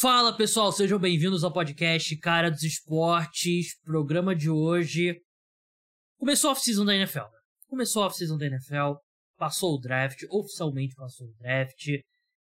[0.00, 3.78] Fala pessoal, sejam bem-vindos ao podcast Cara dos Esportes.
[3.84, 5.20] Programa de hoje.
[6.18, 7.18] Começou a off-season da NFL.
[7.18, 7.38] Né?
[7.68, 8.94] Começou a off-season da NFL,
[9.36, 11.88] passou o draft, oficialmente passou o draft.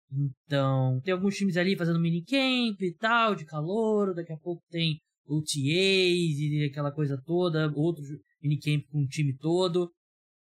[0.09, 4.15] Então, tem alguns times ali fazendo minicamp e tal, de calor.
[4.15, 4.97] Daqui a pouco tem
[5.27, 8.01] OTAs e aquela coisa toda, outro
[8.41, 9.91] minicamp com o time todo.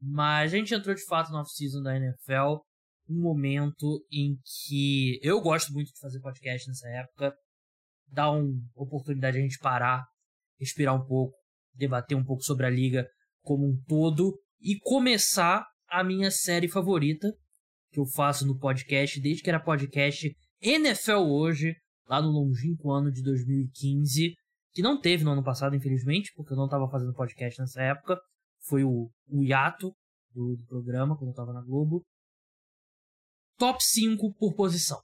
[0.01, 2.64] Mas a gente entrou de fato na off-season da NFL
[3.09, 7.35] um momento em que eu gosto muito de fazer podcast nessa época.
[8.07, 10.05] Dá uma oportunidade a gente parar,
[10.59, 11.35] respirar um pouco,
[11.73, 13.07] debater um pouco sobre a liga
[13.41, 17.31] como um todo e começar a minha série favorita
[17.91, 21.75] que eu faço no podcast desde que era podcast NFL hoje,
[22.07, 24.33] lá no longínquo ano de 2015,
[24.73, 28.19] que não teve no ano passado, infelizmente, porque eu não estava fazendo podcast nessa época.
[28.67, 29.93] Foi o, o hiato
[30.33, 32.03] do, do programa, quando eu estava na Globo
[33.57, 34.99] top 5 por posição.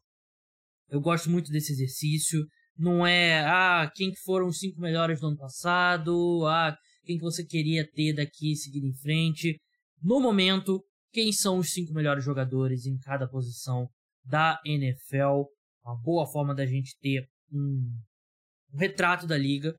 [0.90, 2.46] Eu gosto muito desse exercício.
[2.78, 7.46] Não é, ah, quem foram os cinco melhores do ano passado, ah, quem que você
[7.46, 9.60] queria ter daqui seguir em frente.
[10.02, 13.88] No momento, quem são os cinco melhores jogadores em cada posição
[14.24, 15.46] da NFL.
[15.84, 17.90] Uma boa forma da gente ter um,
[18.74, 19.76] um retrato da liga.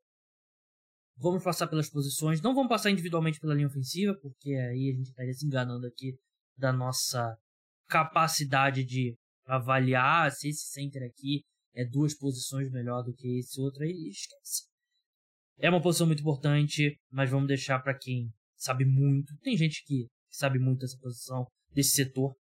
[1.16, 2.40] Vamos passar pelas posições.
[2.40, 6.14] Não vamos passar individualmente pela linha ofensiva, porque aí a gente estaria se enganando aqui
[6.56, 7.36] da nossa
[7.92, 11.42] capacidade de avaliar se esse center aqui
[11.74, 14.62] é duas posições melhor do que esse outro, aí esquece.
[15.58, 19.36] É uma posição muito importante, mas vamos deixar para quem sabe muito.
[19.42, 22.34] Tem gente que sabe muito dessa posição, desse setor.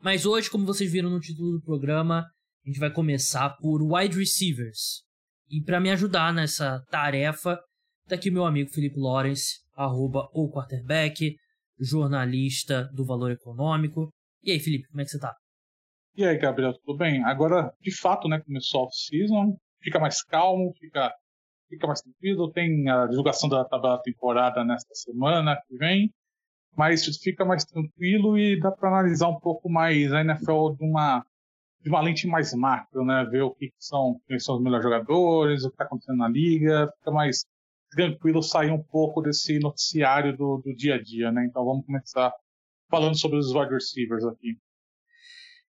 [0.00, 4.16] Mas hoje, como vocês viram no título do programa, a gente vai começar por wide
[4.16, 5.02] receivers.
[5.50, 7.60] E para me ajudar nessa tarefa,
[8.06, 11.34] tá aqui meu amigo Felipe Lawrence, arroba o quarterback,
[11.78, 14.13] jornalista do Valor Econômico,
[14.44, 15.34] e aí, Felipe, como é que você tá?
[16.16, 17.24] E aí, Gabriel, tudo bem?
[17.24, 21.12] Agora, de fato, né, começou a off-season, fica mais calmo, fica,
[21.68, 26.12] fica mais tranquilo, tem a divulgação da tabela temporada nesta semana que vem,
[26.76, 31.26] mas fica mais tranquilo e dá para analisar um pouco mais a NFL de uma,
[31.80, 33.24] de uma lente mais macro, né?
[33.30, 36.92] Ver o que são, quem são os melhores jogadores, o que está acontecendo na liga,
[36.98, 37.44] fica mais
[37.90, 41.44] tranquilo sair um pouco desse noticiário do, do dia a dia, né?
[41.44, 42.32] Então vamos começar
[42.94, 44.56] falando sobre os wide receivers aqui.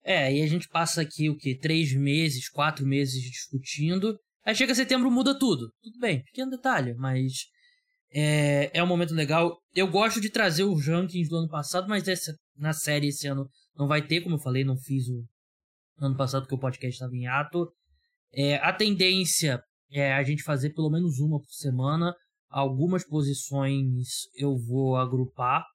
[0.03, 1.57] É, e a gente passa aqui o que?
[1.57, 4.15] Três meses, quatro meses discutindo.
[4.45, 5.71] Aí chega setembro, muda tudo.
[5.81, 7.33] Tudo bem, pequeno detalhe, mas
[8.13, 9.57] é, é um momento legal.
[9.73, 13.49] Eu gosto de trazer os rankings do ano passado, mas essa, na série esse ano
[13.75, 15.25] não vai ter, como eu falei, não fiz o
[15.99, 17.67] ano passado porque o podcast estava em ato.
[18.31, 19.59] É, a tendência
[19.91, 22.13] é a gente fazer pelo menos uma por semana.
[22.47, 25.65] Algumas posições eu vou agrupar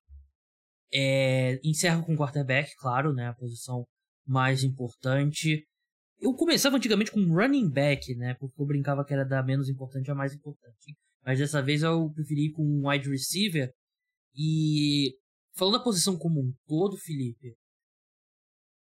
[0.93, 3.29] é, encerro com quarterback, claro, né?
[3.29, 3.87] A posição
[4.27, 5.67] mais importante.
[6.19, 8.35] Eu começava antigamente com running back, né?
[8.35, 10.95] Porque eu brincava que era da menos importante a mais importante.
[11.25, 13.73] Mas dessa vez eu preferi com um wide receiver.
[14.35, 15.17] E
[15.55, 17.55] falando da posição como um todo, Felipe,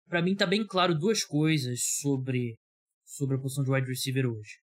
[0.07, 2.57] para mim tá bem claro duas coisas sobre
[3.05, 4.59] sobre a posição de wide receiver hoje.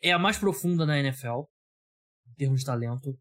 [0.00, 1.42] É a mais profunda na NFL
[2.28, 3.18] em termos de talento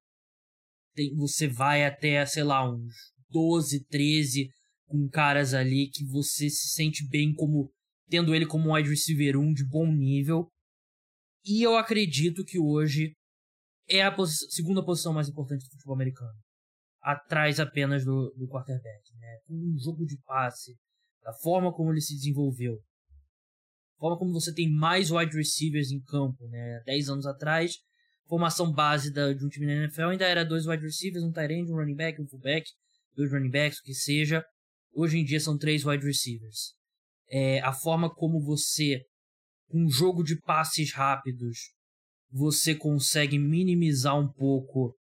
[0.98, 2.94] tem, você vai até, sei lá, uns
[3.30, 4.50] 12, 13
[4.88, 7.72] com caras ali que você se sente bem como
[8.10, 10.50] tendo ele como um wide receiver 1 de bom nível.
[11.46, 13.14] E eu acredito que hoje
[13.88, 16.38] é a posi segunda posição mais importante do futebol americano.
[17.02, 19.04] Atrás apenas do, do quarterback.
[19.16, 19.40] Né?
[19.50, 20.76] Um jogo de passe,
[21.22, 22.76] da forma como ele se desenvolveu.
[23.96, 26.48] A forma como você tem mais wide receivers em campo.
[26.48, 26.82] Né?
[26.86, 27.76] 10 anos atrás,
[28.28, 31.54] formação base da, de um time na NFL ainda era dois wide receivers, um tight
[31.54, 32.70] end, um running back, um fullback,
[33.16, 34.44] dois running backs, o que seja.
[34.94, 36.74] Hoje em dia são três wide receivers.
[37.30, 39.02] É, a forma como você,
[39.70, 41.72] com um jogo de passes rápidos,
[42.32, 44.96] você consegue minimizar um pouco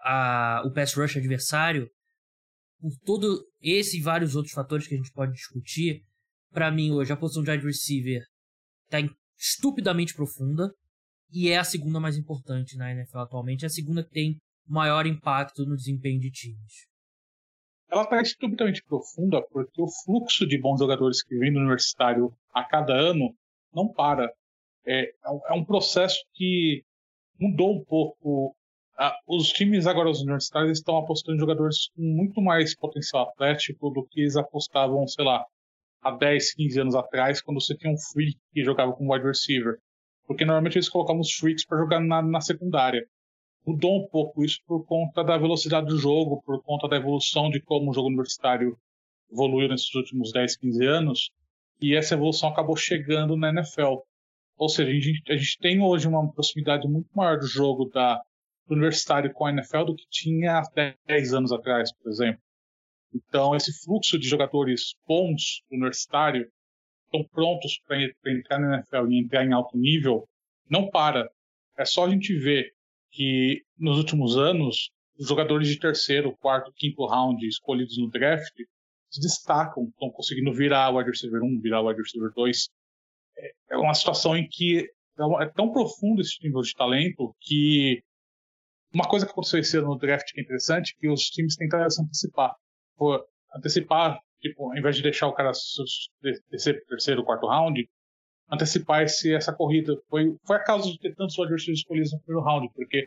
[0.00, 1.88] a, o pass rush adversário,
[2.80, 6.02] por todo esse e vários outros fatores que a gente pode discutir,
[6.50, 8.22] para mim hoje a posição de wide receiver
[8.84, 8.98] está
[9.38, 10.70] estupidamente profunda
[11.30, 15.06] e é a segunda mais importante na NFL atualmente, é a segunda que tem maior
[15.06, 16.86] impacto no desempenho de times.
[17.88, 22.64] Ela está estupidamente profunda porque o fluxo de bons jogadores que vem do universitário a
[22.64, 23.32] cada ano
[23.72, 24.28] não para.
[24.84, 25.12] É,
[25.48, 26.82] é um processo que
[27.38, 28.56] mudou um pouco.
[29.26, 34.06] Os times agora, os universitários, estão apostando em jogadores com muito mais potencial atlético do
[34.06, 35.44] que eles apostavam, sei lá,
[36.00, 39.78] há 10, 15 anos atrás, quando você tinha um freak que jogava como wide receiver
[40.26, 43.06] porque normalmente eles colocavam os freaks para jogar na, na secundária.
[43.66, 47.60] Mudou um pouco isso por conta da velocidade do jogo, por conta da evolução de
[47.60, 48.78] como o jogo universitário
[49.30, 51.30] evoluiu nesses últimos 10, 15 anos.
[51.80, 53.98] e essa evolução acabou chegando na NFL.
[54.56, 58.16] Ou seja, a gente, a gente tem hoje uma proximidade muito maior do jogo da,
[58.66, 62.40] do universitário com a NFL do que tinha há 10 anos atrás, por exemplo.
[63.14, 66.50] Então, esse fluxo de jogadores bons do universitário
[67.16, 70.28] estão prontos para entrar na NFL e entrar em alto nível,
[70.68, 71.28] não para.
[71.78, 72.72] É só a gente ver
[73.10, 78.54] que nos últimos anos, os jogadores de terceiro, quarto, quinto round escolhidos no draft
[79.10, 82.68] se destacam, estão conseguindo virar o wide receiver 1, virar o wide receiver 2.
[83.38, 88.02] É, é uma situação em que é, é tão profundo esse nível de talento que
[88.92, 91.88] uma coisa que aconteceu esse ano no draft que é interessante que os times tentaram
[91.90, 92.54] se antecipar.
[93.54, 95.50] Antecipar, tipo, ao invés de deixar o cara
[96.50, 97.88] descer para o terceiro, quarto round,
[98.50, 99.94] antecipar esse, essa corrida.
[100.08, 103.06] Foi, foi a causa de ter tantos adversários escolhidos no primeiro round, porque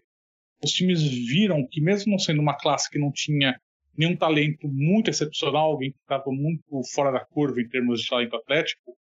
[0.64, 3.58] os times viram que, mesmo não sendo uma classe que não tinha
[3.98, 8.36] nenhum talento muito excepcional, alguém que estava muito fora da curva em termos de talento
[8.36, 8.96] atlético,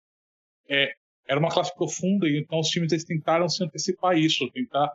[0.69, 0.93] é,
[1.27, 4.91] era uma classe profunda e então os times eles tentaram se antecipar isso, tentar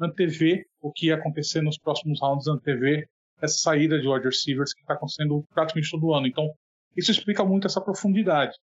[0.00, 3.08] antever o que ia acontecer nos próximos rounds, antever
[3.40, 6.26] essa saída de wide receivers que está acontecendo praticamente todo ano.
[6.26, 6.50] Então,
[6.96, 8.54] isso explica muito essa profundidade.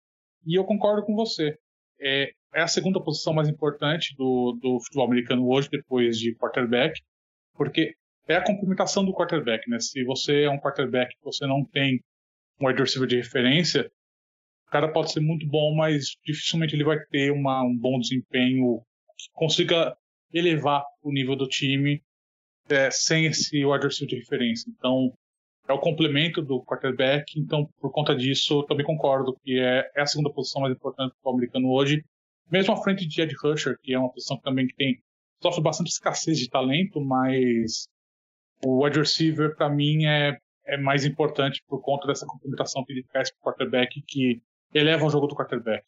[0.46, 1.58] E eu concordo com você.
[2.00, 7.00] É, é a segunda posição mais importante do, do futebol americano hoje, depois de quarterback,
[7.54, 7.96] porque
[8.28, 9.80] é a complementação do quarterback, né?
[9.80, 12.02] Se você é um quarterback que você não tem
[12.60, 13.92] um wide receiver de referência,
[14.68, 18.82] o cara pode ser muito bom, mas dificilmente ele vai ter uma, um bom desempenho
[19.18, 19.96] que consiga
[20.34, 22.02] elevar o nível do time
[22.70, 24.70] é, sem esse wide receiver de referência.
[24.70, 25.14] Então,
[25.68, 27.40] é o complemento do quarterback.
[27.40, 31.14] Então, por conta disso, eu também concordo que é, é a segunda posição mais importante
[31.24, 32.04] do americano hoje.
[32.52, 35.02] Mesmo à frente de Ed Rusher, que é uma posição também que tem
[35.42, 37.88] sofre bastante escassez de talento, mas
[38.64, 43.04] o wide receiver, para mim, é, é mais importante por conta dessa complementação que ele
[43.12, 44.42] traz para o quarterback, que
[44.74, 45.84] eleva o jogo do quarterback.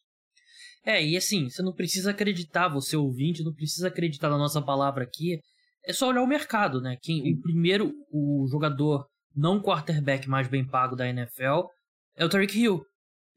[0.86, 5.04] É, e assim, você não precisa acreditar, você ouvinte, não precisa acreditar na nossa palavra
[5.04, 5.40] aqui.
[5.84, 6.98] É só olhar o mercado, né?
[7.02, 11.68] Quem, o primeiro, o jogador não quarterback mais bem pago da NFL
[12.16, 12.82] é o Tariq Hill.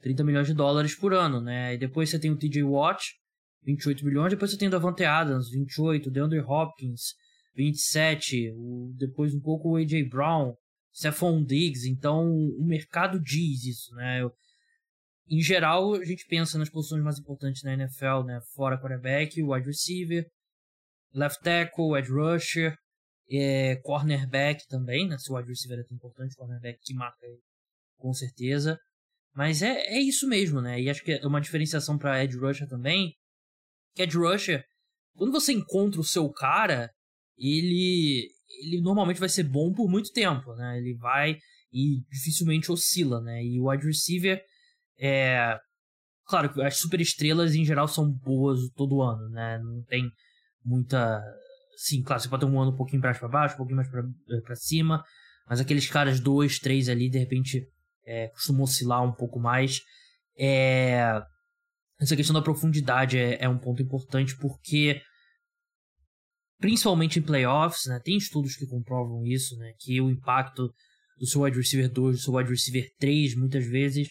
[0.00, 1.74] 30 milhões de dólares por ano, né?
[1.74, 3.04] E depois você tem o TJ Watt,
[3.64, 4.30] 28 milhões.
[4.30, 6.10] Depois você tem o Davante Adams, 28.
[6.10, 7.14] DeAndre Hopkins,
[7.56, 10.54] 27, o, depois um pouco o AJ Brown,
[10.94, 14.22] Stephon Diggs, então o mercado diz isso, né?
[14.22, 14.32] Eu,
[15.28, 18.40] em geral, a gente pensa nas posições mais importantes na NFL, né?
[18.54, 20.24] Fora quarterback, wide receiver,
[21.12, 22.76] left tackle, edge rusher,
[23.30, 25.18] é, cornerback também, né?
[25.18, 27.40] Se o wide receiver é tão importante, cornerback que marca ele,
[27.96, 28.78] com certeza.
[29.34, 30.80] Mas é, é isso mesmo, né?
[30.80, 33.14] E acho que é uma diferenciação para edge rusher também,
[33.94, 34.64] que edge rusher,
[35.14, 36.90] quando você encontra o seu cara,
[37.36, 38.28] ele,
[38.62, 40.78] ele normalmente vai ser bom por muito tempo, né?
[40.78, 41.36] Ele vai
[41.72, 43.44] e dificilmente oscila, né?
[43.44, 44.42] E o wide receiver
[44.98, 45.58] é.
[46.26, 49.58] Claro que as superestrelas em geral são boas todo ano, né?
[49.58, 50.10] Não tem
[50.64, 51.22] muita.
[51.80, 53.88] Sim, claro, você pode ter um ano um pouquinho mais para baixo, um pouquinho mais
[53.88, 55.04] para eh, cima,
[55.48, 57.68] mas aqueles caras dois, três ali, de repente,
[58.04, 59.80] é, costumam oscilar um pouco mais.
[60.36, 61.22] É...
[62.00, 65.00] Essa questão da profundidade é, é um ponto importante porque
[66.58, 68.00] principalmente em playoffs, né?
[68.04, 69.72] Tem estudos que comprovam isso, né?
[69.78, 70.74] Que o impacto
[71.16, 74.08] do seu wide receiver 2, do seu wide receiver 3, muitas vezes,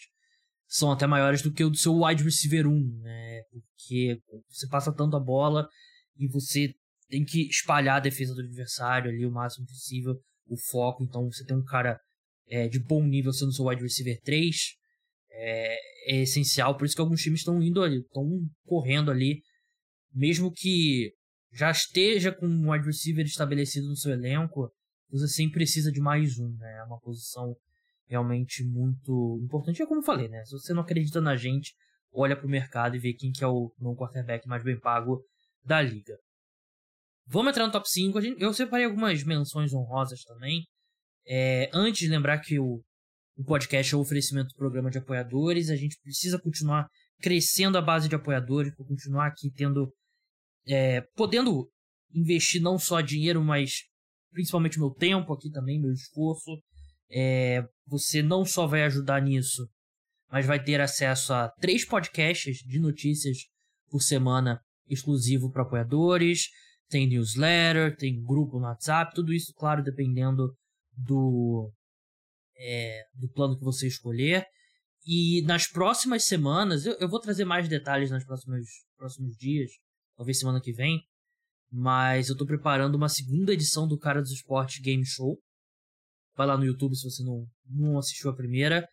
[0.66, 3.42] são até maiores do que o do seu wide receiver 1, né?
[3.50, 4.18] Porque
[4.48, 5.68] você passa tanto a bola
[6.16, 6.74] e você
[7.08, 10.14] tem que espalhar a defesa do adversário ali o máximo possível,
[10.46, 11.02] o foco.
[11.02, 11.98] Então, você tem um cara
[12.48, 14.56] é, de bom nível sendo seu wide receiver 3,
[15.30, 15.76] é,
[16.14, 16.76] é essencial.
[16.76, 18.24] Por isso que alguns times estão indo ali, estão
[18.64, 19.40] correndo ali,
[20.12, 21.12] mesmo que
[21.52, 24.70] já esteja com um wide receiver estabelecido no seu elenco,
[25.10, 26.78] você sempre precisa de mais um, né?
[26.80, 27.56] É uma posição
[28.06, 29.82] realmente muito importante.
[29.82, 30.44] É como eu falei, né?
[30.44, 31.74] Se você não acredita na gente,
[32.12, 35.22] olha para o mercado e vê quem que é o não quarterback mais bem pago
[35.64, 36.18] da liga.
[37.30, 38.18] Vamos entrar no top 5.
[38.38, 40.64] Eu separei algumas menções honrosas também.
[41.26, 42.82] É, antes de lembrar que o,
[43.36, 46.88] o podcast é o oferecimento do programa de apoiadores, a gente precisa continuar
[47.20, 49.92] crescendo a base de apoiadores, continuar aqui tendo
[50.66, 51.70] é, podendo
[52.14, 53.82] investir não só dinheiro, mas
[54.32, 56.58] principalmente meu tempo aqui também, meu esforço.
[57.10, 59.68] É, você não só vai ajudar nisso,
[60.30, 63.38] mas vai ter acesso a três podcasts de notícias
[63.90, 66.48] por semana exclusivo para apoiadores.
[66.88, 70.54] Tem newsletter, tem grupo no WhatsApp, tudo isso, claro, dependendo
[70.96, 71.70] do,
[72.56, 74.46] é, do plano que você escolher.
[75.06, 79.70] E nas próximas semanas, eu, eu vou trazer mais detalhes nos próximos, dias,
[80.16, 81.00] talvez semana que vem.
[81.70, 85.38] Mas eu tô preparando uma segunda edição do Cara dos Esportes Game Show.
[86.36, 88.88] Vai lá no YouTube se você não, não assistiu a primeira.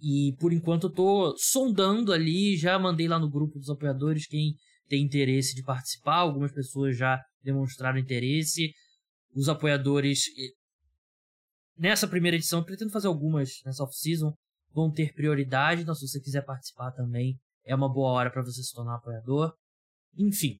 [0.00, 4.54] E por enquanto eu tô sondando ali, já mandei lá no grupo dos apoiadores quem
[4.88, 6.16] tem interesse de participar.
[6.16, 8.72] Algumas pessoas já demonstraram interesse.
[9.34, 10.24] Os apoiadores
[11.76, 14.34] nessa primeira edição, pretendo fazer algumas nessa off-season,
[14.72, 15.82] vão ter prioridade.
[15.82, 19.54] Então, se você quiser participar também, é uma boa hora para você se tornar apoiador.
[20.16, 20.58] Enfim,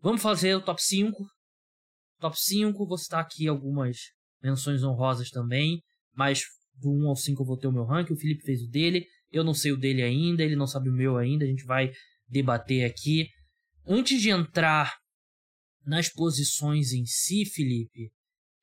[0.00, 1.26] vamos fazer o top 5.
[2.20, 3.96] Top 5, vou citar aqui algumas
[4.42, 5.80] menções honrosas também,
[6.14, 6.42] mas
[6.74, 9.06] do 1 ao 5 eu vou ter o meu ranking, o Felipe fez o dele,
[9.30, 11.92] eu não sei o dele ainda, ele não sabe o meu ainda, a gente vai
[12.28, 13.28] debater aqui.
[13.86, 14.96] Antes de entrar
[15.88, 18.10] nas posições em si, Felipe,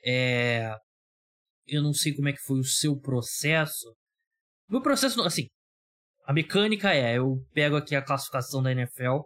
[0.06, 0.76] é...
[1.66, 3.96] eu não sei como é que foi o seu processo.
[4.70, 5.48] Meu processo, assim,
[6.26, 9.22] a mecânica é, eu pego aqui a classificação da NFL,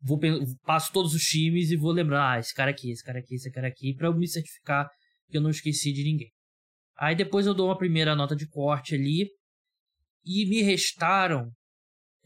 [0.00, 0.18] vou
[0.64, 3.50] passo todos os times e vou lembrar, ah, esse cara aqui, esse cara aqui, esse
[3.50, 4.88] cara aqui, para eu me certificar
[5.28, 6.32] que eu não esqueci de ninguém.
[6.96, 9.30] Aí depois eu dou uma primeira nota de corte ali.
[10.22, 11.50] E me restaram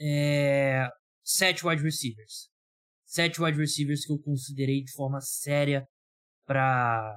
[0.00, 0.88] é,
[1.22, 2.48] sete wide receivers.
[3.14, 5.86] Sete wide receivers que eu considerei de forma séria
[6.44, 7.16] para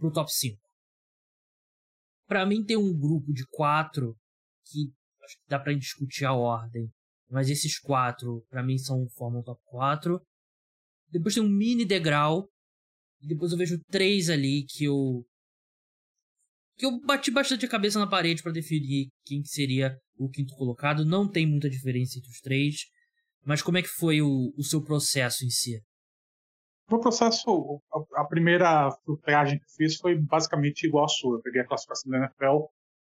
[0.00, 0.58] o top 5.
[2.26, 4.16] Para mim tem um grupo de quatro
[4.66, 4.92] que
[5.22, 6.90] acho que dá para discutir a ordem.
[7.30, 10.20] Mas esses quatro, para mim, são formam top 4.
[11.08, 12.50] Depois tem um mini degrau.
[13.20, 15.24] E depois eu vejo três ali que eu
[16.76, 21.04] que eu bati bastante a cabeça na parede para definir quem seria o quinto colocado.
[21.04, 22.86] Não tem muita diferença entre os três,
[23.44, 25.82] mas como é que foi o, o seu processo em si?
[26.90, 27.80] O processo,
[28.14, 31.36] a, primeira filtragem que fiz foi basicamente igual a sua.
[31.36, 32.64] Eu peguei a classificação da NFL,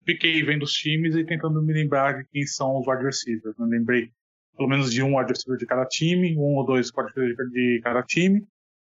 [0.03, 3.55] fiquei vendo os times e tentando me lembrar de quem são os wide receivers.
[3.57, 4.11] Eu lembrei
[4.57, 7.79] pelo menos de um wide receiver de cada time, um ou dois wide receivers de
[7.83, 8.47] cada time.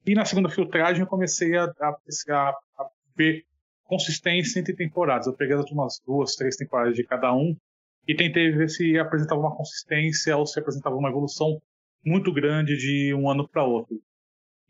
[0.07, 3.43] E na segunda filtragem eu comecei a, a, a ver
[3.85, 5.27] consistência entre temporadas.
[5.27, 7.57] Eu peguei as últimas duas, três temporadas de cada um
[8.07, 11.61] e tentei ver se apresentava uma consistência ou se apresentava uma evolução
[12.05, 14.01] muito grande de um ano para outro.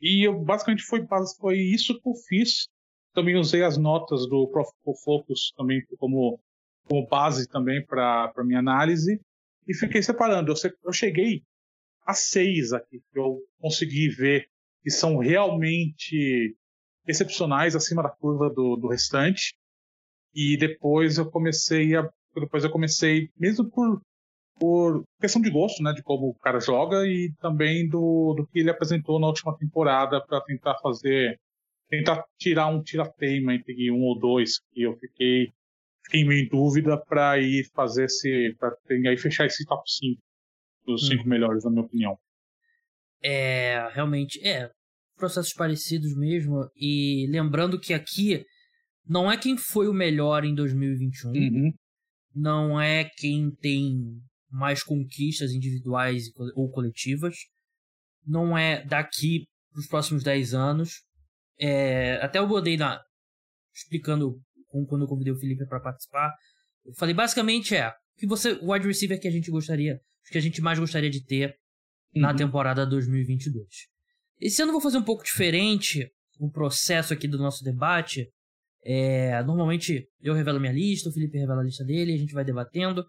[0.00, 1.05] E eu, basicamente foi,
[1.41, 2.69] foi isso que eu fiz.
[3.12, 6.38] Também usei as notas do Profitable Focus também como,
[6.88, 9.21] como base também para minha análise
[9.67, 10.53] e fiquei separando.
[10.53, 11.43] Eu, eu cheguei
[12.07, 14.49] a seis aqui que eu consegui ver
[14.83, 16.55] que são realmente
[17.07, 19.55] excepcionais acima da curva do, do restante.
[20.35, 22.09] E depois eu comecei a.
[22.41, 24.00] Depois eu comecei, mesmo por,
[24.59, 25.93] por questão de gosto, né?
[25.93, 30.21] De como o cara joga e também do, do que ele apresentou na última temporada
[30.25, 31.38] para tentar fazer.
[31.88, 35.53] Tentar tirar um tira-teima entre um ou dois, que eu fiquei,
[36.05, 38.57] fiquei meio em dúvida para ir fazer esse.
[38.59, 40.21] para aí fechar esse top 5
[40.87, 41.26] dos 5 hum.
[41.26, 42.19] melhores, na minha opinião.
[43.23, 44.71] É, realmente, é,
[45.17, 46.69] processos parecidos mesmo.
[46.76, 48.45] E lembrando que aqui
[49.07, 51.73] não é quem foi o melhor em 2021, uhum.
[52.35, 56.25] Não é quem tem mais conquistas individuais
[56.55, 57.37] ou coletivas,
[58.26, 61.03] não é daqui para os próximos 10 anos.
[61.59, 63.00] É, até eu botei na.
[63.75, 64.41] explicando
[64.88, 66.33] quando eu convidei o Felipe para participar.
[66.85, 70.00] Eu falei basicamente é que você, o wide receiver que a gente gostaria,
[70.31, 71.57] que a gente mais gostaria de ter
[72.14, 72.23] uhum.
[72.23, 73.67] na temporada 2022.
[74.41, 78.29] Esse ano eu vou fazer um pouco diferente o processo aqui do nosso debate.
[78.85, 82.45] É, normalmente eu revelo minha lista, o Felipe revela a lista dele, a gente vai
[82.45, 83.05] debatendo.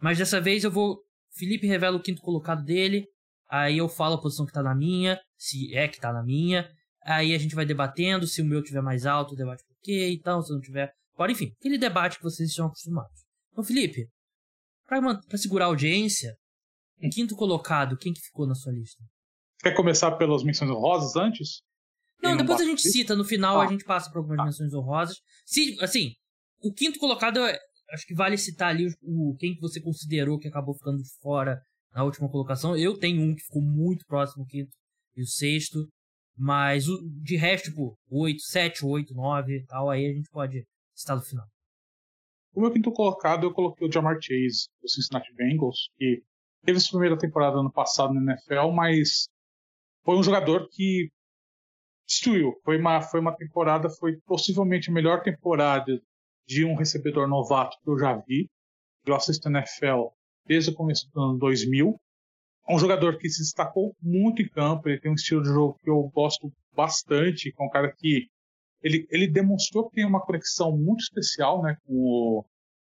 [0.00, 0.98] Mas dessa vez eu vou.
[1.36, 3.06] Felipe revela o quinto colocado dele.
[3.48, 6.68] Aí eu falo a posição que tá na minha, se é que tá na minha.
[7.04, 8.26] Aí a gente vai debatendo.
[8.26, 10.42] Se o meu tiver mais alto, debate por quê e tal.
[10.42, 10.92] Se não tiver.
[11.14, 13.22] Agora, enfim, aquele debate que vocês estão acostumados.
[13.52, 14.08] Então, Felipe,
[14.84, 16.34] pra, pra segurar a audiência,
[17.12, 19.02] quinto colocado, quem que ficou na sua lista?
[19.62, 21.62] Quer começar pelas menções honrosas antes?
[22.22, 23.64] Não, depois a gente cita, no final ah.
[23.64, 24.44] a gente passa por algumas ah.
[24.44, 25.16] menções honrosas.
[25.44, 26.12] Se, assim,
[26.62, 27.40] o quinto colocado,
[27.90, 31.10] acho que vale citar ali o, o, quem que você considerou que acabou ficando de
[31.20, 31.60] fora
[31.92, 32.76] na última colocação.
[32.76, 34.70] Eu tenho um que ficou muito próximo do quinto
[35.16, 35.86] e o sexto.
[36.36, 40.64] Mas o, de resto, tipo, 8, 7, 8, 9 e tal, aí a gente pode
[40.92, 41.46] citar no final.
[42.52, 46.22] O meu quinto colocado, eu coloquei o Jamar Chase, do Cincinnati Bengals, que
[46.64, 49.28] teve sua primeira temporada ano passado na NFL, mas
[50.04, 51.08] foi um jogador que
[52.06, 52.52] destruiu.
[52.64, 56.00] Foi uma, foi uma temporada, foi possivelmente a melhor temporada
[56.46, 58.48] de um recebedor novato que eu já vi.
[59.06, 60.08] Eu assisto NFL
[60.46, 61.98] desde o começo do ano 2000.
[62.68, 65.78] É um jogador que se destacou muito em campo, ele tem um estilo de jogo
[65.82, 68.28] que eu gosto bastante, é um cara que
[68.82, 72.44] ele, ele demonstrou que tem uma conexão muito especial né, com, o,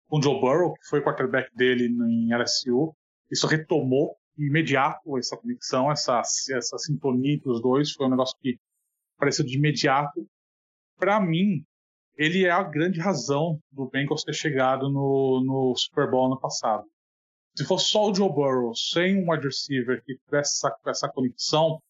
[0.08, 2.94] com o Joe Burrow, que foi quarterback dele em LSU.
[3.30, 8.58] Isso retomou imediato essa conexão, essa, essa sintonia entre os dois, foi um negócio que
[9.16, 10.26] apareceu de imediato.
[10.96, 11.64] Para mim,
[12.16, 16.84] ele é a grande razão do Bengals ter chegado no, no Super Bowl no passado.
[17.56, 21.80] Se fosse só o Joe Burrow, sem um wide receiver que tivesse essa, essa conexão,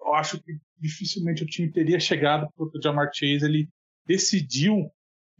[0.00, 3.68] eu acho que dificilmente o time teria chegado porque o Jamar Chase ele
[4.06, 4.90] decidiu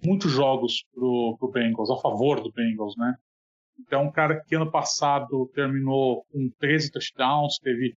[0.05, 3.15] muitos jogos pro, pro Bengals, a favor do Bengals, né?
[3.79, 7.97] Então, um cara que ano passado terminou com 13 touchdowns, teve,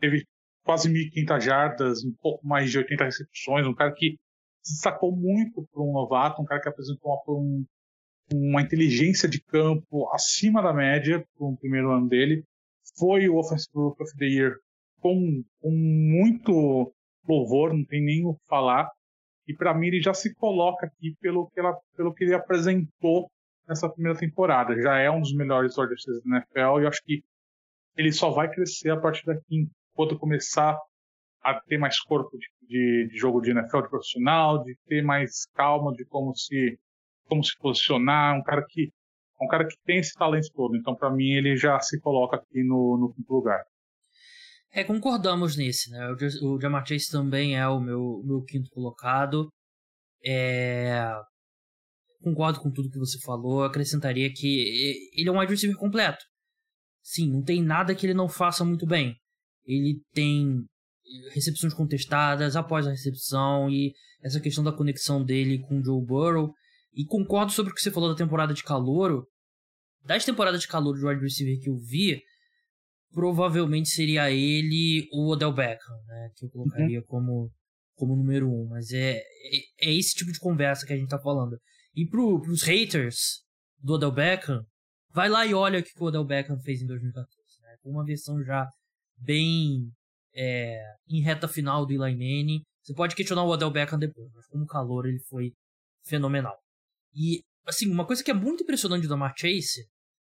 [0.00, 0.26] teve
[0.64, 4.18] quase 1.500 jardas, um pouco mais de 80 recepções, um cara que
[4.62, 7.66] se destacou muito para um novato, um cara que apresentou uma, um,
[8.32, 12.42] uma inteligência de campo acima da média para o primeiro ano dele.
[12.98, 14.56] Foi o Offensive Rookie of the Year
[15.00, 16.92] com, com muito
[17.28, 18.90] louvor, não tem nem o que falar.
[19.46, 23.30] E para mim ele já se coloca aqui pelo que, ela, pelo que ele apresentou
[23.68, 24.80] nessa primeira temporada.
[24.80, 27.22] Já é um dos melhores wide da NFL e eu acho que
[27.96, 30.76] ele só vai crescer a partir daqui, quando começar
[31.42, 35.46] a ter mais corpo de, de, de, jogo de NFL de profissional, de ter mais
[35.54, 36.78] calma de como se
[37.26, 38.92] como se posicionar, um cara que
[39.40, 40.76] um cara que tem esse talento todo.
[40.76, 43.62] Então, para mim, ele já se coloca aqui no, no quinto lugar.
[44.70, 46.08] É, concordamos nesse, né?
[46.10, 49.48] O, o Jamar Chase também é o meu, meu quinto colocado.
[50.24, 51.04] É...
[52.22, 53.64] Concordo com tudo que você falou.
[53.64, 56.24] Acrescentaria que ele é um wide receiver completo.
[57.02, 59.14] Sim, não tem nada que ele não faça muito bem.
[59.66, 60.64] Ele tem
[61.32, 63.92] recepções contestadas após a recepção e
[64.22, 66.52] essa questão da conexão dele com o Joe Burrow.
[66.94, 69.26] E concordo sobre o que você falou da temporada de calouro.
[70.04, 72.22] Das temporadas de calor de wide receiver que eu vi,
[73.12, 76.30] provavelmente seria ele ou o Odell Beckham, né?
[76.36, 77.06] Que eu colocaria uhum.
[77.06, 77.52] como,
[77.94, 78.68] como número um.
[78.68, 81.58] Mas é, é, é, esse tipo de conversa que a gente tá falando.
[81.94, 83.42] E pro, pros haters
[83.78, 84.64] do Odell Beckham,
[85.12, 87.30] vai lá e olha o que o Odell Beckham fez em 2014.
[87.62, 87.76] Né?
[87.82, 88.68] Com uma versão já
[89.16, 89.90] bem
[90.34, 92.62] é, em reta final do Eli Manning.
[92.82, 95.52] Você pode questionar o Odell Beckham depois, mas como calor ele foi
[96.04, 96.56] fenomenal.
[97.14, 99.86] E, assim, uma coisa que é muito impressionante do Amar Chase,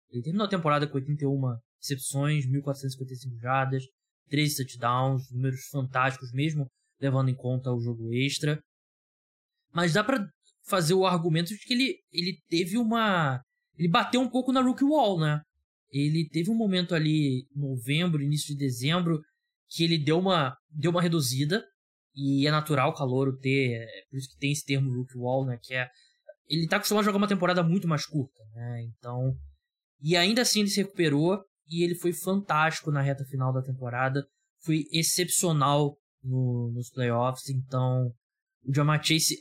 [0.10, 3.84] ele terminou a temporada com 81 recepções, 1.455 jardas,
[4.30, 6.68] 13 touchdowns, números fantásticos mesmo,
[7.00, 8.60] levando em conta o jogo extra.
[9.74, 10.26] Mas dá para
[10.68, 13.42] fazer o argumento de que ele, ele teve uma...
[13.78, 15.42] Ele bateu um pouco na rookie wall, né?
[15.92, 19.22] Ele teve um momento ali, novembro, início de dezembro,
[19.70, 21.64] que ele deu uma, deu uma reduzida,
[22.16, 25.46] e é natural o calor ter, é por isso que tem esse termo rookie wall,
[25.46, 25.58] né?
[25.62, 25.88] Que é,
[26.48, 28.84] ele tá acostumado a jogar uma temporada muito mais curta, né?
[28.84, 29.34] Então,
[30.02, 34.26] e ainda assim ele se recuperou, e ele foi fantástico na reta final da temporada,
[34.64, 38.12] foi excepcional no, nos playoffs, então
[38.64, 39.38] o Jamar Chase,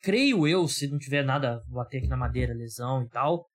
[0.00, 3.46] creio eu, se não tiver nada, bater aqui na madeira, lesão e tal,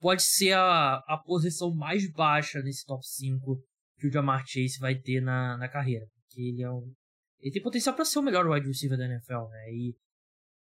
[0.00, 3.62] pode ser a, a posição mais baixa nesse top 5
[3.98, 6.06] que o Jamar Chase vai ter na, na carreira.
[6.14, 6.92] Porque ele é um.
[7.38, 9.72] Ele tem potencial para ser o melhor wide receiver da NFL, né?
[9.72, 9.94] E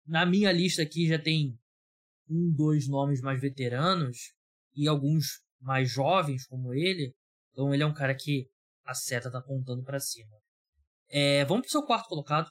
[0.05, 1.57] na minha lista aqui já tem
[2.29, 4.33] um, dois nomes mais veteranos
[4.75, 7.13] e alguns mais jovens como ele.
[7.51, 8.47] Então ele é um cara que
[8.85, 10.35] a seta tá apontando para cima.
[11.09, 12.49] É, vamos pro seu quarto colocado.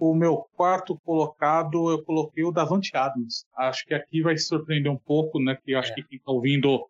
[0.00, 3.44] O meu quarto colocado, eu coloquei o Davante Adams.
[3.54, 5.58] Acho que aqui vai se surpreender um pouco, né?
[5.62, 5.94] Que acho é.
[5.96, 6.88] que quem tá ouvindo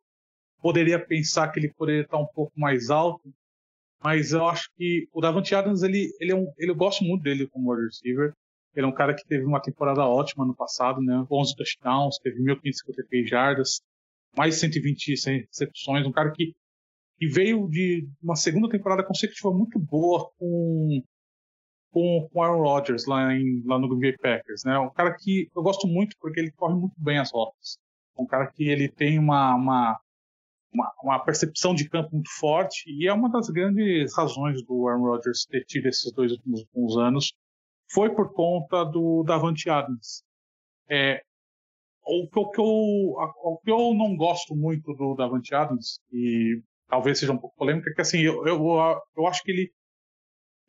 [0.63, 3.35] poderia pensar que ele poderia estar um pouco mais alto,
[4.01, 7.23] mas eu acho que o Davante Adams, ele, ele é um, ele, eu gosto muito
[7.23, 8.33] dele como wide receiver.
[8.77, 11.27] Ele é um cara que teve uma temporada ótima no passado, né?
[11.29, 13.81] 11 touchdowns, teve 1.553 jardas,
[14.37, 15.15] mais de 120
[15.49, 16.55] recepções, um cara que,
[17.19, 21.03] que veio de uma segunda temporada consecutiva muito boa com
[21.91, 24.79] com, com Aaron Rodgers lá, em, lá no Green Bay Packers, né?
[24.79, 27.79] Um cara que eu gosto muito porque ele corre muito bem as rotas.
[28.19, 30.01] Um cara que ele tem uma, uma
[30.73, 35.03] uma, uma, percepção de campo muito forte e é uma das grandes razões do Aaron
[35.03, 37.33] Rodgers ter tido esses dois últimos anos
[37.91, 40.23] foi por conta do Davante Adams.
[40.89, 41.23] É,
[42.05, 46.63] o, que, o, que eu, o que eu não gosto muito do Davante Adams e
[46.89, 48.61] talvez seja um pouco polêmico é que assim eu, eu,
[49.17, 49.73] eu acho que ele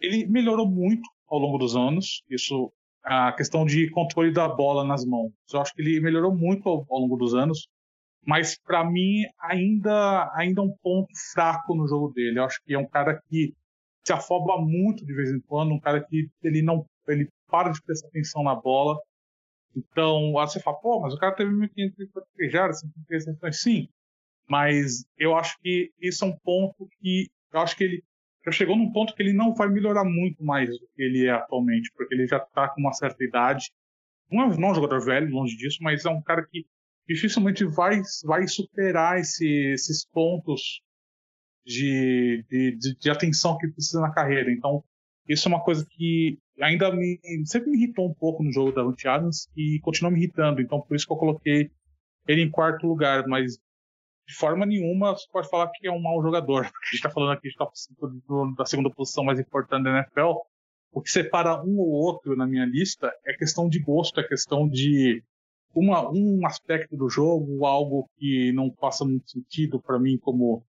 [0.01, 2.71] ele melhorou muito ao longo dos anos isso
[3.03, 6.85] a questão de controle da bola nas mãos eu acho que ele melhorou muito ao,
[6.89, 7.67] ao longo dos anos
[8.25, 12.39] mas para mim ainda ainda é um ponto fraco no jogo dele.
[12.39, 13.53] Eu acho que é um cara que
[14.05, 17.81] se afoba muito de vez em quando, um cara que ele não ele para de
[17.81, 18.97] prestar atenção na bola.
[19.75, 23.87] Então, aí você fala, pô, mas o cara teve 1.500 jardas, 1.500 sim.
[24.47, 28.03] Mas eu acho que isso é um ponto que eu acho que ele
[28.45, 31.31] já chegou num ponto que ele não vai melhorar muito mais do que ele é
[31.31, 33.71] atualmente, porque ele já está com uma certa idade.
[34.31, 36.65] Não é, não é um jogador velho, longe disso, mas é um cara que
[37.07, 40.81] dificilmente vai, vai superar esse, esses pontos
[41.65, 44.51] de, de, de, de, atenção que precisa na carreira.
[44.51, 44.83] Então,
[45.27, 48.81] isso é uma coisa que ainda me, sempre me irritou um pouco no jogo da
[49.13, 50.61] Adams e continua me irritando.
[50.61, 51.71] Então, por isso que eu coloquei
[52.27, 53.27] ele em quarto lugar.
[53.27, 53.59] Mas
[54.27, 56.63] de forma nenhuma você pode falar que é um mau jogador.
[56.71, 59.91] Porque a gente está falando aqui de top 5 da segunda posição mais importante da
[59.91, 60.37] NFL.
[60.91, 64.67] O que separa um ou outro na minha lista é questão de gosto, é questão
[64.67, 65.23] de
[65.73, 70.65] uma, um aspecto do jogo, algo que não faça muito sentido para mim como,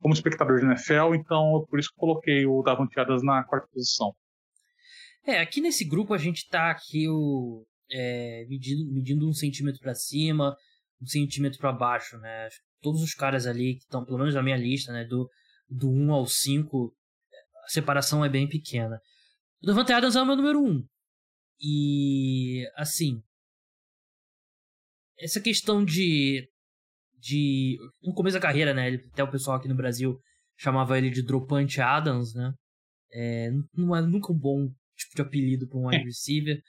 [0.00, 1.14] como espectador de NFL.
[1.14, 4.14] Então, por isso que coloquei o Davante Adams na quarta posição.
[5.26, 9.94] É, aqui nesse grupo a gente tá aqui o, é, medindo, medindo um centímetro para
[9.94, 10.56] cima,
[11.02, 12.48] um centímetro para baixo, né?
[12.80, 15.04] Todos os caras ali que estão, pelo menos na minha lista, né?
[15.04, 15.28] Do,
[15.68, 16.94] do 1 ao 5,
[17.64, 19.00] a separação é bem pequena.
[19.62, 20.86] O Davante Adams é o meu número 1.
[21.60, 23.22] E, assim,
[25.18, 26.48] essa questão de.
[27.18, 28.94] de no começo da carreira, né?
[29.12, 30.20] Até o pessoal aqui no Brasil
[30.56, 32.52] chamava ele de Dropante Adams, né?
[33.12, 36.60] É, não é nunca um bom tipo de apelido para um wide receiver.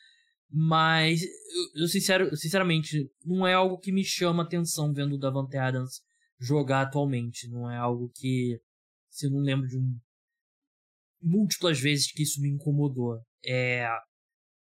[0.49, 5.57] Mas, eu, eu sincero, sinceramente, não é algo que me chama atenção vendo o Davante
[5.57, 6.01] Adams
[6.39, 7.49] jogar atualmente.
[7.49, 8.59] Não é algo que.
[9.09, 9.99] Se eu não lembro de um.
[11.21, 13.19] múltiplas vezes que isso me incomodou.
[13.45, 13.87] É.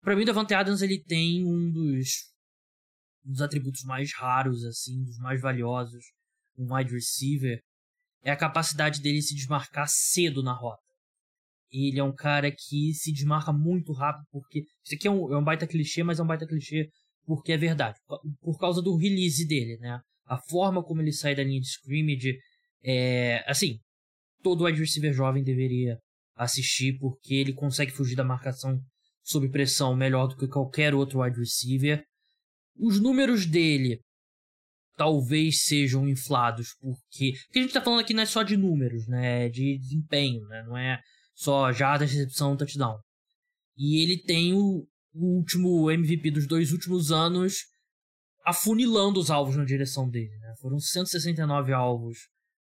[0.02, 2.32] Pra mim, o Davante Adams ele tem um dos,
[3.26, 6.06] um dos atributos mais raros, assim, dos mais valiosos,
[6.58, 7.60] um wide receiver,
[8.22, 10.85] é a capacidade dele se desmarcar cedo na rota.
[11.72, 14.64] Ele é um cara que se desmarca muito rápido, porque.
[14.84, 16.90] Isso aqui é um, é um baita clichê, mas é um baita clichê
[17.26, 17.98] porque é verdade.
[18.42, 20.00] Por causa do release dele, né?
[20.26, 22.38] A forma como ele sai da linha de scrimmage.
[22.84, 23.44] É.
[23.50, 23.80] Assim,
[24.44, 25.98] todo wide receiver jovem deveria
[26.36, 28.80] assistir, porque ele consegue fugir da marcação
[29.24, 32.04] sob pressão melhor do que qualquer outro wide receiver.
[32.78, 34.00] Os números dele
[34.98, 37.34] talvez sejam inflados, porque.
[37.46, 39.46] Porque a gente tá falando aqui não é só de números, né?
[39.46, 40.64] É de desempenho, né?
[40.64, 41.00] Não é
[41.36, 43.00] só jardas, recepção, touchdown.
[43.78, 47.58] E ele tem o, o último MVP dos dois últimos anos
[48.46, 50.36] afunilando os alvos na direção dele.
[50.38, 50.54] Né?
[50.62, 52.18] Foram 169 alvos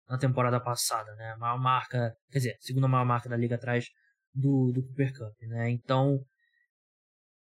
[0.09, 1.33] na temporada passada, né?
[1.33, 3.87] A maior marca, quer dizer, segunda maior marca da liga atrás
[4.35, 5.71] do, do Cooper Cup, né?
[5.71, 6.19] Então,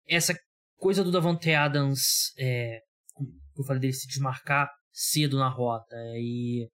[0.08, 0.34] essa
[0.76, 2.78] coisa do Davante Adams, é,
[3.56, 6.68] eu falei dele se desmarcar cedo na rota e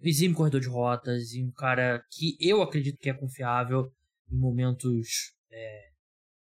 [0.00, 3.90] exime corredor de rotas e um cara que eu acredito que é confiável
[4.30, 5.88] em momentos é,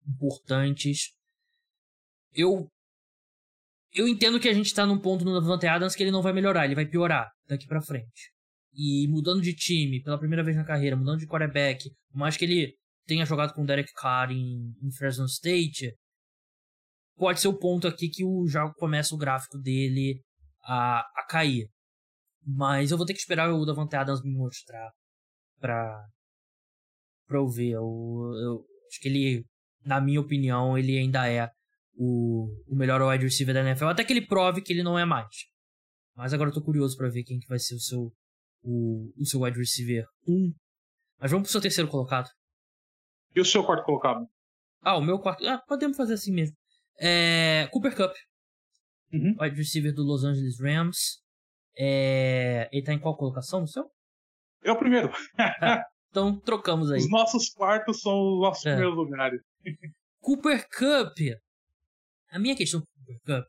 [0.07, 1.13] importantes.
[2.35, 2.69] Eu
[3.93, 6.33] eu entendo que a gente está num ponto no Davante Adams que ele não vai
[6.33, 8.33] melhorar, ele vai piorar daqui para frente.
[8.73, 12.45] E mudando de time pela primeira vez na carreira, mudando de quarterback, por mais que
[12.45, 12.75] ele
[13.07, 15.95] tenha jogado com o Derek Carr em, em Fresno State,
[17.17, 20.21] pode ser o ponto aqui que o, já começa o gráfico dele
[20.65, 21.69] a, a cair.
[22.47, 24.93] Mas eu vou ter que esperar o Davante Adams me mostrar
[25.59, 26.07] pra,
[27.27, 27.71] pra eu ver.
[27.71, 27.83] Eu,
[28.43, 29.45] eu acho que ele,
[29.85, 31.51] na minha opinião, ele ainda é
[31.95, 33.87] o, o melhor wide receiver da NFL.
[33.87, 35.35] Até que ele prove que ele não é mais.
[36.15, 38.13] Mas agora eu tô curioso para ver quem que vai ser o seu,
[38.63, 40.53] o, o seu wide receiver 1.
[41.19, 42.29] Mas vamos pro seu terceiro colocado.
[43.35, 44.27] E o seu quarto colocado?
[44.81, 45.45] Ah, o meu quarto.
[45.47, 46.57] Ah, podemos fazer assim mesmo.
[47.01, 48.15] É, Cooper Cup.
[49.13, 49.37] Uhum.
[49.41, 51.24] Wide receiver do Los Angeles Rams.
[51.77, 52.69] É...
[52.73, 53.85] Ele tá em qual colocação no seu?
[54.63, 55.11] É o primeiro.
[55.39, 56.99] Ah, então trocamos aí.
[56.99, 58.71] Os nossos quartos são os nossos é.
[58.71, 59.41] primeiros lugares.
[60.21, 61.19] Cooper Cup.
[62.31, 63.49] A minha questão com o Cooper Cup,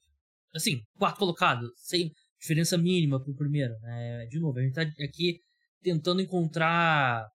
[0.54, 3.74] assim, quarto colocado, sem diferença mínima pro primeiro.
[3.80, 4.26] Né?
[4.28, 5.40] De novo, a gente tá aqui
[5.82, 7.26] tentando encontrar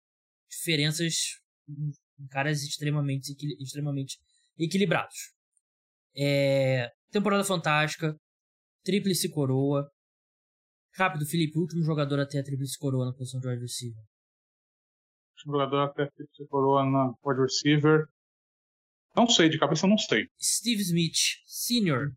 [0.48, 1.14] diferenças
[1.68, 4.18] em caras extremamente, extremamente
[4.58, 5.32] equilibrados.
[6.16, 6.88] É...
[7.10, 8.14] Temporada fantástica,
[8.84, 9.88] tríplice coroa,
[10.92, 14.02] Rápido, Felipe, o último jogador a ter a tríplice coroa na posição de wide receiver.
[15.36, 18.06] Último jogador a ter a tríplice coroa na wide receiver.
[19.16, 20.28] Não sei, de cabeça não sei.
[20.40, 22.12] Steve Smith, Sr.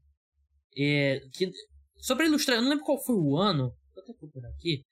[0.75, 1.51] É, que,
[1.97, 3.75] só pra ilustrar, eu não lembro qual foi o ano.
[3.93, 4.83] Vou até procurar aqui.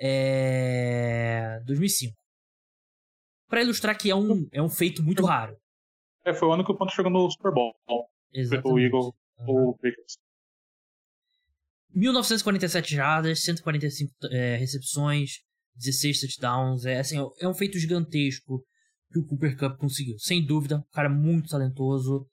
[0.00, 1.60] É.
[1.66, 2.14] 2005.
[3.48, 5.56] Pra ilustrar que é um, é um feito muito raro.
[6.24, 7.74] É, foi o ano que o Ponto chegou no Super Bowl.
[8.32, 8.72] Exatamente.
[8.72, 9.68] O Eagle, uhum.
[9.68, 10.18] o Patriots.
[11.94, 15.38] 1947 jardas, 145 é, recepções,
[15.76, 16.84] 16 touchdowns.
[16.84, 18.64] É, assim, é um feito gigantesco
[19.10, 20.18] que o Cooper Cup conseguiu.
[20.18, 22.26] Sem dúvida, um cara muito talentoso.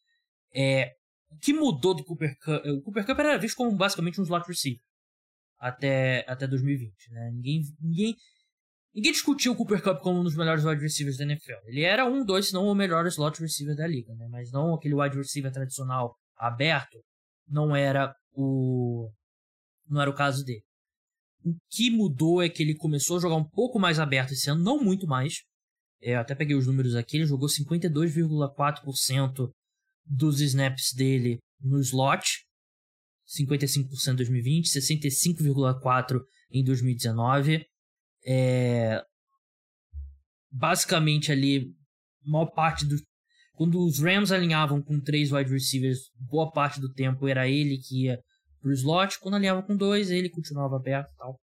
[0.54, 0.92] É,
[1.30, 2.66] o que mudou do Cooper Cup?
[2.66, 4.82] O Cooper Cup era visto como basicamente um slot receiver
[5.60, 6.94] até, até 2020.
[7.12, 7.32] Né?
[7.34, 8.16] Ninguém, ninguém,
[8.94, 11.66] ninguém discutiu o Cooper Cup como um dos melhores wide receivers da NFL.
[11.66, 14.28] Ele era um, dois, se não o melhor slot receiver da liga, né?
[14.30, 17.00] mas não aquele wide receiver tradicional aberto.
[17.48, 19.10] Não era o
[19.88, 20.64] não era o caso dele.
[21.44, 24.64] O que mudou é que ele começou a jogar um pouco mais aberto esse ano,
[24.64, 25.44] não muito mais,
[26.02, 29.52] eu até peguei os números aqui, ele jogou 52,4%
[30.06, 32.46] dos snaps dele no slot,
[33.28, 36.22] 55% em 2020, 65,4%
[36.52, 37.66] em 2019.
[38.24, 39.04] É...
[40.52, 41.74] Basicamente ali,
[42.24, 42.96] maior parte do.
[43.54, 48.04] Quando os Rams alinhavam com três wide receivers, boa parte do tempo era ele que
[48.04, 48.22] ia
[48.66, 49.20] pro slot.
[49.20, 51.40] Quando alinhava com dois, ele continuava aberto e tal.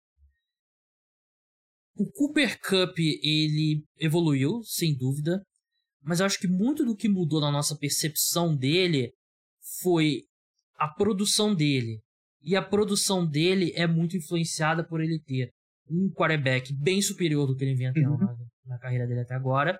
[1.95, 5.41] O Cooper Cup, ele evoluiu, sem dúvida.
[6.03, 9.11] Mas eu acho que muito do que mudou na nossa percepção dele
[9.81, 10.21] foi
[10.75, 11.99] a produção dele.
[12.43, 15.51] E a produção dele é muito influenciada por ele ter
[15.89, 18.17] um quarterback bem superior do que ele vinha tendo uhum.
[18.17, 19.79] na, na carreira dele até agora.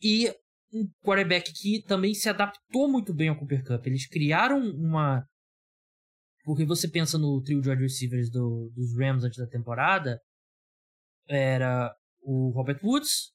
[0.00, 0.32] E
[0.72, 3.86] um quarterback que também se adaptou muito bem ao Cooper Cup.
[3.86, 5.26] Eles criaram uma.
[6.48, 10.18] Porque você pensa no trio de wide receivers do, dos Rams antes da temporada.
[11.28, 13.34] Era o Robert Woods,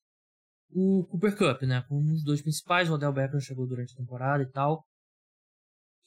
[0.72, 1.86] o Cooper Cup, né?
[1.88, 2.90] Com os dois principais.
[2.90, 4.84] O Odell Beckham chegou durante a temporada e tal.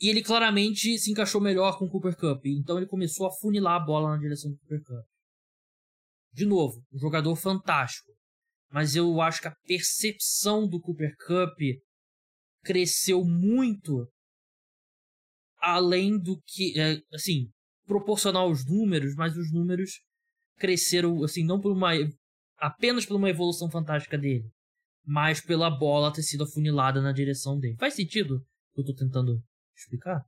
[0.01, 2.45] E ele claramente se encaixou melhor com o Cooper Cup.
[2.45, 5.07] Então ele começou a funilar a bola na direção do Cooper Cup.
[6.33, 8.11] De novo, um jogador fantástico.
[8.69, 11.57] Mas eu acho que a percepção do Cooper Cup
[12.65, 14.11] cresceu muito
[15.61, 17.49] além do que, é, assim,
[17.87, 20.01] proporcional aos números, mas os números
[20.59, 21.93] cresceram, assim, não por uma
[22.59, 24.51] apenas por uma evolução fantástica dele,
[25.05, 27.77] mas pela bola ter sido afunilada na direção dele.
[27.79, 28.41] Faz sentido
[28.75, 29.41] que eu tô tentando
[29.77, 30.25] explicar?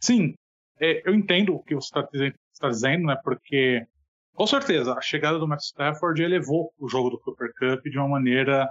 [0.00, 0.34] Sim,
[0.80, 3.16] é, eu entendo o que você está dizendo, tá dizendo, né?
[3.24, 3.86] Porque,
[4.34, 8.08] com certeza, a chegada do Matt Stafford elevou o jogo do Cooper Cup de uma
[8.08, 8.68] maneira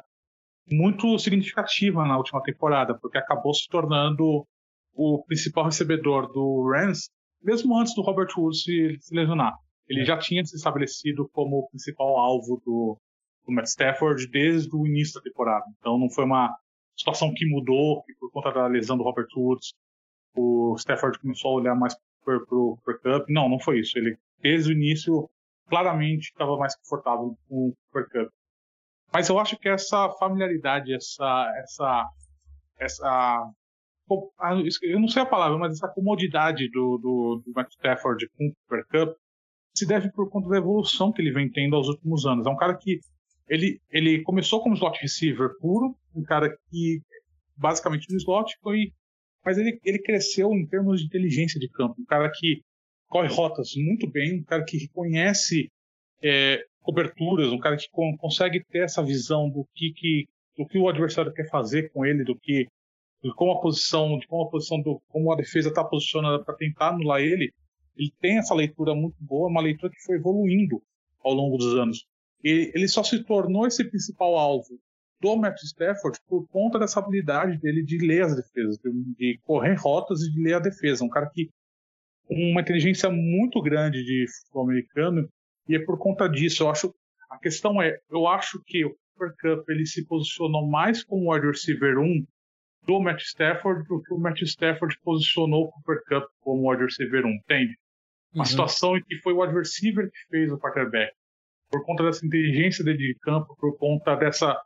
[0.69, 4.45] muito significativa na última temporada, porque acabou se tornando
[4.93, 7.09] o principal recebedor do Rams,
[7.41, 9.53] mesmo antes do Robert Woods se, se lesionar.
[9.87, 10.05] Ele é.
[10.05, 12.97] já tinha se estabelecido como o principal alvo do,
[13.45, 15.65] do Matt Stafford desde o início da temporada.
[15.79, 16.55] Então não foi uma
[16.95, 19.73] situação que mudou que por conta da lesão do Robert Woods
[20.35, 23.29] o Stafford começou a olhar mais para o Cup.
[23.29, 23.97] Não, não foi isso.
[23.97, 25.29] Ele, desde o início,
[25.67, 28.33] claramente estava mais confortável com o Super Cup.
[29.13, 32.09] Mas eu acho que essa familiaridade, essa, essa,
[32.79, 33.51] essa,
[34.83, 38.53] eu não sei a palavra, mas essa comodidade do, do, do Matt Stafford com o
[38.63, 39.17] Super Cup
[39.73, 42.45] se deve por conta da evolução que ele vem tendo aos últimos anos.
[42.45, 42.99] É um cara que
[43.47, 47.01] ele, ele começou como slot receiver puro, um cara que
[47.55, 48.91] basicamente no slot foi
[49.43, 51.95] mas ele, ele cresceu em termos de inteligência de campo.
[51.99, 52.61] Um cara que
[53.07, 55.69] corre rotas muito bem, um cara que reconhece
[56.23, 60.87] é, coberturas, um cara que consegue ter essa visão do que, que, do que o
[60.87, 62.67] adversário quer fazer com ele, do que
[63.23, 66.55] de como a posição, de como a posição do como a defesa está posicionada para
[66.55, 67.53] tentar anular ele.
[67.95, 70.81] Ele tem essa leitura muito boa, uma leitura que foi evoluindo
[71.23, 72.05] ao longo dos anos.
[72.43, 74.79] E ele só se tornou esse principal alvo
[75.19, 78.77] do Matt Stafford por conta dessa habilidade dele de ler as defesas,
[79.17, 81.03] de correr rotas e de ler a defesa.
[81.03, 81.49] Um cara que
[82.27, 85.29] uma inteligência muito grande de futebol americano
[85.67, 86.63] e é por conta disso.
[86.63, 86.93] Eu acho
[87.29, 91.47] a questão é, eu acho que o Cooper Cup ele se posicionou mais como wide
[91.47, 92.25] receiver 1
[92.85, 97.25] do Matt Stafford do que o Matt Stafford posicionou o Cooper Cup como wide receiver
[97.25, 97.77] 1, entende?
[98.33, 98.45] Uma uhum.
[98.45, 101.11] situação em que foi o receiver que fez o quarterback.
[101.69, 104.57] Por conta dessa inteligência dele de campo, por conta dessa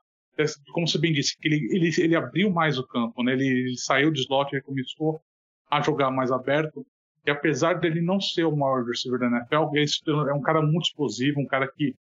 [0.73, 3.33] como você bem disse, que ele, ele, ele abriu mais o campo, né?
[3.33, 5.21] Ele, ele saiu de slot e começou
[5.69, 6.85] a jogar mais aberto.
[7.25, 10.87] E apesar dele não ser o maior receiver da NFL, ele é um cara muito
[10.87, 11.95] explosivo, um cara que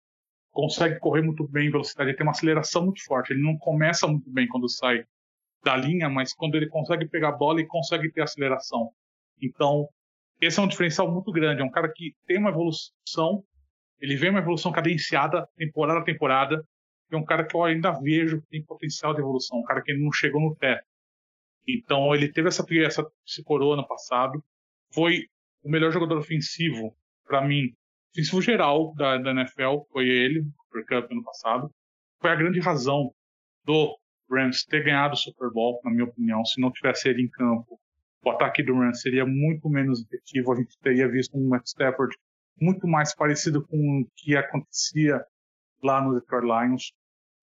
[0.51, 3.33] consegue correr muito bem em velocidade, ele tem uma aceleração muito forte.
[3.33, 5.05] Ele não começa muito bem quando sai
[5.65, 8.91] da linha, mas quando ele consegue pegar a bola, ele consegue ter aceleração.
[9.41, 9.89] Então,
[10.41, 11.63] esse é um diferencial muito grande.
[11.63, 13.45] É um cara que tem uma evolução,
[14.01, 16.67] ele vem uma evolução cadenciada, temporada a temporada,
[17.11, 19.93] é um cara que eu ainda vejo que tem potencial de evolução, um cara que
[19.95, 20.85] não chegou no teto.
[21.69, 24.43] Então ele teve essa, essa esse coroa no passado,
[24.93, 25.27] foi
[25.63, 27.75] o melhor jogador ofensivo para mim,
[28.11, 31.71] ofensivo geral da, da NFL, foi ele, Super Cup ano passado.
[32.21, 33.15] Foi a grande razão
[33.65, 33.97] do
[34.33, 36.45] Rams ter ganhado o Super Bowl, na minha opinião.
[36.45, 37.79] Se não tivesse ele em campo,
[38.25, 40.53] o ataque do Rams seria muito menos efetivo.
[40.53, 42.17] A gente teria visto um Matt Stafford
[42.61, 45.25] muito mais parecido com o que acontecia
[45.83, 46.93] lá no Detroit Lions.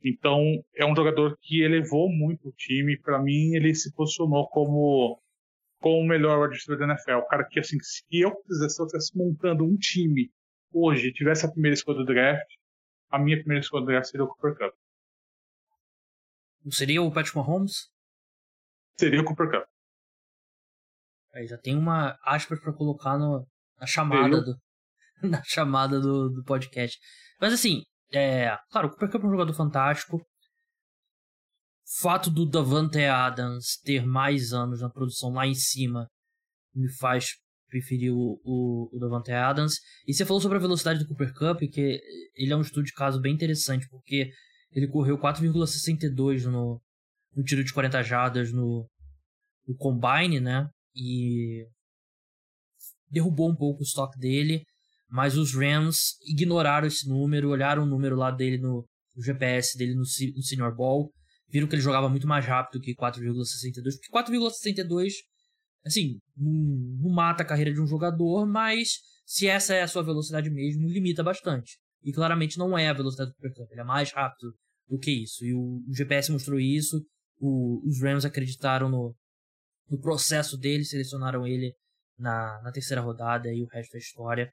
[0.04, 0.42] Então,
[0.76, 2.98] é um jogador que elevou muito o time.
[2.98, 5.22] Para mim, ele se posicionou como,
[5.82, 7.18] como o melhor adversário da NFL.
[7.18, 10.32] O cara que, assim, se eu quisesse, se eu estivesse montando um time
[10.72, 12.48] hoje, tivesse a primeira escolha do draft,
[13.12, 14.74] a minha primeira escolha do draft seria o Cooper Cup.
[16.70, 17.88] Seria o Patrick Mahomes?
[18.98, 19.64] Seria o Cooper Cup.
[21.34, 23.48] Aí já tem uma aspas para colocar no,
[23.80, 24.56] na chamada do
[25.24, 26.98] na chamada do, do podcast.
[27.40, 30.20] Mas assim, É, claro, o Cooper Cup é um jogador fantástico.
[32.02, 36.08] Fato do Davante Adams ter mais anos na produção lá em cima
[36.74, 37.32] me faz
[37.68, 39.80] preferir o, o, o Davante Adams.
[40.08, 42.02] E você falou sobre a velocidade do Cooper Cup, que
[42.36, 44.32] ele é um estudo de caso bem interessante, porque
[44.72, 46.82] ele correu 4,62 no,
[47.36, 48.88] no tiro de 40 jardas no,
[49.68, 50.68] no Combine, né?
[50.96, 51.66] E
[53.10, 54.64] derrubou um pouco o estoque dele,
[55.10, 59.94] mas os Rams ignoraram esse número, olharam o número lá dele no, no GPS dele
[59.94, 61.12] no, no Senior Ball,
[61.48, 65.14] viram que ele jogava muito mais rápido que 4,62, porque 4,62
[65.86, 66.52] assim, não,
[67.02, 70.88] não, mata a carreira de um jogador, mas se essa é a sua velocidade mesmo,
[70.88, 71.78] limita bastante.
[72.04, 74.54] E claramente não é a velocidade do Supercamp, ele é mais rápido
[74.88, 75.46] do que isso.
[75.46, 77.02] E o, o GPS mostrou isso,
[77.40, 79.16] o, os Rams acreditaram no,
[79.90, 81.74] no processo dele, selecionaram ele
[82.18, 84.52] na, na terceira rodada e o resto é história.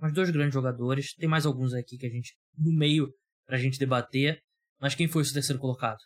[0.00, 3.12] Mas dois grandes jogadores, tem mais alguns aqui que a gente, no meio,
[3.46, 4.40] pra gente debater.
[4.80, 5.98] Mas quem foi o seu terceiro colocado?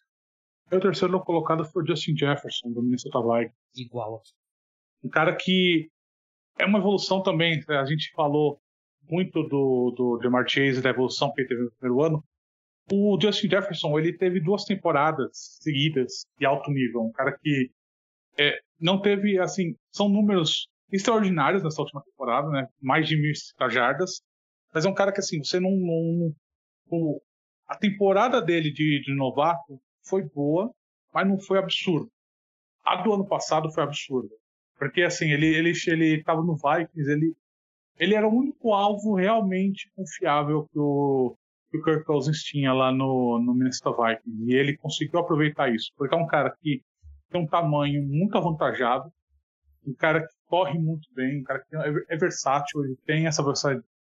[0.73, 3.55] O terceiro colocado foi o Justin Jefferson, do Minnesota Vikings.
[3.77, 4.31] Igual aqui.
[5.05, 5.91] Um cara que
[6.59, 7.63] é uma evolução também.
[7.69, 7.77] Né?
[7.77, 8.59] A gente falou
[9.11, 12.25] muito do, do DeMar Chase da evolução que ele teve no primeiro ano.
[12.91, 17.03] O Justin Jefferson, ele teve duas temporadas seguidas de alto nível.
[17.03, 17.71] Um cara que
[18.39, 22.67] é, não teve, assim, são números extraordinários nessa última temporada, né?
[22.81, 23.33] Mais de mil
[23.71, 24.23] jardas.
[24.75, 25.71] Mas é um cara que, assim, você não.
[25.71, 26.35] não
[26.91, 27.21] o,
[27.67, 30.71] a temporada dele de, de novato foi boa,
[31.15, 32.11] mas não foi absurdo.
[32.85, 34.35] A do ano passado foi absurda.
[34.77, 37.35] Porque, assim, ele ele ele estava no Vikings, ele,
[37.99, 41.37] ele era o único alvo realmente confiável que o,
[41.71, 44.45] que o Kirk Cousins tinha lá no, no Minnesota Vikings.
[44.45, 45.91] E ele conseguiu aproveitar isso.
[45.97, 46.83] Porque é um cara que
[47.31, 49.11] tem um tamanho muito avantajado,
[49.87, 53.43] um cara que corre muito bem, um cara que é, é versátil, ele tem essa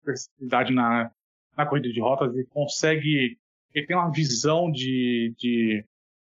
[0.04, 1.12] versatilidade na,
[1.58, 3.38] na corrida de rotas, ele consegue.
[3.74, 5.86] Ele tem uma visão de, de,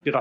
[0.02, 0.12] de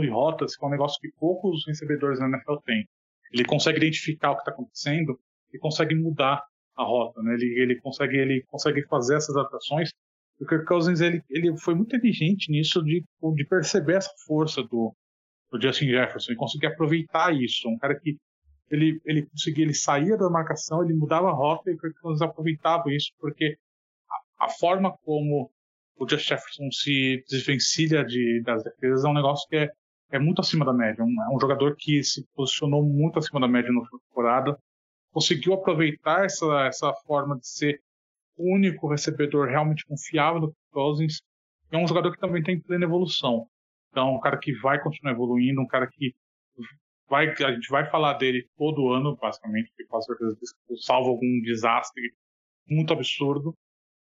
[0.00, 2.88] de rotas, que é um negócio que poucos recebedores na NFL têm
[3.34, 5.18] ele consegue identificar o que está acontecendo
[5.52, 6.42] e consegue mudar
[6.76, 7.34] a rota, né?
[7.34, 9.90] Ele, ele consegue ele consegue fazer essas adaptações.
[10.40, 14.94] O Kirk Cousins ele, ele foi muito inteligente nisso de, de perceber essa força do,
[15.50, 17.68] do Justin Jefferson e conseguir aproveitar isso.
[17.68, 18.16] Um cara que
[18.70, 22.22] ele ele conseguia ele saía da marcação, ele mudava a rota e o Kirk Cousins
[22.22, 23.56] aproveitava isso porque
[24.40, 25.50] a, a forma como
[25.96, 29.70] o Justin Jefferson se desvencilha de, das defesas é um negócio que é
[30.14, 31.04] é muito acima da média.
[31.04, 34.56] Um, é um jogador que se posicionou muito acima da média na temporada,
[35.14, 37.80] conseguiu aproveitar essa, essa forma de ser
[38.36, 41.22] o único recebedor realmente confiável do Cousins.
[41.70, 43.46] É um jogador que também tem plena evolução.
[43.90, 46.12] Então, um cara que vai continuar evoluindo, um cara que
[47.08, 50.36] vai, a gente vai falar dele todo ano, basicamente, porque com certeza
[50.80, 52.12] salvo algum desastre
[52.68, 53.56] muito absurdo.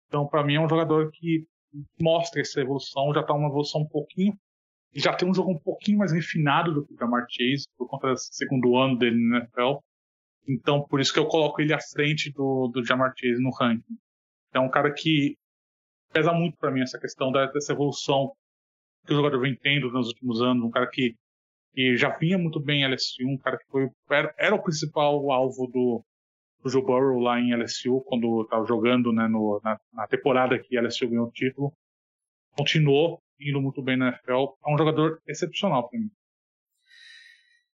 [0.09, 1.46] Então, para mim, é um jogador que
[2.01, 4.35] mostra essa evolução, já está uma evolução um pouquinho
[4.94, 8.09] já tem um jogo um pouquinho mais refinado do que o Jamar Chase, por conta
[8.09, 9.79] do segundo ano dele no NFL.
[10.47, 13.97] Então, por isso que eu coloco ele à frente do, do Jamar Chase no ranking.
[14.53, 15.37] É um cara que
[16.13, 18.33] pesa muito para mim essa questão dessa evolução
[19.07, 20.65] que o jogador vem tendo nos últimos anos.
[20.65, 21.17] Um cara que,
[21.73, 25.31] que já vinha muito bem em LSU, um cara que foi, era, era o principal
[25.31, 26.05] alvo do,
[26.63, 30.79] do Joe Burrow lá em LSU, quando estava jogando né, no, na, na, temporada que
[30.79, 31.73] LSU ganhou o título.
[32.57, 34.55] Continuou indo muito bem na NFL.
[34.65, 36.11] É um jogador excepcional para mim.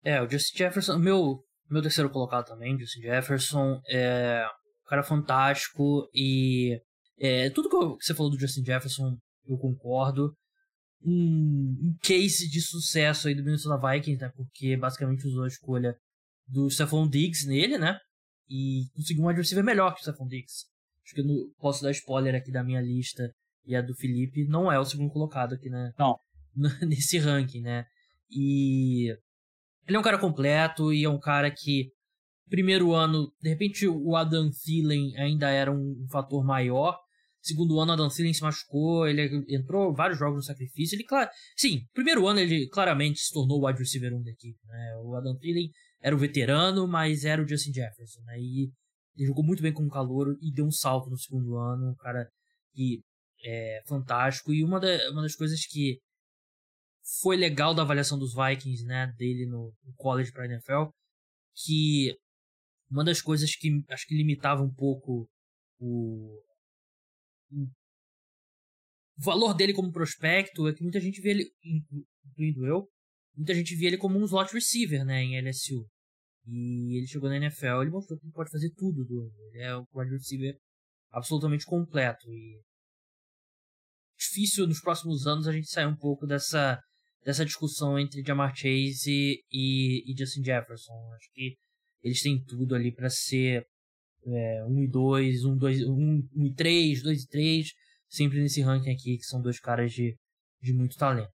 [0.05, 4.47] É, o Justin Jefferson, meu, meu terceiro colocado também, Justin Jefferson, é
[4.85, 6.81] um cara fantástico e
[7.19, 10.35] é, tudo que você falou do Justin Jefferson eu concordo.
[11.05, 14.33] Um, um, case de sucesso aí do Minnesota Vikings, né?
[14.35, 15.97] Porque basicamente usou a escolha
[16.49, 17.99] do Stephon Diggs nele, né?
[18.49, 20.65] E conseguiu um adversário melhor que o Stephon Diggs.
[21.05, 23.31] Acho que eu não posso dar spoiler aqui da minha lista
[23.65, 25.93] e a do Felipe não é o segundo colocado aqui, né?
[25.99, 26.19] Não.
[26.87, 27.85] Nesse ranking, né?
[28.31, 29.17] E
[29.87, 31.91] ele é um cara completo e é um cara que
[32.49, 36.99] primeiro ano, de repente o Adam Thielen ainda era um, fator maior.
[37.41, 40.97] Segundo ano, o Adam Thielen se machucou, ele entrou vários jogos no sacrifício.
[40.97, 44.59] Ele, claro, sim, primeiro ano ele claramente se tornou o wide receiver 1 da equipe.
[44.67, 44.97] Né?
[45.05, 45.71] O Adam Thielen
[46.03, 48.21] era o veterano, mas era o Justin Jefferson.
[48.25, 48.41] Né?
[48.41, 48.71] E
[49.17, 51.91] ele jogou muito bem com o calor e deu um salto no segundo ano.
[51.91, 52.29] Um cara
[52.75, 53.01] que
[53.45, 54.53] é, fantástico.
[54.53, 55.99] E uma, da, uma das coisas que
[57.21, 60.91] foi legal da avaliação dos Vikings, né, dele no, college para NFL,
[61.55, 62.17] que
[62.91, 65.29] uma das coisas que acho que limitava um pouco
[65.79, 66.43] o,
[67.51, 67.69] o
[69.19, 71.51] valor dele como prospecto é que muita gente vê ele,
[72.25, 72.89] incluindo eu,
[73.37, 75.87] muita gente vê ele como um slot receiver, né, em LSU.
[76.49, 79.05] E ele chegou na NFL, ele mostrou que ele pode fazer tudo.
[79.05, 80.57] Do, ele é um wide receiver
[81.11, 82.31] absolutamente completo.
[82.31, 82.63] E
[84.17, 86.81] difícil nos próximos anos a gente sair um pouco dessa,
[87.25, 90.93] dessa discussão entre Jamar Chase e, e, Justin Jefferson.
[91.15, 91.57] Acho que
[92.03, 93.67] eles têm tudo ali para ser
[94.27, 97.73] é, 1 e 2, 1, 2, 1, 1 e 3, 2 e 3,
[98.09, 100.17] sempre nesse ranking aqui, que são dois caras de,
[100.61, 101.33] de muito talento.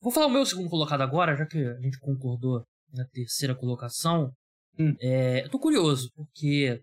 [0.00, 4.32] Vou falar o meu segundo colocado agora, já que a gente concordou na terceira colocação.
[4.78, 4.94] Hum.
[5.00, 6.80] É, eu tô curioso, porque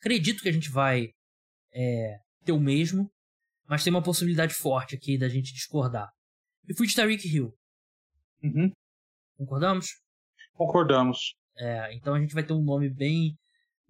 [0.00, 1.08] acredito que a gente vai
[1.72, 3.10] é, ter o mesmo,
[3.66, 6.10] mas tem uma possibilidade forte aqui da gente discordar.
[6.68, 7.54] Eu fui de Tariq Hill.
[8.42, 8.72] Uhum.
[9.36, 9.86] Concordamos?
[10.54, 11.34] Concordamos.
[11.56, 13.36] É, então a gente vai ter um nome bem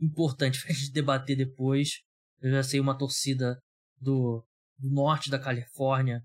[0.01, 2.01] importante pra gente debater depois.
[2.41, 3.59] Eu já sei uma torcida
[4.01, 4.45] do,
[4.79, 6.23] do norte da Califórnia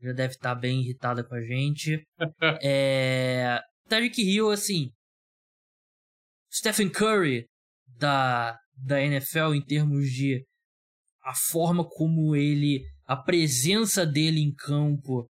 [0.00, 2.06] já deve estar tá bem irritada com a gente.
[2.62, 4.90] é, Tyreek Hill, assim,
[6.52, 7.46] Stephen Curry
[7.86, 10.44] da, da NFL em termos de
[11.22, 15.26] a forma como ele, a presença dele em campo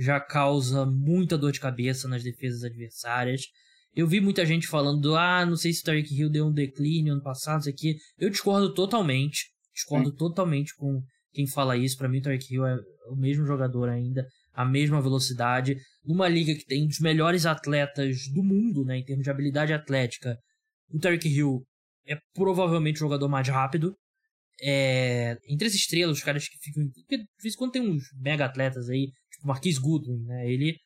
[0.00, 3.42] já causa muita dor de cabeça nas defesas adversárias.
[3.94, 7.12] Eu vi muita gente falando, ah, não sei se o Tyreek Hill deu um declínio
[7.12, 7.96] ano passado, isso aqui.
[8.18, 9.50] Eu discordo totalmente.
[9.74, 10.16] Discordo Sim.
[10.16, 11.98] totalmente com quem fala isso.
[11.98, 12.76] Para mim, o Tyreek Hill é
[13.10, 15.76] o mesmo jogador ainda, a mesma velocidade.
[16.04, 19.72] Numa liga que tem um dos melhores atletas do mundo, né, em termos de habilidade
[19.72, 20.38] atlética,
[20.88, 21.62] o Tyreek Hill
[22.06, 23.94] é provavelmente o jogador mais rápido.
[24.62, 26.84] É, entre as estrelas, os caras que ficam.
[26.94, 29.10] Porque de vez em quando tem uns mega atletas aí,
[29.42, 30.50] Marquis Goodwin, né?
[30.50, 30.76] Ele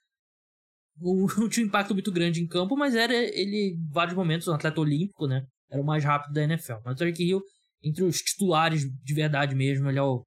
[1.37, 4.55] não tinha um impacto muito grande em campo, mas era ele, em vários momentos, um
[4.55, 5.47] atleta olímpico, né?
[5.71, 6.75] Era o mais rápido da NFL.
[6.85, 7.43] Mas o Tyreek Hill,
[7.83, 10.25] entre os titulares de verdade mesmo, ele é o,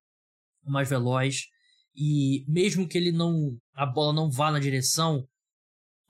[0.65, 1.43] mais veloz.
[1.95, 3.57] E mesmo que ele não.
[3.73, 5.25] a bola não vá na direção,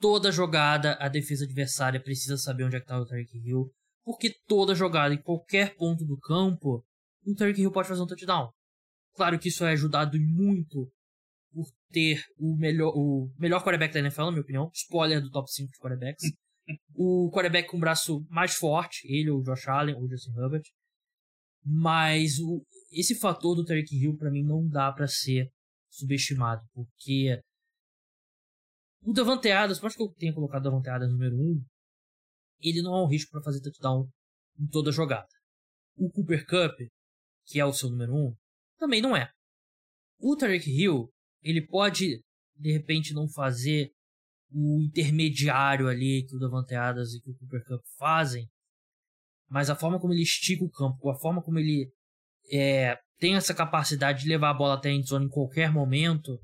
[0.00, 3.70] toda jogada a defesa adversária precisa saber onde é que tá o Tyreek Hill.
[4.04, 6.84] Porque toda jogada em qualquer ponto do campo,
[7.24, 8.50] o Tyreek Hill pode fazer um touchdown.
[9.14, 10.90] Claro que isso é ajudado muito
[11.52, 14.70] por ter o melhor, o melhor quarterback da NFL, na minha opinião.
[14.74, 16.24] Spoiler do top 5 de quarterbacks.
[16.94, 20.32] o quarterback com o braço mais forte, ele ou o Josh Allen ou o Justin
[20.38, 20.64] Herbert.
[21.64, 25.50] Mas o, esse fator do Tyreek Hill para mim não dá para ser
[25.90, 27.40] subestimado, porque
[29.02, 31.64] o Davante Adams, por mais que eu tenha colocado o Davante Adams número 1, um,
[32.60, 34.08] ele não é um risco para fazer touchdown
[34.58, 35.28] em toda jogada.
[35.96, 36.78] O Cooper Cup,
[37.46, 38.36] que é o seu número 1, um,
[38.78, 39.30] também não é.
[40.18, 41.10] O Tyreek Hill,
[41.42, 42.22] ele pode,
[42.56, 43.90] de repente, não fazer
[44.50, 48.48] o intermediário ali que o Davante Adams e que o Cooper Cup fazem,
[49.48, 51.90] mas a forma como ele estica o campo, a forma como ele
[52.50, 56.38] é, tem essa capacidade de levar a bola até a endzone em qualquer momento,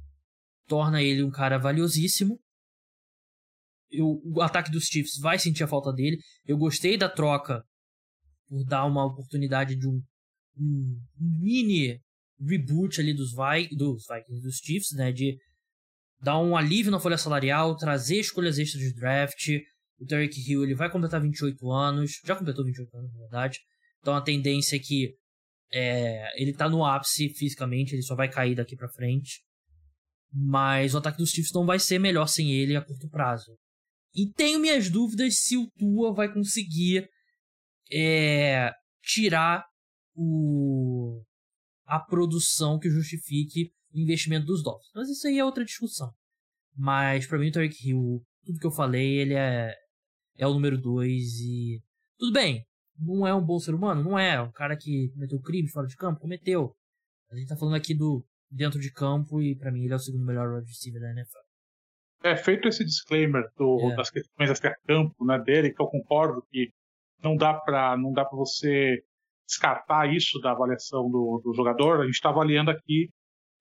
[0.67, 2.39] torna ele um cara valiosíssimo.
[3.91, 6.19] Eu, o ataque dos Chiefs vai sentir a falta dele.
[6.45, 7.63] Eu gostei da troca
[8.49, 10.03] por dar uma oportunidade de um,
[10.59, 12.01] um, um mini
[12.47, 15.13] reboot ali dos, Vi, dos Vikings, dos Chiefs, né?
[15.13, 15.37] De
[16.21, 19.49] dar um alívio na folha salarial, trazer escolhas extras de draft.
[19.99, 23.61] O Derek Hill ele vai completar 28 anos, já completou 28 anos, na verdade.
[24.01, 25.15] Então a tendência é que
[25.73, 29.43] é, ele tá no ápice fisicamente, ele só vai cair daqui para frente.
[30.33, 33.57] Mas o ataque dos Chiefs não vai ser melhor sem ele a curto prazo.
[34.15, 37.09] E tenho minhas dúvidas se o Tua vai conseguir
[37.93, 38.73] é,
[39.03, 39.65] tirar
[40.15, 41.23] o,
[41.87, 44.91] a produção que justifique o investimento dos Dolphins.
[44.95, 46.12] Mas isso aí é outra discussão.
[46.76, 49.74] Mas para mim o Tarek Hill, tudo que eu falei, ele é,
[50.37, 51.82] é o número 2 e.
[52.18, 52.64] Tudo bem,
[52.99, 54.03] não é um bom ser humano?
[54.03, 54.41] Não é.
[54.41, 56.20] Um cara que cometeu crime fora de campo?
[56.20, 56.74] Cometeu.
[57.30, 60.01] A gente tá falando aqui do dentro de campo e para mim ele é o
[60.01, 61.39] segundo melhor wide receiver da NFL.
[62.22, 63.97] É, feito esse disclaimer do, é.
[63.97, 66.70] das questões extra-campo né, dele, que eu concordo que
[67.22, 69.03] não dá para não dá para você
[69.47, 72.01] descartar isso da avaliação do, do jogador.
[72.01, 73.11] A gente está avaliando aqui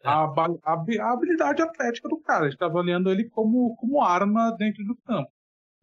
[0.03, 0.07] é.
[0.07, 2.41] a, a, a, habilidade atlética do cara.
[2.41, 5.31] A gente está avaliando ele como, como arma dentro do campo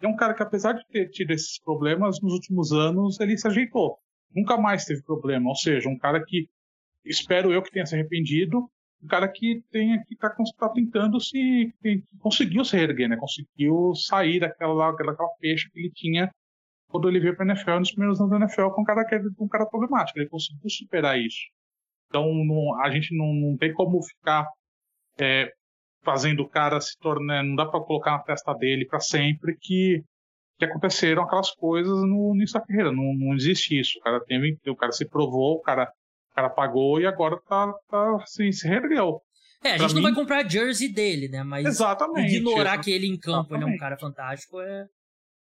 [0.07, 3.47] é um cara que, apesar de ter tido esses problemas, nos últimos anos ele se
[3.47, 3.99] ajeitou.
[4.35, 5.49] Nunca mais teve problema.
[5.49, 6.49] Ou seja, um cara que,
[7.05, 8.69] espero eu que tenha se arrependido,
[9.03, 11.73] um cara que tenha que tá, tá tentando se.
[11.83, 13.17] Que conseguiu se reerguer, né?
[13.17, 16.31] Conseguiu sair daquela, daquela peixe que ele tinha
[16.91, 19.21] quando ele veio para a NFL nos primeiros anos da NFL com um cara, é
[19.39, 20.19] um cara problemático.
[20.19, 21.39] Ele conseguiu superar isso.
[22.09, 24.47] Então não, a gente não, não tem como ficar
[25.19, 25.53] é,
[26.03, 27.45] fazendo o cara se tornar.
[27.45, 30.03] Não dá para colocar na testa dele para sempre que,
[30.59, 32.93] que aconteceram aquelas coisas no início da carreira.
[32.93, 33.99] Não, não existe isso.
[33.99, 35.85] O cara teve, o cara se provou, o cara,
[36.33, 39.21] o cara pagou e agora tá, tá assim, se reergueu.
[39.63, 41.45] É, a gente não vai comprar a jersey dele, né?
[41.45, 44.87] Mas exatamente, ignorar que ele em campo ele é um cara fantástico é.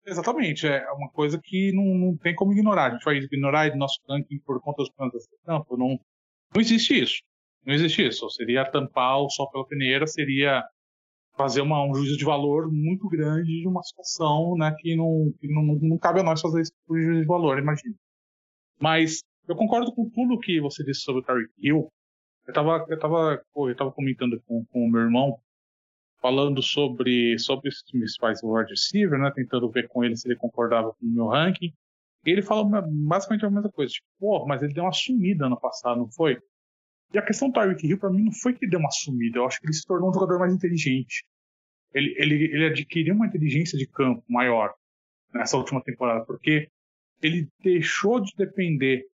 [0.06, 2.86] Exatamente, é uma coisa que não, não tem como ignorar.
[2.86, 5.76] A gente vai ignorar nosso ranking por conta dos planos de campo.
[5.76, 5.98] Não,
[6.54, 7.22] não existe isso.
[7.64, 8.30] Não existe isso.
[8.30, 10.64] Seria tampar o sol pela peneira, seria
[11.36, 15.48] fazer uma, um juízo de valor muito grande de uma situação né, que, não, que
[15.48, 17.94] não, não cabe a nós fazer esse juízo de valor, imagina.
[18.80, 21.88] Mas eu concordo com tudo que você disse sobre o Tyreek Hill.
[22.46, 25.36] Eu estava eu tava, eu tava comentando com, com o meu irmão,
[26.20, 30.92] falando sobre, sobre os principais wide receiver, né, tentando ver com ele se ele concordava
[30.92, 31.72] com o meu ranking.
[32.24, 35.60] E ele fala basicamente a mesma coisa, tipo, pô, mas ele deu uma sumida no
[35.60, 36.38] passado, não foi?
[37.12, 39.38] E a questão do Tyreek Hill, para mim, não foi que deu uma sumida.
[39.38, 41.24] Eu acho que ele se tornou um jogador mais inteligente.
[41.94, 44.74] Ele, ele, ele adquiriu uma inteligência de campo maior
[45.32, 46.68] nessa última temporada, porque
[47.22, 49.04] ele deixou de depender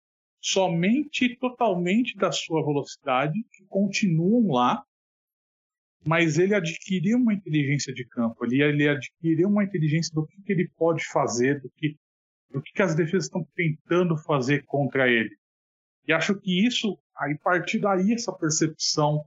[0.41, 4.83] somente totalmente da sua velocidade, que continuam lá,
[6.05, 10.53] mas ele adquiriu uma inteligência de campo, ele, ele adquiriu uma inteligência do que, que
[10.53, 11.97] ele pode fazer, do que,
[12.51, 15.37] do que, que as defesas estão tentando fazer contra ele.
[16.07, 19.25] E acho que isso, aí partir daí essa percepção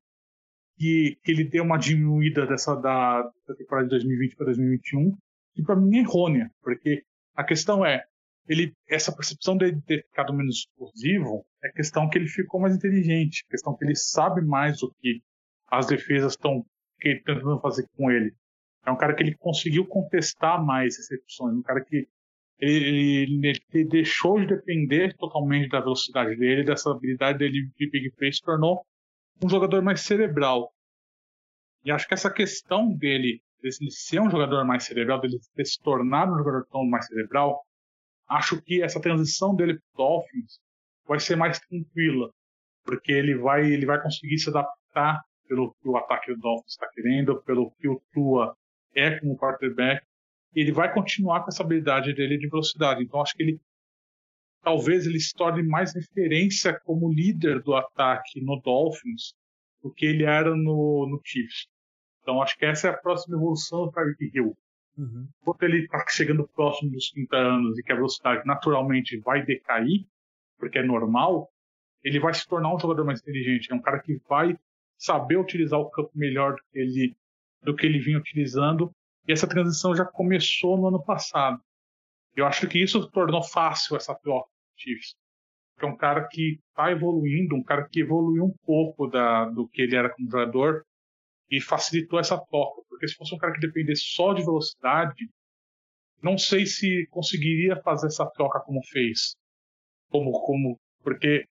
[0.78, 5.18] que, que ele deu uma diminuída dessa da, da temporada de 2020 para 2021,
[5.54, 7.04] que para mim é errônea, porque
[7.34, 8.04] a questão é,
[8.48, 13.46] ele, essa percepção de ter ficado menos explosivo é questão que ele ficou mais inteligente,
[13.50, 15.22] questão que ele sabe mais o que
[15.68, 16.66] as defesas estão
[17.00, 18.34] tentando fazer com ele.
[18.86, 22.08] É um cara que ele conseguiu contestar mais recepções, um cara que
[22.60, 23.42] ele,
[23.74, 28.42] ele, deixou de depender totalmente da velocidade dele, dessa habilidade dele de big play, se
[28.42, 28.86] tornou
[29.44, 30.72] um jogador mais cerebral.
[31.84, 35.80] E acho que essa questão dele, dele ser um jogador mais cerebral, dele ter se
[35.82, 37.62] tornado um jogador tão mais cerebral,
[38.28, 40.60] acho que essa transição dele para Dolphins
[41.06, 42.32] vai ser mais tranquila,
[42.84, 46.88] porque ele vai, ele vai conseguir se adaptar pelo que o ataque do Dolphins está
[46.94, 48.56] querendo, pelo que o Tua
[48.94, 50.06] é como quarterback,
[50.54, 53.04] ele vai continuar com essa habilidade dele de velocidade.
[53.04, 53.60] Então acho que ele
[54.64, 59.36] talvez ele se torne mais referência como líder do ataque no Dolphins
[59.84, 61.68] do que ele era no, no Chiefs.
[62.22, 64.58] Então acho que essa é a próxima evolução do Tyreek Hill.
[64.98, 65.28] Uhum.
[65.42, 70.08] Enquanto ele está chegando próximo dos 30 anos e que a velocidade naturalmente vai decair,
[70.58, 71.50] porque é normal,
[72.04, 73.72] ele vai se tornar um jogador mais inteligente.
[73.72, 74.58] É um cara que vai
[74.98, 77.16] saber utilizar o campo melhor do que ele,
[77.62, 78.92] do que ele vinha utilizando
[79.28, 81.60] e essa transição já começou no ano passado.
[82.36, 85.16] Eu acho que isso tornou fácil essa troca do Chiefs.
[85.80, 89.82] É um cara que está evoluindo, um cara que evoluiu um pouco da, do que
[89.82, 90.86] ele era como jogador
[91.50, 92.82] e facilitou essa troca.
[92.88, 95.30] Porque se fosse um cara que dependesse só de velocidade,
[96.22, 99.36] não sei se conseguiria fazer essa troca como fez.
[100.10, 101.46] Como, como, porque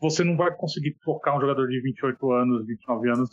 [0.00, 3.30] você não vai conseguir trocar um jogador de 28 anos, 29 anos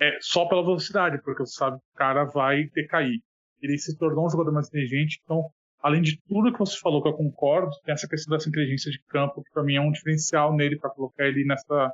[0.00, 3.20] é, só pela velocidade, porque você sabe que o cara vai decair.
[3.62, 5.50] Ele se tornou um jogador mais inteligente, então,
[5.80, 9.00] além de tudo que você falou, que eu concordo, tem essa questão dessa inteligência de
[9.08, 11.92] campo, que para mim é um diferencial nele para colocar ele nessa,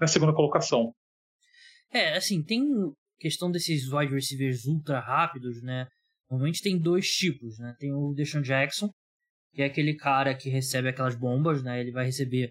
[0.00, 0.94] nessa segunda colocação.
[1.92, 2.64] É, assim, tem
[3.18, 5.86] questão desses wide receivers ultra rápidos, né?
[6.30, 7.76] Normalmente tem dois tipos, né?
[7.78, 8.88] Tem o Deshaun Jackson,
[9.52, 11.78] que é aquele cara que recebe aquelas bombas, né?
[11.78, 12.50] Ele vai receber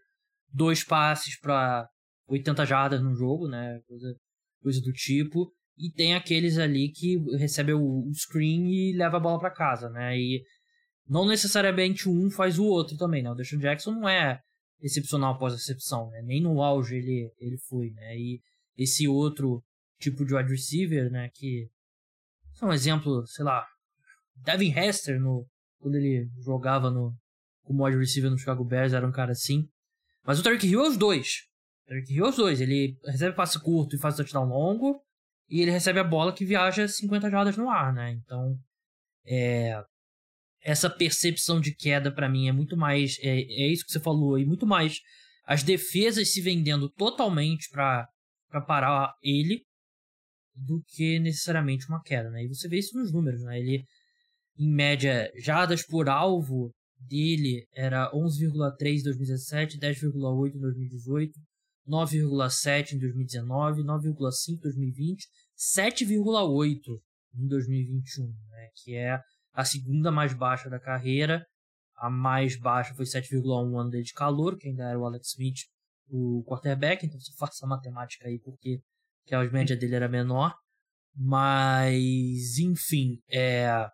[0.54, 1.88] dois passes para
[2.28, 3.80] 80 jardas no jogo, né?
[3.88, 4.16] Coisa
[4.62, 5.52] coisa do tipo.
[5.78, 10.18] E tem aqueles ali que recebem o screen e leva a bola para casa, né?
[10.18, 10.44] E
[11.08, 13.32] não necessariamente um faz o outro também, né?
[13.32, 14.40] O Deshaun Jackson não é
[14.80, 16.22] excepcional após recepção, né?
[16.24, 18.16] Nem no auge ele, ele foi, né?
[18.18, 18.40] E
[18.78, 19.64] esse outro
[20.00, 21.30] tipo de wide receiver, né?
[21.34, 21.68] Que
[22.62, 23.66] é um exemplo, sei lá,
[24.36, 25.48] Devin Hester, no,
[25.80, 27.16] quando ele jogava no,
[27.64, 29.68] como wide receiver no Chicago Bears, era um cara assim.
[30.24, 31.48] Mas o Tarek Hill é os dois.
[31.88, 32.62] Derrick Hill os dois.
[32.62, 35.02] Ele recebe passe curto e faz touchdown longo.
[35.50, 38.12] E ele recebe a bola que viaja 50 jardas no ar, né?
[38.12, 38.58] Então,
[39.26, 39.84] é,
[40.62, 43.18] essa percepção de queda para mim é muito mais.
[43.20, 45.00] É, é isso que você falou, e muito mais
[45.44, 48.08] as defesas se vendendo totalmente para
[48.66, 49.66] parar ele
[50.56, 52.44] do que necessariamente uma queda, né?
[52.44, 53.60] E você vê isso nos números, né?
[53.60, 53.84] Ele,
[54.58, 56.72] em média, jardas por alvo
[57.08, 61.40] dele era 11,3 em 2017, 10,8 em 2018,
[61.88, 65.28] 9,7 em 2019, 9,5 em 2020,
[65.58, 66.78] 7,8
[67.36, 69.20] em 2021, né, que é
[69.54, 71.46] a segunda mais baixa da carreira.
[71.98, 75.60] A mais baixa foi 7,1 ano de calor, que ainda era o Alex Smith,
[76.10, 78.82] o quarterback, então você faça a matemática aí porque
[79.26, 80.54] que a média dele era menor.
[81.16, 83.88] Mas, enfim, é...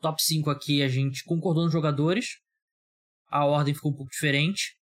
[0.00, 2.38] top 5 aqui a gente concordou nos jogadores.
[3.28, 4.76] A ordem ficou um pouco diferente.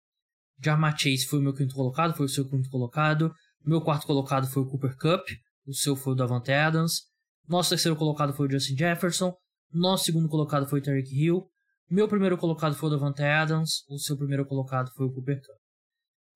[0.63, 3.33] Jarmar Chase foi o meu quinto colocado, foi o seu quinto colocado.
[3.65, 5.27] Meu quarto colocado foi o Cooper Cup,
[5.67, 7.03] o seu foi o Davante Adams.
[7.49, 9.35] Nosso terceiro colocado foi o Justin Jefferson.
[9.73, 11.49] Nosso segundo colocado foi o Tarek Hill.
[11.91, 13.85] Meu primeiro colocado foi o Davante Adams.
[13.89, 15.57] O seu primeiro colocado foi o Cooper Cup.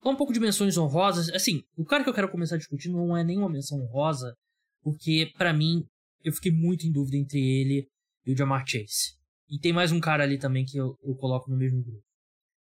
[0.01, 1.29] Falar um pouco de menções honrosas.
[1.29, 4.35] Assim, o cara que eu quero começar discutindo não é nenhuma menção honrosa,
[4.83, 5.83] porque para mim
[6.23, 7.87] eu fiquei muito em dúvida entre ele
[8.25, 9.15] e o Jamar Chase.
[9.47, 12.03] E tem mais um cara ali também que eu, eu coloco no mesmo grupo.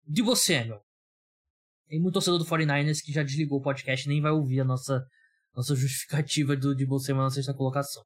[0.05, 0.81] Debo Samuel.
[1.87, 4.65] Tem muito torcedor do 49ers que já desligou o podcast e nem vai ouvir a
[4.65, 5.05] nossa,
[5.55, 8.03] nossa justificativa do Debo Samuel na sexta colocação.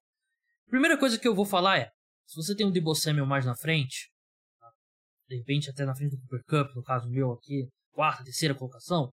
[0.68, 1.90] Primeira coisa que eu vou falar é,
[2.28, 4.12] se você tem o Debo Samuel mais na frente,
[5.28, 9.10] de repente até na frente do Cooper Cup, no caso meu aqui, quarta, terceira colocação,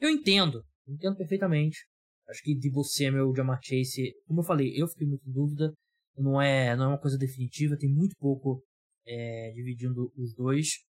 [0.00, 1.86] eu entendo, eu entendo perfeitamente.
[2.28, 5.72] Acho que Debo Samuel, Jamar Chase, como eu falei, eu fiquei muito em dúvida,
[6.18, 8.62] não é, não é uma coisa definitiva, tem muito pouco
[9.06, 10.84] é, dividindo os dois.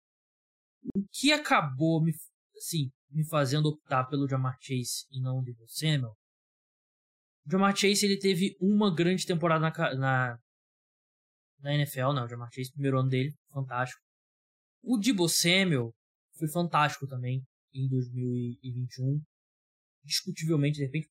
[0.95, 2.13] O que acabou me,
[2.57, 6.15] assim, me fazendo optar pelo Jamar Chase e não o Debo Samuel
[7.47, 10.39] o Jamar Chase ele teve uma grande temporada na, na,
[11.61, 12.23] na NFL, né?
[12.23, 14.03] O Jamar Chase, primeiro ano dele, fantástico.
[14.83, 15.95] O Debo Samuel
[16.37, 19.23] foi fantástico também em 2021.
[20.05, 21.09] Discutivelmente, de repente,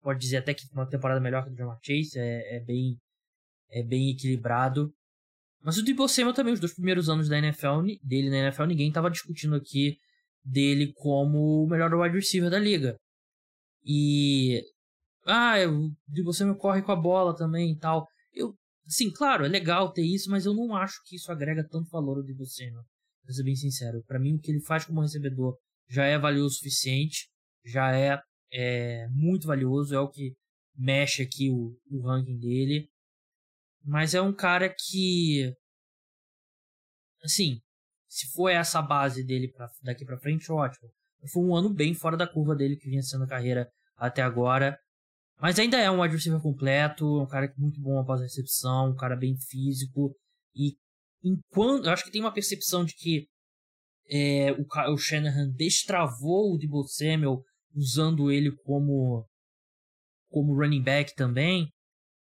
[0.00, 2.96] pode dizer até que uma temporada melhor que o Jamar Chase, é, é, bem,
[3.70, 4.92] é bem equilibrado.
[5.62, 8.88] Mas o Debo Samuel também, os dois primeiros anos da NFL, dele na NFL, ninguém
[8.88, 9.96] estava discutindo aqui
[10.44, 12.96] dele como o melhor wide receiver da liga.
[13.84, 14.62] E
[15.26, 18.06] ah, eu, de você me corre com a bola também e tal.
[18.32, 18.54] Eu,
[18.86, 22.18] sim, claro, é legal ter isso, mas eu não acho que isso agrega tanto valor
[22.18, 22.82] ao de você, não.
[23.24, 24.04] Pra ser bem sincero.
[24.06, 25.56] para mim, o que ele faz como recebedor
[25.88, 27.28] já é valioso o suficiente,
[27.64, 28.20] já é,
[28.52, 30.34] é muito valioso, é o que
[30.76, 32.88] mexe aqui o, o ranking dele.
[33.86, 35.54] Mas é um cara que,
[37.22, 37.60] assim,
[38.08, 40.90] se for essa base dele pra, daqui para frente, ótimo.
[41.32, 44.76] Foi um ano bem fora da curva dele que vinha sendo a carreira até agora.
[45.40, 49.14] Mas ainda é um receiver completo, um cara muito bom após a recepção, um cara
[49.14, 50.16] bem físico.
[50.54, 50.76] E
[51.22, 51.86] enquanto.
[51.86, 53.28] Eu acho que tem uma percepção de que
[54.08, 57.42] é, o, o Shanahan destravou o Debo Samuel
[57.74, 59.24] usando ele como,
[60.28, 61.70] como running back também.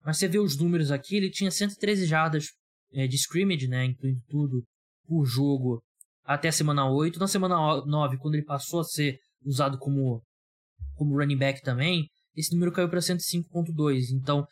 [0.06, 2.46] Mas você vê os números aqui, ele tinha 113 jardas
[2.92, 4.62] é, de scrimmage, né, incluindo tudo,
[5.04, 5.82] por jogo,
[6.24, 7.18] até a semana 8.
[7.18, 10.22] Na semana 9, quando ele passou a ser usado como,
[10.94, 14.12] como running back também, esse número caiu para 105.2.
[14.12, 14.46] Então,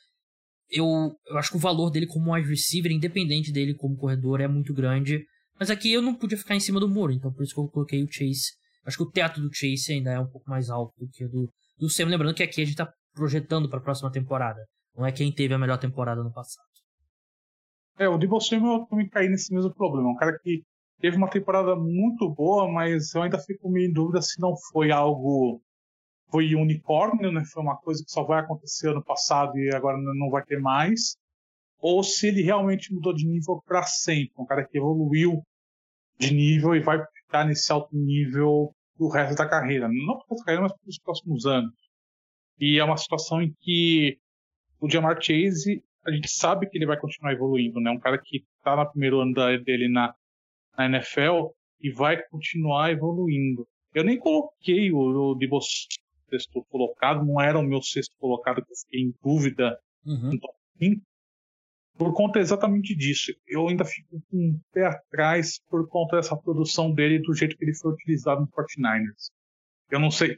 [0.69, 0.85] eu,
[1.29, 4.75] eu acho que o valor dele como wide receiver, independente dele como corredor, é muito
[4.75, 5.25] grande.
[5.59, 7.69] Mas aqui eu não podia ficar em cima do muro, então por isso que eu
[7.69, 8.55] coloquei o Chase.
[8.85, 11.29] Acho que o teto do Chase ainda é um pouco mais alto do que o
[11.29, 11.49] do,
[11.79, 12.07] do Sam.
[12.07, 14.61] Lembrando que aqui a gente tá projetando para a próxima temporada.
[14.97, 16.69] Não é quem teve a melhor temporada no passado.
[17.99, 20.11] É, o Debo Samuel também caí nesse mesmo problema.
[20.11, 20.65] Um cara que
[21.01, 24.91] teve uma temporada muito boa, mas eu ainda fico meio em dúvida se não foi
[24.91, 25.61] algo
[26.31, 27.45] foi unicórnio, né?
[27.45, 31.17] Foi uma coisa que só vai acontecer ano passado e agora não vai ter mais.
[31.79, 35.43] Ou se ele realmente mudou de nível para sempre, um cara que evoluiu
[36.19, 39.89] de nível e vai ficar nesse alto nível o resto da carreira.
[39.89, 41.75] Não para a carreira, mas para os próximos anos.
[42.59, 44.19] E é uma situação em que
[44.85, 47.91] o Jamar Chase, a gente sabe que ele vai continuar evoluindo, né?
[47.91, 50.15] Um cara que está no primeiro ano dele na,
[50.77, 51.49] na NFL
[51.81, 53.67] e vai continuar evoluindo.
[53.95, 55.59] Eu nem coloquei o, o Debo
[56.29, 60.39] sexto colocado, não era o meu sexto colocado que eu fiquei em dúvida uhum.
[61.97, 63.33] por conta exatamente disso.
[63.47, 67.65] Eu ainda fico com um pé atrás por conta dessa produção dele do jeito que
[67.65, 69.31] ele foi utilizado no 49ers.
[69.91, 70.37] Eu não sei.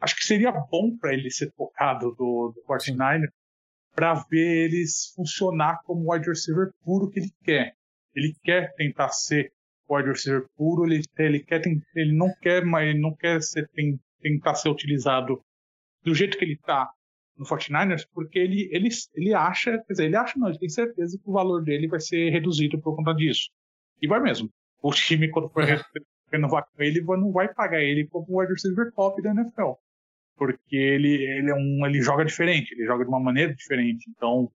[0.00, 3.28] Acho que seria bom para ele ser tocado do, do 49ers
[3.94, 7.74] para ver eles funcionar como wide receiver puro que ele quer.
[8.14, 9.52] Ele quer tentar ser
[9.88, 11.62] wide receiver puro, ele, ele quer
[11.94, 13.68] ele não quer, mas ele não quer ser
[14.20, 15.42] tentar ser utilizado
[16.02, 16.90] do jeito que ele está
[17.36, 21.18] no 49ers, porque ele, ele, ele acha, quer dizer, ele acha não, ele tem certeza
[21.18, 23.50] que o valor dele vai ser reduzido por conta disso.
[24.00, 24.50] E vai mesmo.
[24.82, 25.80] O time, quando for é.
[26.30, 29.72] renovar com ele, não vai pagar ele como o wide receiver top da NFL.
[30.46, 34.10] Porque ele, ele, é um, ele joga diferente, ele joga de uma maneira diferente.
[34.10, 34.50] Então,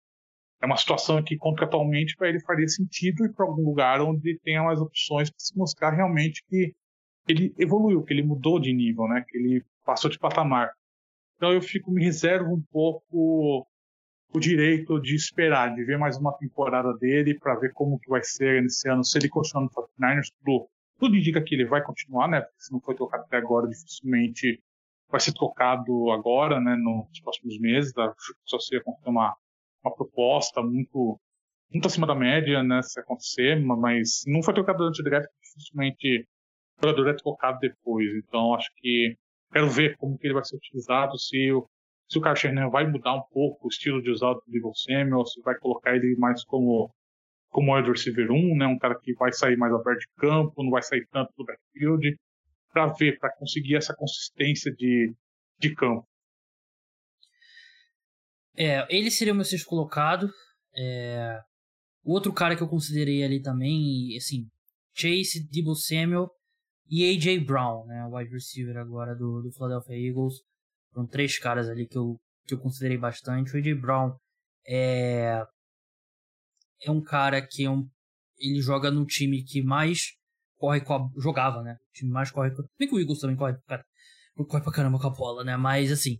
[0.61, 4.63] é uma situação que contratualmente para ele faria sentido ir para algum lugar onde tenha
[4.63, 6.75] mais opções para se mostrar realmente que
[7.27, 9.23] ele evoluiu, que ele mudou de nível, né?
[9.27, 10.71] Que ele passou de patamar.
[11.35, 13.67] Então eu fico me reservo um pouco
[14.33, 18.23] o direito de esperar, de ver mais uma temporada dele para ver como que vai
[18.23, 20.69] ser nesse ano, se ele continuar no 49ers, tudo,
[20.99, 22.41] tudo indica que ele vai continuar, né?
[22.41, 24.61] Porque se não foi tocado até agora, dificilmente
[25.09, 26.75] vai ser tocado agora, né?
[26.75, 27.93] Nos próximos meses,
[28.45, 29.35] só se acontecer uma,
[29.83, 31.19] uma proposta muito
[31.71, 32.81] muito acima da média, né?
[32.81, 36.25] Se acontecer, mas não foi tocado durante o draft, dificilmente
[36.81, 38.07] o jogador é trocado depois.
[38.15, 39.17] Então acho que
[39.51, 41.67] quero ver como que ele vai ser utilizado, se o,
[42.09, 45.25] se o Kyle Shanahan vai mudar um pouco o estilo de usar o Devon Samuel,
[45.25, 46.91] se vai colocar ele mais como
[47.49, 50.69] como wide receiver 1, né, um cara que vai sair mais aberto de campo, não
[50.69, 52.17] vai sair tanto do backfield,
[52.77, 55.15] para ver, para conseguir essa consistência de,
[55.59, 56.07] de campo.
[58.55, 60.29] É, ele seria o meu sexto colocado.
[60.75, 61.39] É...
[62.03, 64.47] O outro cara que eu considerei ali também, assim,
[64.93, 66.29] Chase, Debo Samuel
[66.87, 67.39] e A.J.
[67.39, 70.35] Brown, né, wide receiver agora do, do Philadelphia Eagles.
[70.93, 72.15] Foram três caras ali que eu,
[72.45, 73.53] que eu considerei bastante.
[73.53, 73.73] O A.J.
[73.73, 74.15] Brown
[74.67, 75.43] é,
[76.83, 77.89] é um cara que é um,
[78.37, 80.16] ele joga no time que mais
[80.57, 81.73] corre com a, jogava, né?
[81.73, 83.83] O time mais corre bem que o Eagles também corre, cara,
[84.47, 85.55] corre pra caramba com a bola, né?
[85.55, 86.17] Mas assim,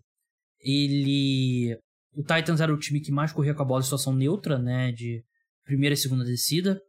[0.60, 1.78] ele
[2.14, 4.92] o Titans era o time que mais corria com a bola em situação neutra, né?
[4.92, 5.24] De
[5.64, 6.82] primeira e segunda descida.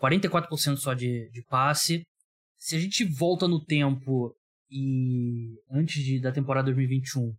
[0.00, 2.02] 44% só de, de passe.
[2.58, 4.34] Se a gente volta no tempo
[4.70, 7.34] e antes de, da temporada 2021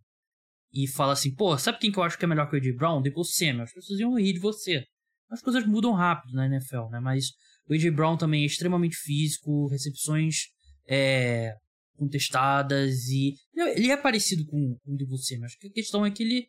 [0.72, 2.76] e fala assim, pô, sabe quem que eu acho que é melhor que o AJ
[2.76, 3.02] Brown?
[3.02, 3.64] Depois Samuel.
[3.64, 4.84] As pessoas iam rir de você.
[5.28, 7.00] As coisas mudam rápido na NFL, né?
[7.00, 7.32] Mas
[7.68, 10.48] o AJ Brown também é extremamente físico, recepções
[10.86, 11.56] é,
[11.96, 15.46] contestadas e ele é parecido com, com o Samuel.
[15.46, 16.46] Acho que a questão é que ele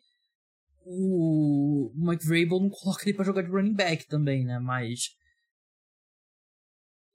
[0.88, 4.58] o Mike Vrabel não coloca ele para jogar de running back também, né?
[4.60, 5.16] Mas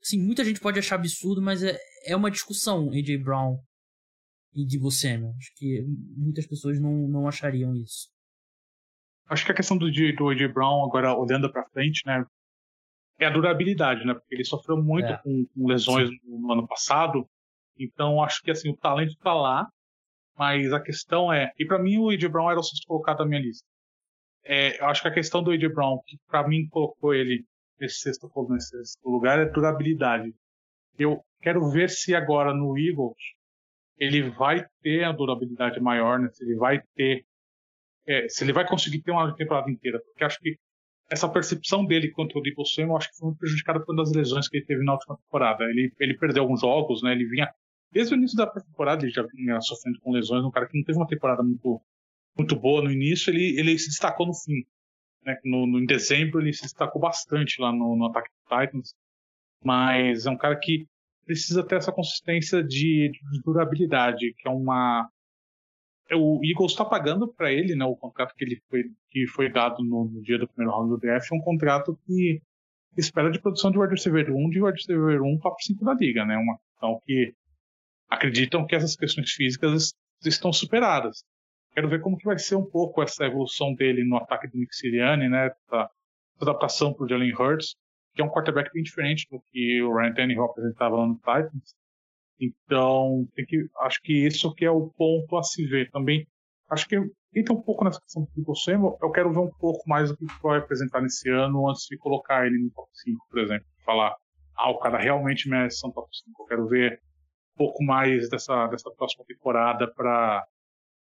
[0.03, 3.59] assim, muita gente pode achar absurdo, mas é, é uma discussão AJ Brown
[4.53, 5.33] e Debo Samuel.
[5.37, 5.81] Acho que
[6.17, 8.09] muitas pessoas não, não achariam isso.
[9.29, 12.25] Acho que a questão do, do AJ Brown, agora olhando para frente, né,
[13.23, 14.13] é a durabilidade, né?
[14.13, 15.17] Porque ele sofreu muito é.
[15.17, 17.27] com, com, lesões no, no, ano passado.
[17.77, 19.67] Então acho que assim o talento está lá,
[20.37, 23.25] mas a questão é, e para mim o AJ Brown era o sexto colocado da
[23.25, 23.65] minha lista.
[24.43, 27.45] É, eu acho que a questão do AJ Brown, que para mim colocou ele
[27.79, 30.33] nesse sexto, nesse sexto lugar, é durabilidade.
[30.97, 33.17] Eu quero ver se agora no Eagles
[33.97, 36.29] ele vai ter a durabilidade maior, né?
[36.31, 37.23] se ele vai ter
[38.07, 40.57] é, se ele vai conseguir ter uma temporada inteira, porque acho que
[41.11, 44.13] essa percepção dele contra o Debo Samuel acho que foi muito prejudicada por uma das
[44.13, 45.65] lesões que ele teve na última temporada.
[45.65, 47.11] Ele, ele perdeu alguns jogos, né?
[47.11, 47.53] Ele vinha
[47.91, 50.85] desde o início da temporada ele já vinha sofrendo com lesões, um cara que não
[50.85, 51.81] teve uma temporada muito
[52.37, 54.65] muito boa no início, ele ele se destacou no fim,
[55.25, 55.37] né?
[55.43, 58.95] No, no em dezembro ele se destacou bastante lá no, no ataque do Titans,
[59.63, 60.87] mas é um cara que
[61.25, 65.09] precisa ter essa consistência de, de durabilidade, que é uma
[66.13, 69.83] o Eagles está pagando para ele, né, o contrato que ele foi que foi dado
[69.83, 72.41] no, no, dia do primeiro round do draft, é um contrato que
[72.97, 76.25] espera de produção de wide receiver 1 de wide receiver 1 top 5 da liga,
[76.25, 77.33] né, uma questão que
[78.09, 79.93] acreditam que essas questões físicas
[80.25, 81.23] estão superadas.
[81.73, 84.75] Quero ver como que vai ser um pouco essa evolução dele no ataque do Nick
[84.75, 85.89] Sirianni, né, essa
[86.41, 87.75] adaptação para o Jalen Hurts,
[88.13, 91.75] que é um quarterback bem diferente do que o Ryan Tannehill apresentava lá no Titans.
[92.41, 95.91] Então, tem que, acho que isso que é o ponto a se ver.
[95.91, 96.27] Também,
[96.71, 96.97] acho que
[97.35, 100.17] entra um pouco nessa questão do People Samuel, eu quero ver um pouco mais do
[100.17, 103.67] que vai apresentar nesse ano antes de colocar ele no top 5, por exemplo.
[103.85, 104.15] Falar,
[104.55, 106.43] ah, o cara realmente merece um top 5.
[106.43, 106.99] Eu quero ver
[107.53, 110.43] um pouco mais dessa, dessa próxima temporada para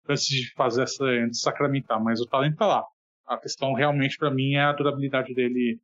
[0.09, 2.03] antes de fazer essa, de sacramentar.
[2.03, 2.85] Mas o talento tá lá.
[3.25, 5.79] A questão realmente para mim é a durabilidade dele,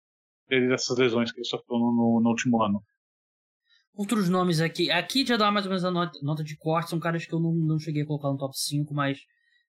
[0.50, 2.84] dele dessas lesões que ele sofreu no, no último ano.
[3.96, 4.92] Outros nomes aqui.
[4.92, 6.90] Aqui já dá mais ou menos a nota, de corte.
[6.90, 9.20] São caras que eu não, não cheguei a colocar no top 5, mas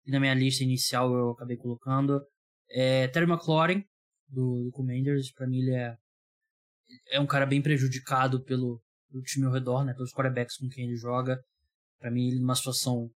[0.07, 2.20] na minha lista inicial eu acabei colocando.
[2.68, 3.85] É, Terry McLaurin,
[4.29, 5.33] do, do Commanders.
[5.33, 5.97] Pra mim ele é,
[7.12, 9.95] é um cara bem prejudicado pelo, pelo time ao redor, né?
[9.95, 11.41] Pelos quarterbacks com quem ele joga.
[11.99, 13.11] Pra mim, ele numa situação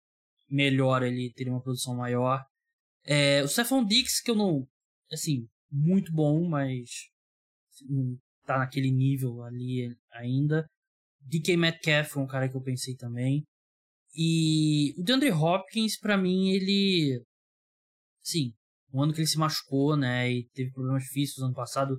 [0.49, 2.43] melhor, ele teria uma produção maior.
[3.05, 4.67] É, o Stephon Dix, que eu não...
[5.11, 6.89] Assim, muito bom, mas
[7.87, 10.69] não tá naquele nível ali ainda.
[11.21, 13.43] DK Metcalf foi um cara que eu pensei também.
[14.15, 17.23] E o DeAndre Hopkins, para mim, ele.
[18.23, 18.53] Sim,
[18.91, 20.31] o ano que ele se machucou, né?
[20.31, 21.95] E teve problemas difíceis no ano passado,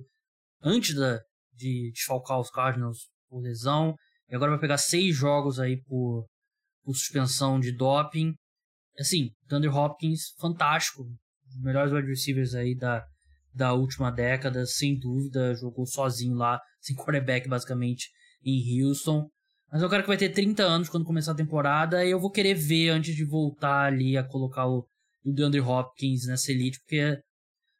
[0.61, 1.19] antes da,
[1.53, 3.95] de desfalcar os Cardinals por lesão.
[4.29, 6.25] E agora vai pegar seis jogos aí por,
[6.83, 8.33] por suspensão de doping.
[8.99, 11.03] Assim, DeAndre Hopkins, fantástico.
[11.03, 11.15] Um
[11.45, 13.05] dos melhores wide receivers aí da,
[13.53, 15.55] da última década, sem dúvida.
[15.55, 18.09] Jogou sozinho lá, sem quarterback, basicamente
[18.43, 19.27] em Houston.
[19.71, 22.19] Mas é um cara que vai ter 30 anos quando começar a temporada e eu
[22.19, 24.85] vou querer ver antes de voltar ali a colocar o,
[25.23, 27.19] o DeAndre Hopkins nessa elite, porque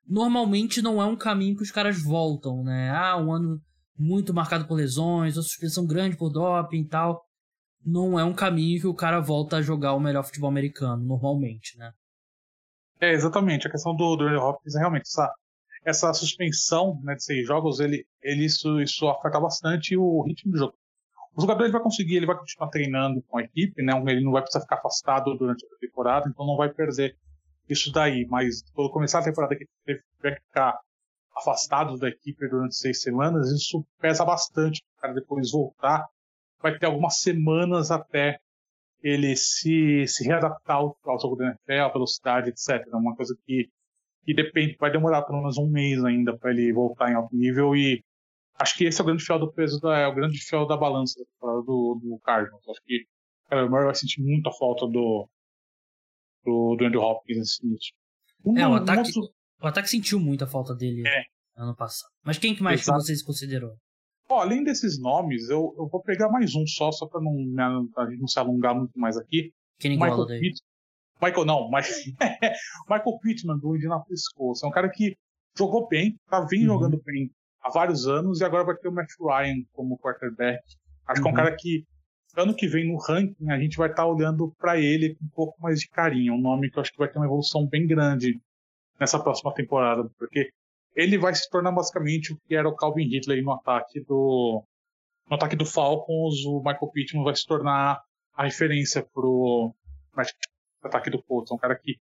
[0.07, 2.89] normalmente não é um caminho que os caras voltam, né?
[2.91, 3.61] Ah, um ano
[3.97, 7.21] muito marcado por lesões, ou suspensão grande por doping e tal.
[7.85, 11.77] Não é um caminho que o cara volta a jogar o melhor futebol americano, normalmente,
[11.77, 11.91] né?
[13.01, 13.67] É, exatamente.
[13.67, 15.31] A questão do, do Hopkins é realmente essa
[15.83, 20.57] essa suspensão né, de seis jogos, ele, ele isso, isso afeta bastante o ritmo do
[20.57, 20.73] jogo.
[21.35, 23.93] O jogador ele vai conseguir, ele vai continuar treinando com a equipe, né?
[24.07, 27.15] Ele não vai precisar ficar afastado durante a temporada, então não vai perder
[27.69, 28.25] isso daí.
[28.29, 30.77] Mas quando começar a temporada que ele vai ficar
[31.35, 34.83] afastado da equipe durante seis semanas, isso pesa bastante.
[34.97, 36.05] O cara depois voltar,
[36.61, 38.37] vai ter algumas semanas até
[39.01, 42.87] ele se, se readaptar ao, ao jogo da NFL, à velocidade, etc.
[42.87, 43.69] É uma coisa que,
[44.23, 47.75] que depende, vai demorar pelo menos um mês ainda para ele voltar em alto nível
[47.75, 48.03] e
[48.55, 50.77] acho que esse é o grande fiel do peso da, é o grande fiel da
[50.77, 52.63] balança do, do Cardinals.
[52.69, 53.05] Acho que
[53.45, 55.27] o Kyler Murray vai sentir muita falta do,
[56.43, 57.93] do, do Andrew Hopkins nesse início.
[58.45, 59.23] Um, é, o ataque, um
[59.63, 61.23] o ataque sentiu muita falta dele é.
[61.57, 62.11] ano passado.
[62.23, 62.99] Mas quem que mais Exato.
[62.99, 63.75] que vocês considerou?
[64.29, 67.67] além desses nomes, eu, eu vou pegar mais um só, só para não, né,
[68.17, 69.51] não se alongar muito mais aqui.
[69.77, 70.61] Kenny Michael Pitt,
[71.21, 72.03] Michael, não, mas
[72.89, 74.63] Michael Pittman do Indianapolis Colts.
[74.63, 75.15] É um cara que
[75.57, 76.79] jogou bem, tá vindo uhum.
[76.79, 77.29] jogando bem
[77.61, 80.61] há vários anos e agora vai ter o Matt Ryan como quarterback.
[81.07, 81.23] Acho uhum.
[81.23, 81.43] que é um uhum.
[81.43, 81.85] cara que
[82.37, 85.29] ano que vem no ranking a gente vai estar tá olhando para ele com um
[85.29, 86.33] pouco mais de carinho.
[86.33, 88.39] Um nome que eu acho que vai ter uma evolução bem grande
[88.99, 90.49] nessa próxima temporada, porque
[90.95, 94.63] ele vai se tornar basicamente o que era o Calvin Ridley no ataque do
[95.29, 98.01] no ataque do Falcons, o Michael Pittman vai se tornar
[98.33, 99.73] a referência pro
[100.87, 101.51] ataque do Colts.
[101.51, 101.97] É um cara que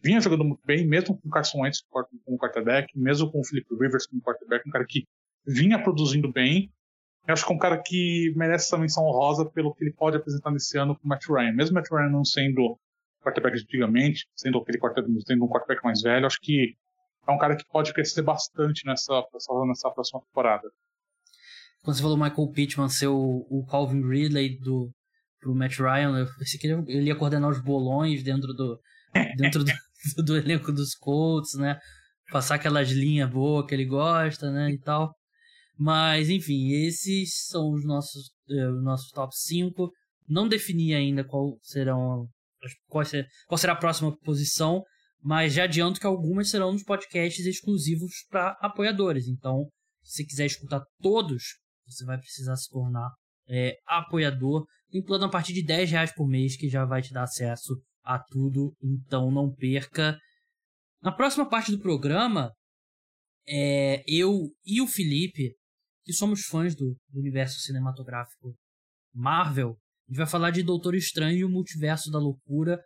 [0.00, 1.82] vinha jogando muito bem, mesmo com o Carson Wentz
[2.24, 5.06] como quarterback, mesmo com o Philip Rivers como quarterback, um cara que
[5.46, 6.70] vinha produzindo bem.
[7.26, 10.16] Eu acho que é um cara que merece essa menção honrosa pelo que ele pode
[10.16, 11.52] apresentar nesse ano com o Matt Ryan.
[11.52, 12.78] Mesmo o Matt Ryan não sendo
[13.22, 16.74] quarterback de antigamente, sendo aquele quarterback, sendo um quarterback mais velho, acho que
[17.26, 19.22] é um cara que pode crescer bastante nessa,
[19.66, 20.70] nessa próxima temporada.
[21.82, 24.90] Quando você falou Michael Pittman ser o, o Calvin Ridley do
[25.40, 28.78] pro Matt Ryan, eu pensei que ele ia coordenar os bolões dentro do
[29.36, 29.72] dentro do,
[30.24, 31.78] do elenco dos Colts, né?
[32.30, 35.14] Passar aquelas linhas boas que ele gosta, né, e tal.
[35.78, 39.90] Mas, enfim, esses são os nossos, eh, os nossos top 5.
[40.28, 42.28] Não defini ainda qual serão
[42.88, 44.82] qual será, qual será a próxima posição,
[45.22, 49.28] mas já adianto que algumas serão nos podcasts exclusivos para apoiadores.
[49.28, 49.68] Então,
[50.02, 51.42] se você quiser escutar todos,
[51.86, 53.10] você vai precisar se tornar
[53.48, 54.66] é, apoiador.
[54.90, 57.80] Tem plano a partir de 10 reais por mês que já vai te dar acesso
[58.02, 58.74] a tudo.
[58.82, 60.18] Então, não perca.
[61.02, 62.52] Na próxima parte do programa,
[63.46, 65.54] é, eu e o Felipe,
[66.04, 68.54] que somos fãs do, do universo cinematográfico
[69.14, 69.70] Marvel,
[70.08, 72.80] a gente vai falar de Doutor Estranho e o Multiverso da Loucura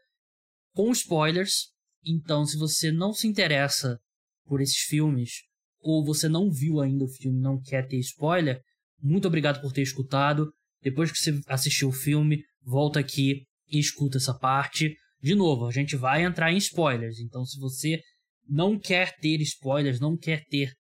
[0.75, 1.71] com spoilers.
[2.05, 3.99] Então, se você não se interessa
[4.45, 5.43] por esses filmes,
[5.81, 8.61] ou você não viu ainda o filme e não quer ter spoiler,
[9.03, 10.53] muito obrigado por ter escutado.
[10.83, 14.95] Depois que você assistiu o filme, volta aqui e escuta essa parte.
[15.21, 17.19] De novo, a gente vai entrar em spoilers.
[17.19, 18.01] Então, se você
[18.49, 20.73] não quer ter spoilers, não quer ter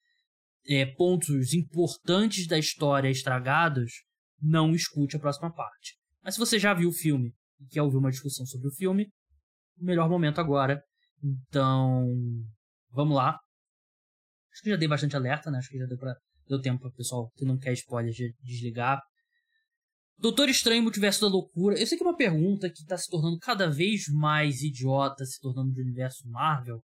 [0.67, 3.91] é, pontos importantes da história estragados,
[4.41, 5.95] não escute a próxima parte.
[6.23, 9.07] Mas se você já viu o filme e quer ouvir uma discussão sobre o filme,
[9.79, 10.81] o melhor momento agora
[11.23, 12.07] então,
[12.91, 13.39] vamos lá.
[14.51, 15.59] Acho que já dei bastante alerta, né?
[15.59, 16.15] Acho que já deu, pra,
[16.51, 19.01] deu tempo para o pessoal que não quer spoiler de desligar.
[20.17, 21.79] Doutor Estranho Multiverso da Loucura.
[21.79, 25.39] Eu sei que é uma pergunta que está se tornando cada vez mais idiota, se
[25.39, 26.79] tornando de universo Marvel.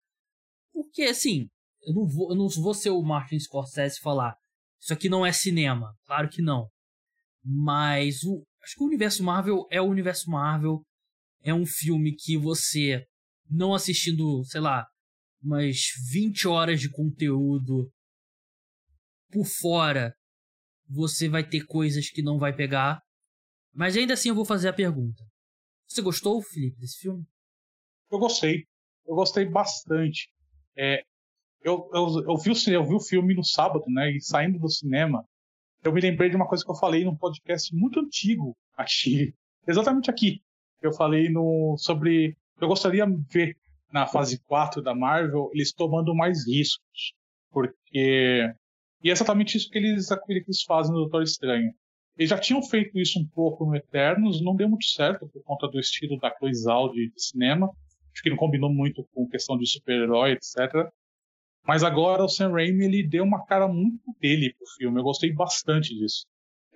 [0.72, 1.47] Porque, assim,
[1.84, 4.36] eu não vou, eu não vou ser o Martin Scorsese falar
[4.86, 5.95] isso aqui não é cinema.
[6.05, 6.70] Claro que não.
[7.43, 10.84] Mas o, acho que o universo Marvel é o universo Marvel.
[11.41, 13.03] É um filme que você
[13.49, 14.86] não assistindo, sei lá,
[15.41, 15.78] umas
[16.11, 17.89] 20 horas de conteúdo
[19.36, 20.16] por fora,
[20.90, 23.02] você vai ter coisas que não vai pegar.
[23.74, 25.22] Mas ainda assim eu vou fazer a pergunta.
[25.86, 27.26] Você gostou, Felipe, desse filme?
[28.10, 28.64] Eu gostei.
[29.06, 30.30] Eu gostei bastante.
[30.78, 31.04] É,
[31.62, 34.12] eu, eu, eu, vi o, eu vi o filme no sábado, né?
[34.12, 35.26] E saindo do cinema,
[35.84, 39.36] eu me lembrei de uma coisa que eu falei num podcast muito antigo aqui.
[39.68, 40.42] Exatamente aqui.
[40.82, 43.58] Eu falei no, sobre eu gostaria de ver
[43.92, 47.14] na fase 4 da Marvel eles tomando mais riscos.
[47.52, 48.54] Porque.
[49.06, 51.72] E é exatamente isso que eles, que eles fazem no Doutor Estranho.
[52.18, 55.68] Eles já tinham feito isso um pouco no Eternos, não deu muito certo por conta
[55.68, 57.70] do estilo da Zhao de, de cinema.
[58.12, 60.89] Acho que não combinou muito com questão de super-herói, etc.
[61.68, 64.99] Mas agora o Sam Raimi ele deu uma cara muito dele pro filme.
[64.99, 66.26] Eu gostei bastante disso.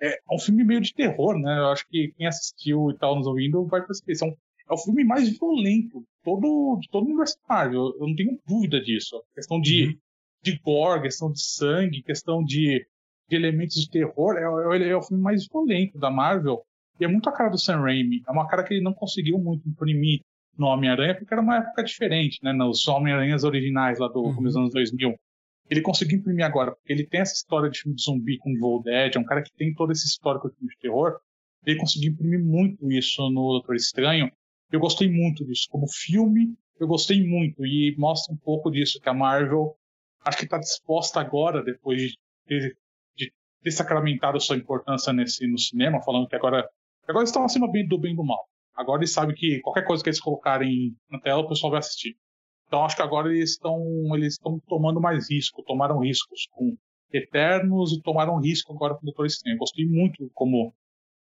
[0.00, 1.58] É um filme meio de terror, né?
[1.58, 4.14] Eu acho que quem assistiu e tal nos ouvindo vai perceber.
[4.22, 4.36] É um
[4.70, 7.92] é o filme mais violento todo, de todo o universo Marvel.
[7.98, 9.16] Eu não tenho dúvida disso.
[9.16, 9.98] A questão de, uhum.
[10.42, 12.86] De gore, questão de sangue, questão de,
[13.28, 14.36] de elementos de terror.
[14.36, 16.62] É, é, é, o filme mais violento da Marvel.
[16.98, 18.22] E é muito a cara do Sam Raimi.
[18.26, 20.20] É uma cara que ele não conseguiu muito imprimir
[20.58, 22.52] no Homem-Aranha, porque era uma época diferente, né?
[22.52, 24.34] Nos Homem-Aranhas originais lá do uhum.
[24.34, 25.14] começo dos anos 2000.
[25.70, 28.82] Ele conseguiu imprimir agora, porque ele tem essa história de filme de zumbi com Evil
[28.82, 31.18] Dead, é um cara que tem toda essa história com o filme de terror.
[31.64, 34.30] Ele conseguiu imprimir muito isso no Doutor Estranho.
[34.72, 35.66] Eu gostei muito disso.
[35.70, 37.64] Como filme, eu gostei muito.
[37.64, 39.76] E mostra um pouco disso, que a Marvel
[40.24, 42.76] acho que está disposta agora, depois de ter,
[43.16, 46.68] de ter sacramentado sua importância nesse, no cinema, falando que agora,
[47.06, 48.44] agora estão acima do bem e do mal.
[48.74, 52.16] Agora eles sabem que qualquer coisa que eles colocarem na tela, o pessoal vai assistir.
[52.66, 53.82] Então acho que agora eles estão
[54.14, 56.76] eles estão tomando mais risco, tomaram riscos com
[57.12, 59.58] Eternos e tomaram risco agora com Doutor Estranho.
[59.58, 60.72] Gostei muito como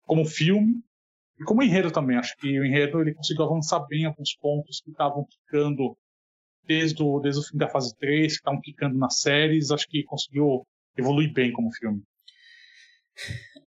[0.04, 0.82] como filme
[1.40, 2.18] e como enredo também.
[2.18, 5.98] Acho que o enredo ele conseguiu avançar bem alguns pontos que estavam ficando
[6.70, 9.72] desde o, desde o fim da fase 3, que estavam ficando nas séries.
[9.72, 10.64] Acho que conseguiu
[10.96, 12.04] evoluir bem como filme.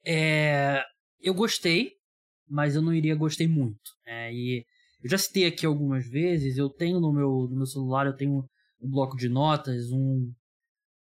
[0.07, 0.81] É,
[1.21, 1.91] eu gostei,
[2.49, 3.91] mas eu não iria gostei muito.
[4.07, 4.33] Né?
[4.33, 4.65] E
[5.03, 8.45] eu já citei aqui algumas vezes, eu tenho no meu, no meu celular, eu tenho
[8.81, 10.33] um bloco de notas, um,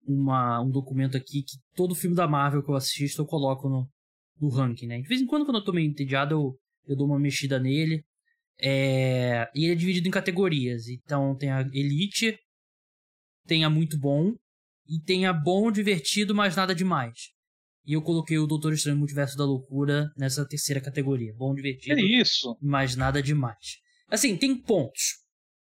[0.05, 3.89] uma, um documento aqui que todo filme da Marvel que eu assisto eu coloco no,
[4.41, 5.01] no ranking, né?
[5.01, 6.59] De vez em quando, quando eu tô meio entediado, eu,
[6.89, 8.05] eu dou uma mexida nele.
[8.59, 10.89] É, e ele é dividido em categorias.
[10.89, 12.39] Então tem a Elite,
[13.47, 14.35] tem a Muito Bom,
[14.89, 17.35] e tem a Bom, Divertido, mas nada demais.
[17.85, 21.33] E eu coloquei o Doutor Estranho Multiverso da Loucura nessa terceira categoria.
[21.37, 22.01] Bom, divertido.
[22.01, 22.59] É isso.
[22.61, 23.79] Mas nada demais.
[24.09, 25.21] Assim, tem pontos.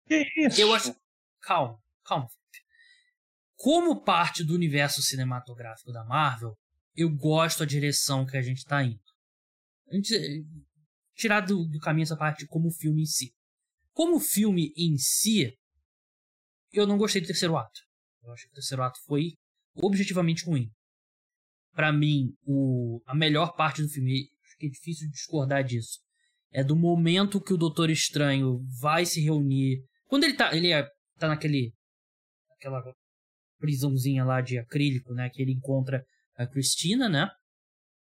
[0.09, 0.61] Que isso?
[0.61, 0.97] Eu acho.
[1.43, 2.29] Calma, calma.
[3.55, 6.57] Como parte do universo cinematográfico da Marvel,
[6.97, 9.01] eu gosto da direção que a gente tá indo.
[9.91, 10.47] A gente,
[11.17, 13.33] tirar do, do caminho essa parte como filme em si.
[13.93, 15.53] Como filme em si,
[16.73, 17.81] eu não gostei do terceiro ato.
[18.23, 19.33] Eu acho que o terceiro ato foi
[19.75, 20.71] objetivamente ruim
[21.77, 26.01] para mim, o, a melhor parte do filme, acho que é difícil discordar disso,
[26.51, 29.85] é do momento que o Doutor Estranho vai se reunir.
[30.07, 30.89] Quando ele tá, ele é,
[31.19, 31.75] tá naquele.
[32.53, 32.83] aquela
[33.59, 35.29] prisãozinha lá de acrílico, né?
[35.29, 36.03] Que ele encontra
[36.35, 37.29] a Cristina, né?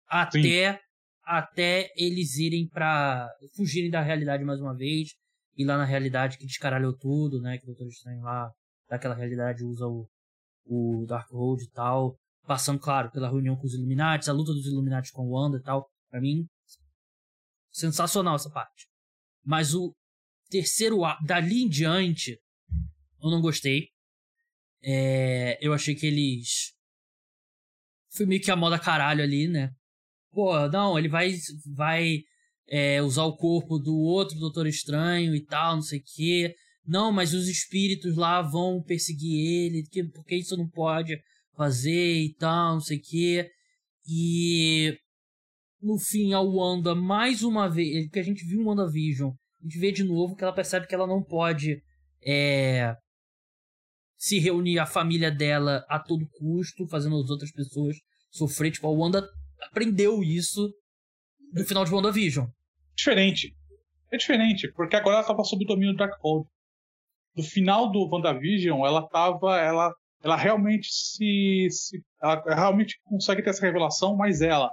[0.09, 0.81] Até,
[1.25, 5.11] até eles irem para fugirem da realidade mais uma vez.
[5.57, 7.59] E lá na realidade que descaralhou tudo, né?
[7.59, 8.51] Que o Doutor Estranho lá,
[8.89, 10.09] daquela realidade, usa o,
[10.65, 12.17] o Darkhold e tal
[12.47, 15.63] passando, claro, pela reunião com os Illuminati, a luta dos Illuminati com o Wanda e
[15.63, 15.89] tal.
[16.11, 16.47] Pra mim,
[17.71, 18.89] sensacional essa parte.
[19.45, 19.95] Mas o
[20.51, 22.39] terceiro dali em diante,
[23.23, 23.89] eu não gostei.
[24.83, 26.75] É, eu achei que eles.
[28.11, 29.71] Foi meio que a moda caralho ali, né?
[30.33, 31.35] Pô, não, ele vai,
[31.75, 32.21] vai
[32.69, 36.55] é, usar o corpo do outro Doutor Estranho e tal, não sei o quê.
[36.87, 41.17] Não, mas os espíritos lá vão perseguir ele, porque isso não pode
[41.55, 43.51] fazer e tal, não sei o quê.
[44.09, 44.99] E
[45.81, 49.31] no fim a Wanda, mais uma vez, que a gente viu em WandaVision,
[49.61, 51.81] a gente vê de novo que ela percebe que ela não pode
[52.25, 52.97] é,
[54.17, 57.97] se reunir a família dela a todo custo, fazendo as outras pessoas
[58.31, 58.73] sofrer.
[58.73, 59.29] Tipo, a Wanda
[59.69, 60.73] aprendeu isso
[61.53, 62.47] no final de WandaVision.
[62.97, 63.55] Diferente.
[64.11, 66.47] É diferente, porque agora ela estava sob o domínio do Darkhold.
[67.35, 69.59] No final do WandaVision, ela tava.
[69.59, 69.93] Ela
[70.23, 74.71] ela realmente se, se ela realmente consegue ter essa revelação, mas ela,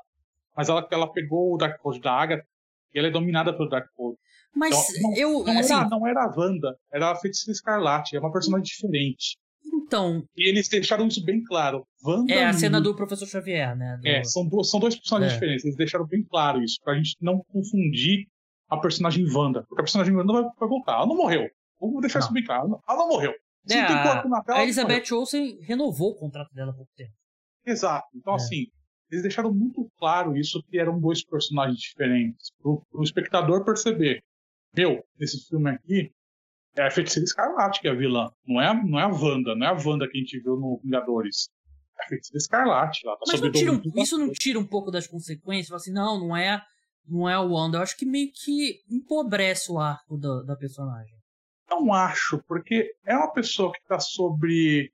[0.56, 2.46] mas ela, ela pegou o Darkhold da Agatha
[2.94, 4.18] e ela é dominada pelo Darkhold.
[4.56, 5.74] Mas então, não, eu não assim...
[5.74, 9.38] era, não era a Wanda, era a Feiticeira Escarlate, é uma personagem diferente.
[9.74, 10.24] Então.
[10.36, 11.86] E eles deixaram isso bem claro.
[12.04, 13.98] Wanda é a cena do Professor Xavier, né?
[14.02, 14.08] Do...
[14.08, 15.36] É, são, duas, são dois personagens é.
[15.36, 15.66] diferentes.
[15.66, 18.28] Eles deixaram bem claro isso, pra gente não confundir
[18.70, 19.64] a personagem Wanda.
[19.68, 20.94] Porque a personagem Wanda vai, vai voltar.
[20.94, 21.50] Ela não morreu.
[21.80, 22.26] Vamos deixar não.
[22.26, 22.80] isso bem claro.
[22.88, 23.34] Ela não morreu.
[23.70, 27.14] É, a, a Elizabeth Olsen renovou o contrato dela há pouco tempo.
[27.66, 28.08] Exato.
[28.16, 28.36] Então, é.
[28.36, 28.66] assim,
[29.12, 32.52] eles deixaram muito claro isso que eram dois personagens diferentes.
[32.62, 34.22] Pro, pro espectador perceber.
[34.76, 36.12] Meu, nesse filme aqui,
[36.76, 38.30] é a Feiticeira Escarlate que é a vilã.
[38.46, 40.80] Não é, não é a Wanda, não é a Wanda que a gente viu no
[40.84, 41.50] Vingadores.
[42.00, 43.06] É a Feiticeira Escarlate.
[43.06, 45.72] Ela tá Mas não tira um, isso não tira um pouco das consequências?
[45.72, 46.62] Assim, não, não é,
[47.08, 47.78] não é a Wanda.
[47.78, 51.18] Eu acho que meio que empobrece o arco da, da personagem.
[51.70, 54.92] Não acho, porque é uma pessoa que está sobre,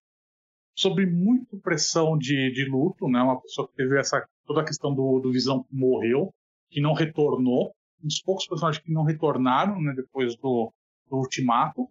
[0.76, 3.21] sobre muito pressão de, de luto, né?
[3.21, 6.34] Uma pessoa que teve essa toda a questão do, do Visão que morreu,
[6.69, 7.73] que não retornou,
[8.03, 9.93] um dos poucos personagens que não retornaram, né?
[9.95, 10.71] Depois do,
[11.10, 11.88] do Ultimato,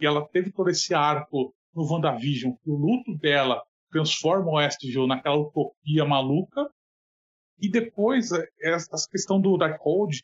[0.00, 5.36] e ela teve todo esse arco no WandaVision, o luto dela transforma o Westview naquela
[5.36, 6.68] utopia maluca,
[7.60, 10.22] e depois é, essa questão do Darkhold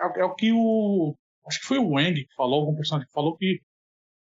[0.00, 1.14] é, é o que o
[1.46, 3.60] acho que foi o Wang que falou, algum personagem que falou que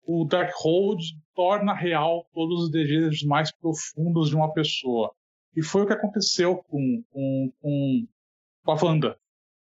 [0.04, 1.02] o Darkhold
[1.34, 5.12] torna real todos os desejos mais profundos de uma pessoa.
[5.54, 8.08] E foi o que aconteceu com, com, com,
[8.64, 9.18] com a Wanda.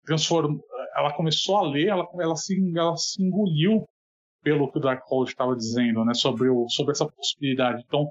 [0.05, 0.59] Transform...
[0.95, 3.85] Ela começou a ler, ela, ela, se, ela se engoliu
[4.43, 7.83] pelo que o Darkhold estava dizendo, né, sobre, o, sobre essa possibilidade.
[7.87, 8.11] Então,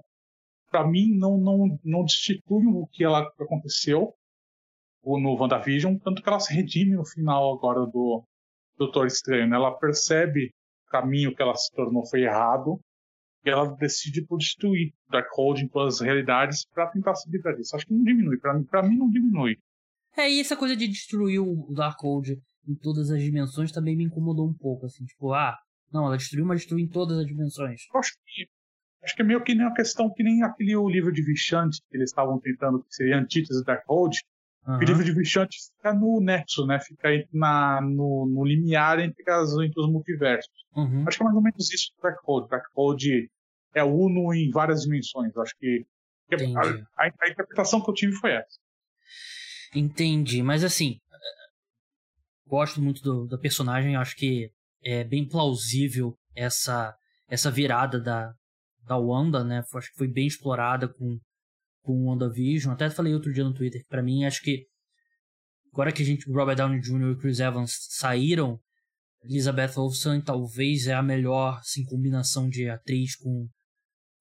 [0.70, 4.14] para mim, não, não, não destitui o que ela aconteceu
[5.06, 8.24] no WandaVision, tanto que ela se redime no final agora do,
[8.78, 9.48] Doutor Estranho.
[9.48, 9.56] Né?
[9.56, 10.52] Ela percebe
[10.88, 12.80] o caminho que ela se tornou foi errado
[13.46, 17.76] e ela decide por destruir Darkhold em todas as realidades para tentar se livrar disso.
[17.76, 18.38] Acho que não diminui.
[18.40, 19.58] Para mim, pra mim, não diminui.
[20.16, 24.48] É, e essa coisa de destruir o Darkhold em todas as dimensões também me incomodou
[24.48, 25.58] um pouco, assim, tipo, ah,
[25.92, 27.82] não, ela destruiu, mas destruiu em todas as dimensões.
[27.94, 28.48] Eu acho que,
[29.04, 31.80] acho que é meio que nem uma questão que nem aquele o livro de Vichante
[31.90, 34.18] que eles estavam tentando, que seria Antítese Darkhold.
[34.66, 34.78] Uhum.
[34.78, 36.80] O livro de Vichante fica no nexo, né?
[36.80, 40.66] Fica na, no, no limiar entre, as, entre os multiversos.
[40.76, 41.04] Uhum.
[41.06, 42.50] Acho que é mais ou menos isso do Darkhold.
[42.50, 43.30] Darkhold
[43.76, 45.36] é uno em várias dimensões.
[45.38, 45.86] Acho que
[46.32, 48.58] a, a, a interpretação que eu tive foi essa.
[49.76, 51.00] Entendi, mas assim,
[52.54, 54.52] gosto muito do, da personagem, acho que
[54.84, 56.96] é bem plausível essa
[57.28, 58.32] essa virada da,
[58.86, 59.64] da Wanda, né?
[59.74, 61.20] Acho que foi bem explorada com
[61.82, 62.72] com WandaVision.
[62.72, 64.68] Até falei outro dia no Twitter que para mim acho que
[65.74, 67.14] agora que a gente Robert Downey Jr.
[67.14, 68.60] e Chris Evans saíram,
[69.24, 73.50] Elizabeth Olsen talvez é a melhor assim, combinação de atriz com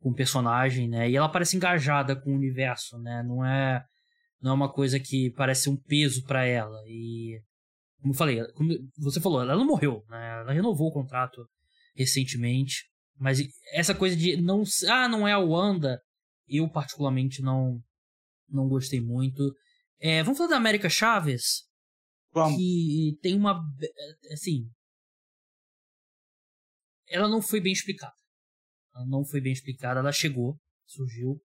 [0.00, 1.10] com personagem, né?
[1.10, 3.22] E ela parece engajada com o universo, né?
[3.22, 3.84] Não é
[4.40, 7.38] não é uma coisa que parece um peso para ela e
[8.02, 10.40] como eu falei, como você falou, ela não morreu, né?
[10.40, 11.48] Ela renovou o contrato
[11.94, 12.84] recentemente,
[13.16, 13.38] mas
[13.72, 16.02] essa coisa de não, ah, não é a Wanda,
[16.48, 17.80] eu particularmente não
[18.48, 19.54] não gostei muito.
[20.00, 21.62] É, vamos falar da América Chaves?
[22.32, 22.56] Vamos.
[22.56, 23.62] Que tem uma
[24.32, 24.68] assim,
[27.08, 28.12] ela não foi bem explicada.
[28.94, 31.40] Ela não foi bem explicada, ela chegou, surgiu,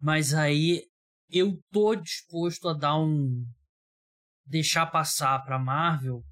[0.00, 0.84] mas aí
[1.28, 3.44] eu tô disposto a dar um
[4.48, 6.22] deixar passar para Marvel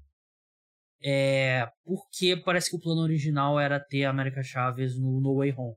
[1.03, 5.53] é porque parece que o plano original era ter a América Chaves no No Way
[5.55, 5.75] Home,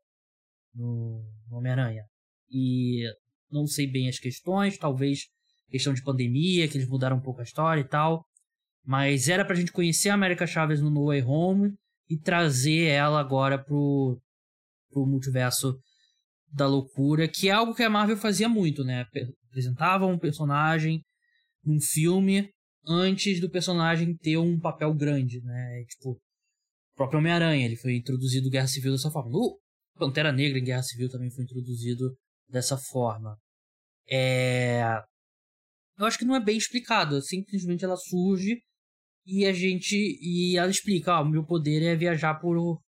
[0.75, 2.05] no, Homem-Aranha.
[2.51, 3.05] E
[3.51, 5.27] não sei bem as questões, talvez
[5.69, 8.25] questão de pandemia, que eles mudaram um pouco a história e tal.
[8.85, 11.75] Mas era pra gente conhecer a América Chaves no No Way Home
[12.09, 14.19] e trazer ela agora pro,
[14.91, 15.79] pro multiverso
[16.53, 19.07] da loucura, que é algo que a Marvel fazia muito, né?
[19.49, 21.05] Apresentava um personagem
[21.65, 22.51] num filme
[22.87, 25.85] antes do personagem ter um papel grande, né?
[25.89, 29.31] Tipo, o próprio Homem-Aranha, ele foi introduzido em Guerra Civil dessa forma.
[29.31, 29.59] O
[29.99, 32.17] Pantera Negra em Guerra Civil também foi introduzido
[32.49, 33.37] dessa forma.
[34.09, 34.83] É...
[35.99, 38.63] Eu acho que não é bem explicado, simplesmente ela surge
[39.27, 42.81] e a gente e ela explica, ah, o meu poder é viajar por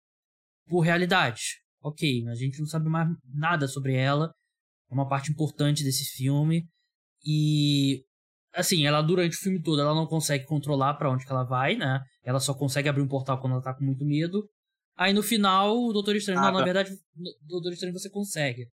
[0.69, 1.61] por realidade.
[1.83, 4.33] OK, a gente não sabe mais nada sobre ela.
[4.89, 6.69] É uma parte importante desse filme
[7.25, 8.05] e
[8.53, 11.77] assim, ela durante o filme todo ela não consegue controlar para onde que ela vai,
[11.77, 12.01] né?
[12.23, 14.49] Ela só consegue abrir um portal quando ela tá com muito medo.
[14.97, 18.67] Aí no final, o Doutor Estranho, não, na verdade, o Doutor Estranho você consegue.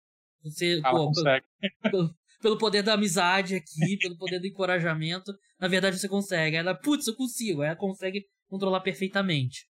[0.44, 1.46] Você, ela pô, consegue.
[1.92, 6.56] Pelo, pelo, poder da amizade aqui, pelo poder do encorajamento, na verdade você consegue.
[6.56, 7.62] Aí ela, putz, eu consigo.
[7.62, 9.68] Aí ela consegue controlar perfeitamente.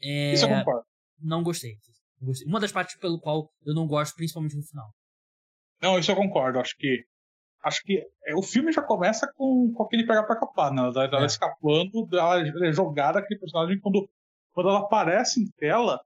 [0.00, 0.32] É...
[0.32, 0.84] Isso eu concordo.
[1.20, 1.76] Não gostei.
[2.46, 4.88] Uma das partes pelo qual eu não gosto, principalmente no final.
[5.82, 6.58] Não, isso eu concordo.
[6.58, 7.04] Acho que
[7.66, 10.82] acho que é, o filme já começa com, com aquele pegar pra capar, né?
[10.82, 11.26] Ela, ela é.
[11.26, 14.08] escapando, ela é jogada aquele personagem quando,
[14.52, 16.00] quando ela aparece em tela.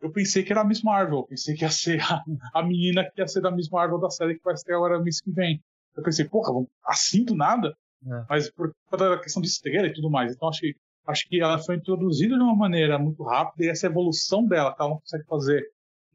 [0.00, 3.08] Eu pensei que era a Miss Marvel, eu pensei que ia ser a, a menina
[3.08, 5.62] que ia ser da Miss Marvel da série que vai ser agora mês que vem.
[5.96, 6.52] Eu pensei, porra,
[6.84, 7.72] assim do nada?
[8.04, 8.24] É.
[8.28, 10.34] Mas por causa da questão de estrela e tudo mais.
[10.34, 10.74] Então acho que,
[11.06, 14.82] acho que ela foi introduzida de uma maneira muito rápida e essa evolução dela, que
[14.82, 15.62] ela não consegue fazer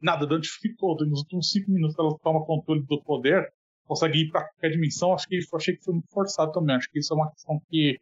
[0.02, 3.52] nada, durante ficou, nos últimos cinco minutos ela toma controle do poder,
[3.86, 6.76] consegue ir para qualquer dimensão, acho que achei que foi muito forçado também.
[6.76, 8.00] Acho que isso é uma questão que,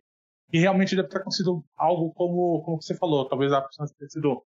[0.49, 4.43] que realmente deve ter acontecido algo como, como você falou, talvez a personagem ter sido,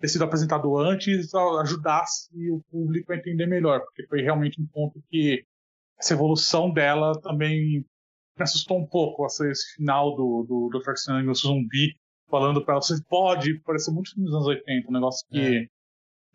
[0.00, 5.02] ter sido apresentado antes ajudasse o público a entender melhor, porque foi realmente um ponto
[5.10, 5.44] que
[5.98, 7.84] essa evolução dela também
[8.36, 10.92] me assustou um pouco, esse final do, do, Dr.
[10.92, 11.96] Strange, o zumbi,
[12.28, 15.66] falando para ela, você pode, pareceu muito nos anos 80, um negócio que, é.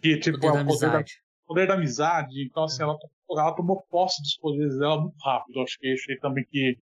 [0.02, 1.04] que tipo, poder é o poder da,
[1.46, 2.98] poder da amizade, então assim, ela
[3.40, 5.62] ela tomou posse dos poderes dela muito rápido.
[5.62, 6.78] Acho que achei também que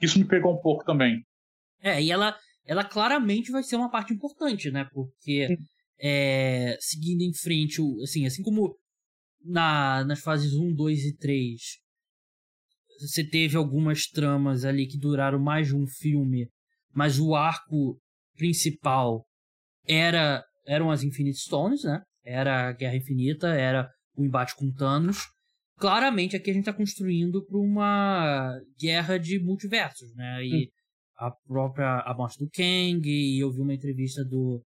[0.00, 1.24] isso me pegou um pouco também.
[1.82, 2.36] É, e ela,
[2.66, 4.88] ela claramente vai ser uma parte importante, né?
[4.92, 5.58] Porque
[6.00, 8.76] é, seguindo em frente, assim, assim como
[9.44, 11.60] na, nas fases 1, 2 e 3,
[13.00, 16.48] você teve algumas tramas ali que duraram mais de um filme,
[16.94, 17.98] mas o arco
[18.36, 19.24] principal
[19.86, 22.02] era eram as Infinite Stones, né?
[22.22, 25.26] Era a Guerra Infinita, era o embate com Thanos
[25.80, 30.44] claramente aqui a gente está construindo para uma guerra de multiversos, né?
[30.44, 30.70] E hum.
[31.16, 34.62] a própria a morte do Kang, e eu vi uma entrevista do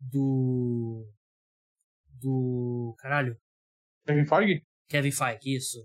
[0.00, 1.04] do
[2.20, 3.36] do caralho
[4.06, 4.62] Kevin Feige?
[4.88, 5.84] Kevin Feige, isso.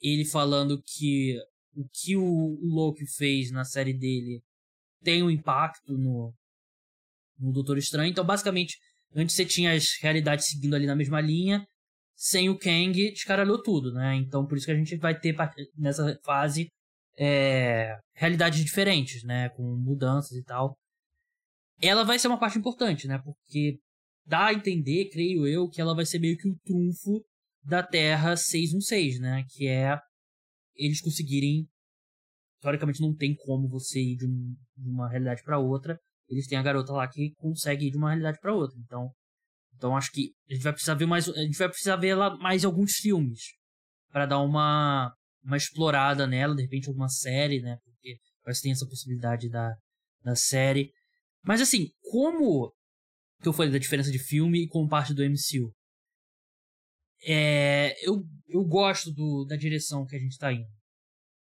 [0.00, 1.38] Ele falando que
[1.74, 4.42] o que o Loki fez na série dele
[5.02, 6.34] tem um impacto no
[7.38, 8.10] no Doutor Estranho.
[8.10, 8.76] Então, basicamente,
[9.14, 11.64] antes você tinha as realidades seguindo ali na mesma linha,
[12.18, 14.16] sem o Kang, descaralhou tudo, né?
[14.16, 15.36] Então por isso que a gente vai ter
[15.76, 16.68] nessa fase
[17.16, 19.48] é, realidades diferentes, né?
[19.50, 20.76] Com mudanças e tal.
[21.80, 23.20] ela vai ser uma parte importante, né?
[23.24, 23.78] Porque
[24.26, 27.24] dá a entender, creio eu, que ela vai ser meio que o trunfo
[27.62, 29.44] da Terra 616, né?
[29.50, 29.96] Que é
[30.74, 31.68] eles conseguirem.
[32.60, 35.96] Teoricamente não tem como você ir de, um, de uma realidade para outra.
[36.28, 38.76] Eles têm a garota lá que consegue ir de uma realidade para outra.
[38.80, 39.12] Então,
[39.78, 41.28] então acho que a gente vai precisar ver mais.
[41.28, 43.54] A gente vai precisar ver ela mais alguns filmes
[44.10, 47.78] para dar uma uma explorada nela, de repente alguma série, né?
[47.84, 49.72] Porque parece que tem essa possibilidade da,
[50.22, 50.92] da série.
[51.42, 52.74] Mas assim, como
[53.40, 55.72] que eu falei da diferença de filme e como parte do MCU?
[57.22, 60.68] É, eu, eu gosto do, da direção que a gente está indo.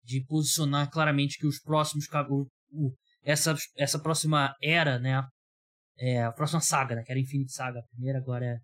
[0.02, 2.06] De posicionar claramente que os próximos.
[2.28, 5.24] O, o, essa, essa próxima era, né?
[5.98, 7.02] É, a próxima saga, né?
[7.02, 7.80] Que era Infinite Saga.
[7.80, 8.58] A primeira agora é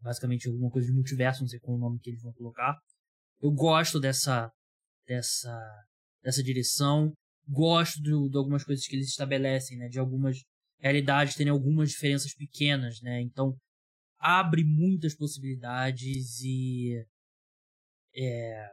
[0.00, 2.78] basicamente alguma coisa de multiverso, não sei qual é o nome que eles vão colocar.
[3.40, 4.50] Eu gosto dessa,
[5.06, 5.58] dessa,
[6.22, 7.12] dessa direção.
[7.48, 9.88] Gosto do, de algumas coisas que eles estabelecem, né?
[9.88, 10.38] De algumas
[10.78, 13.20] realidades terem algumas diferenças pequenas, né?
[13.22, 13.56] Então,
[14.18, 17.04] abre muitas possibilidades e...
[18.16, 18.66] É,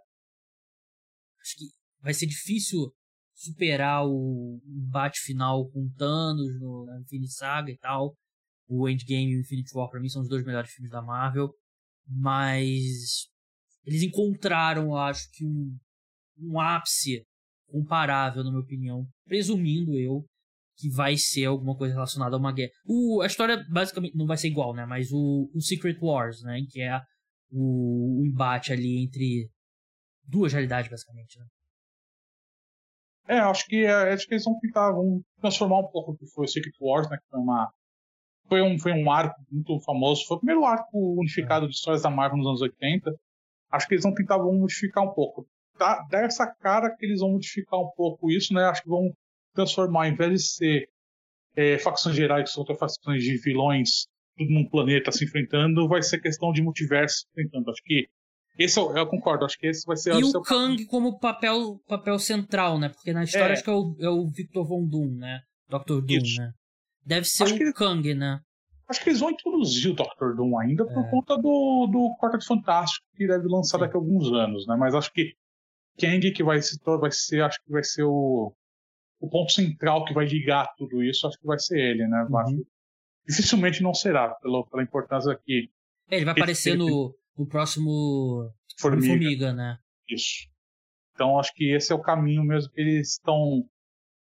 [1.42, 1.66] acho que
[2.00, 2.94] vai ser difícil
[3.42, 8.16] superar o embate final com Thanos no, na Infinite Saga e tal.
[8.68, 11.50] O Endgame e o Infinite War, para mim, são os dois melhores filmes da Marvel.
[12.08, 13.28] Mas
[13.86, 15.78] eles encontraram, acho que, um,
[16.40, 17.26] um ápice
[17.68, 20.26] comparável, na minha opinião, presumindo eu
[20.78, 22.72] que vai ser alguma coisa relacionada a uma guerra.
[22.86, 24.86] O, a história basicamente não vai ser igual, né?
[24.86, 26.60] Mas o, o Secret Wars, né?
[26.70, 27.00] Que é
[27.52, 29.50] o, o embate ali entre
[30.28, 31.46] duas realidades, basicamente, né?
[33.32, 36.26] É, acho que, é, acho que eles vão tentar vão transformar um pouco o que
[36.28, 37.18] foi o Secret Wars, né?
[37.18, 37.72] Que foi uma.
[38.48, 40.26] Foi um, foi um arco muito famoso.
[40.28, 43.16] Foi o primeiro arco unificado de histórias da Marvel nos anos 80.
[43.72, 45.48] Acho que eles vão tentar vão modificar um pouco
[45.82, 48.64] dá, dá cara que eles vão modificar um pouco isso, né?
[48.66, 49.12] Acho que vão
[49.54, 50.90] transformar, em vez de ser
[51.56, 54.06] é, facções gerais que são facções de vilões,
[54.38, 57.72] tudo num planeta se enfrentando, vai ser questão de multiverso se enfrentando.
[57.72, 58.08] Acho que
[58.58, 62.20] esse eu, eu, concordo, acho que esse vai ser E o Kang como papel, papel
[62.20, 62.90] central, né?
[62.90, 63.54] Porque na história é.
[63.54, 65.42] acho que é o, é o Victor Von Doom, né?
[65.70, 66.02] Dr.
[66.02, 66.42] Doom, Isso.
[66.42, 66.52] né?
[67.06, 68.40] Deve ser acho o que, Kang, né?
[68.88, 70.36] Acho que eles vão introduzir o Dr.
[70.36, 71.10] Doom ainda por é.
[71.10, 73.86] conta do, do Quarteto Fantástico, que deve lançar Sim.
[73.86, 74.76] daqui a alguns anos, né?
[74.76, 75.34] Mas acho que
[76.00, 78.54] Kang que vai, se, vai ser, acho que vai ser o,
[79.20, 82.28] o ponto central que vai ligar tudo isso, acho que vai ser ele, né?
[82.30, 82.64] Uhum.
[83.28, 85.70] dificilmente não será, pela, pela importância que.
[86.10, 89.08] É, ele vai aparecer no, no próximo Formiga.
[89.08, 89.78] Formiga, né?
[90.10, 90.48] Isso.
[91.14, 93.66] Então acho que esse é o caminho mesmo que eles estão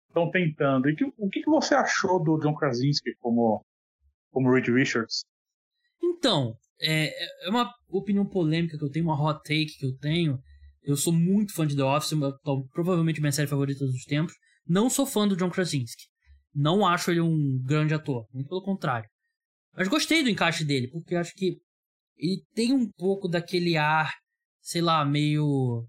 [0.08, 0.88] estão tentando.
[0.88, 3.64] E que, o que, que você achou do John Krasinski como
[4.30, 5.24] como Reed Richards?
[6.02, 10.38] Então, é, é uma opinião polêmica que eu tenho, uma hot take que eu tenho,
[10.82, 12.12] eu sou muito fã de The Office,
[12.72, 14.34] provavelmente minha série favorita dos tempos.
[14.66, 16.04] Não sou fã do John Krasinski.
[16.54, 19.08] Não acho ele um grande ator, muito pelo contrário.
[19.74, 21.58] Mas gostei do encaixe dele, porque acho que
[22.22, 24.14] ele tem um pouco daquele ar,
[24.60, 25.84] sei lá, meio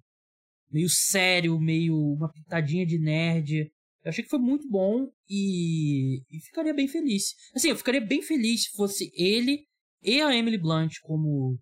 [0.71, 3.71] meio sério, meio uma pitadinha de nerd.
[4.03, 7.35] Eu achei que foi muito bom e, e ficaria bem feliz.
[7.55, 9.65] Assim, eu ficaria bem feliz se fosse ele
[10.01, 11.59] e a Emily Blunt como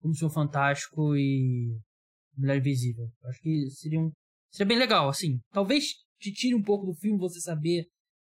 [0.00, 1.78] como Senhor Fantástico e
[2.36, 3.08] Mulher Invisível.
[3.24, 4.10] Acho que seria, um,
[4.50, 5.40] seria bem legal, assim.
[5.50, 7.86] Talvez te tire um pouco do filme você saber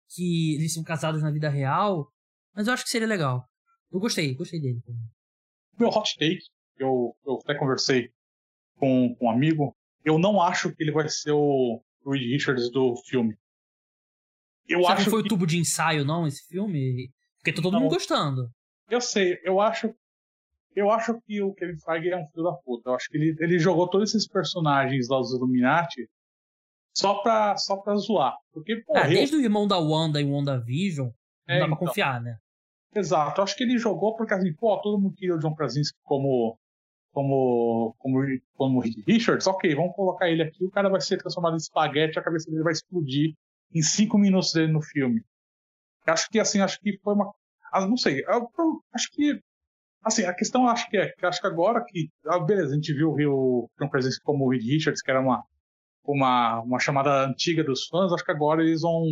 [0.09, 2.07] que eles são casados na vida real,
[2.55, 3.43] mas eu acho que seria legal.
[3.91, 4.81] Eu gostei, gostei dele.
[5.79, 6.41] Meu hot take,
[6.77, 8.11] eu, eu até conversei
[8.77, 12.95] com, com um amigo, eu não acho que ele vai ser o Reed Richards do
[13.07, 13.35] filme.
[14.67, 15.27] Eu Será acho que foi que...
[15.27, 17.11] o tubo de ensaio, não, esse filme?
[17.37, 18.49] Porque tá todo não, mundo gostando.
[18.89, 19.93] Eu sei, eu acho
[20.75, 22.89] eu acho que o Kevin Feige é um filho da puta.
[22.89, 26.09] Eu acho que ele, ele jogou todos esses personagens lá dos Illuminati
[26.95, 28.35] só pra, só pra zoar.
[28.51, 31.09] Porque, pô, é, desde o irmão da Wanda e WandaVision,
[31.47, 32.37] não é, dá pra então, confiar, né?
[32.95, 33.41] Exato.
[33.41, 36.57] Acho que ele jogou porque, assim, pô, todo mundo queria o John Krasinski como,
[37.11, 38.19] como, como,
[38.55, 39.47] como Richards.
[39.47, 40.63] Ok, vamos colocar ele aqui.
[40.65, 43.33] O cara vai ser transformado em espaguete, a cabeça dele vai explodir
[43.73, 45.23] em cinco minutos dele no filme.
[46.05, 47.33] Acho que, assim, acho que foi uma.
[47.71, 48.23] Ah, não sei.
[48.27, 49.41] Eu, eu, acho que
[50.03, 52.09] Assim, a questão acho que é acho que agora que.
[52.27, 55.43] Ah, beleza, a gente viu o John Krasinski como Reed Richards, que era uma,
[56.03, 59.05] uma, uma chamada antiga dos fãs, acho que agora eles vão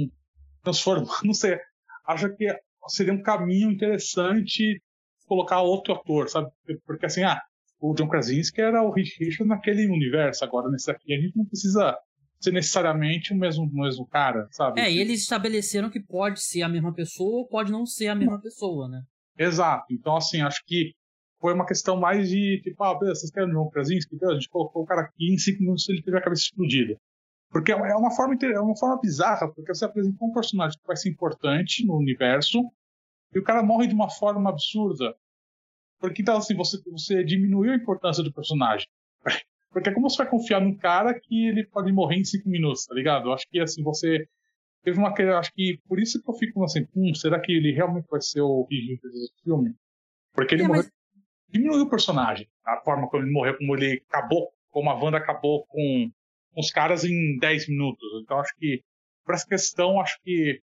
[0.62, 1.58] transformar, não sei.
[2.06, 2.46] Acho que
[2.88, 4.82] seria um caminho interessante
[5.26, 6.50] colocar outro ator, sabe?
[6.86, 7.42] Porque assim, ah,
[7.80, 11.46] o John Krasinski era o Reed Richards naquele universo, agora nesse aqui a gente não
[11.46, 11.98] precisa
[12.40, 14.82] ser necessariamente o mesmo, o mesmo cara, sabe?
[14.82, 18.16] É, e eles estabeleceram que pode ser a mesma pessoa ou pode não ser a
[18.16, 19.04] mesma pessoa, né?
[19.38, 19.86] Exato.
[19.92, 20.94] Então, assim, acho que
[21.40, 24.16] foi uma questão mais de, tipo, ah, beleza, vocês querem um Krasinski?
[24.16, 26.98] Beleza, a gente colocou o cara aqui em cinco minutos ele teve a cabeça explodida.
[27.52, 30.96] Porque é uma forma, é uma forma bizarra, porque você apresenta um personagem que vai
[30.96, 32.60] ser importante no universo
[33.34, 35.14] e o cara morre de uma forma absurda.
[36.00, 38.88] Porque então, assim, você, você diminuiu a importância do personagem.
[39.70, 42.86] Porque é como você vai confiar num cara que ele pode morrer em cinco minutos,
[42.86, 43.30] tá ligado?
[43.30, 44.28] Eu acho que, assim, você
[44.84, 48.08] teve uma acho que por isso que eu fico assim, hum, será que ele realmente
[48.10, 49.74] vai ser o Ridley desse filme?
[50.34, 50.92] Porque ele é, morreu, mas...
[51.48, 55.66] diminuiu o personagem, a forma como ele morreu, como ele acabou, como a Wanda acabou
[55.68, 56.12] com
[56.56, 58.08] os caras em 10 minutos.
[58.24, 58.82] Então acho que
[59.24, 60.60] por essa questão, acho que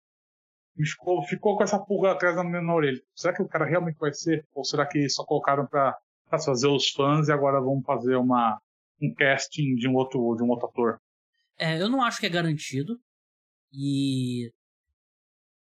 [0.77, 3.01] ficou, ficou com essa pulga atrás da minha orelha.
[3.15, 4.45] Será que o cara realmente vai ser?
[4.55, 5.97] Ou será que só colocaram para
[6.31, 8.61] fazer os fãs e agora vão fazer uma,
[9.01, 10.99] um casting de um outro, de um outro ator?
[11.59, 12.99] É, eu não acho que é garantido.
[13.73, 14.51] E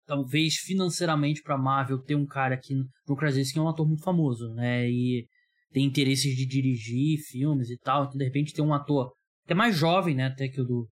[0.06, 2.76] talvez financeiramente para Marvel ter um cara aqui,
[3.08, 4.88] John Krasinski é um ator muito famoso, né?
[4.88, 5.28] E
[5.72, 9.14] tem interesses de dirigir filmes e tal, então de repente tem um ator
[9.46, 10.90] até mais jovem, né, até que o do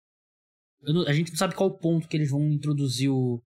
[0.92, 3.42] não, a gente não sabe qual o ponto que eles vão introduzir o,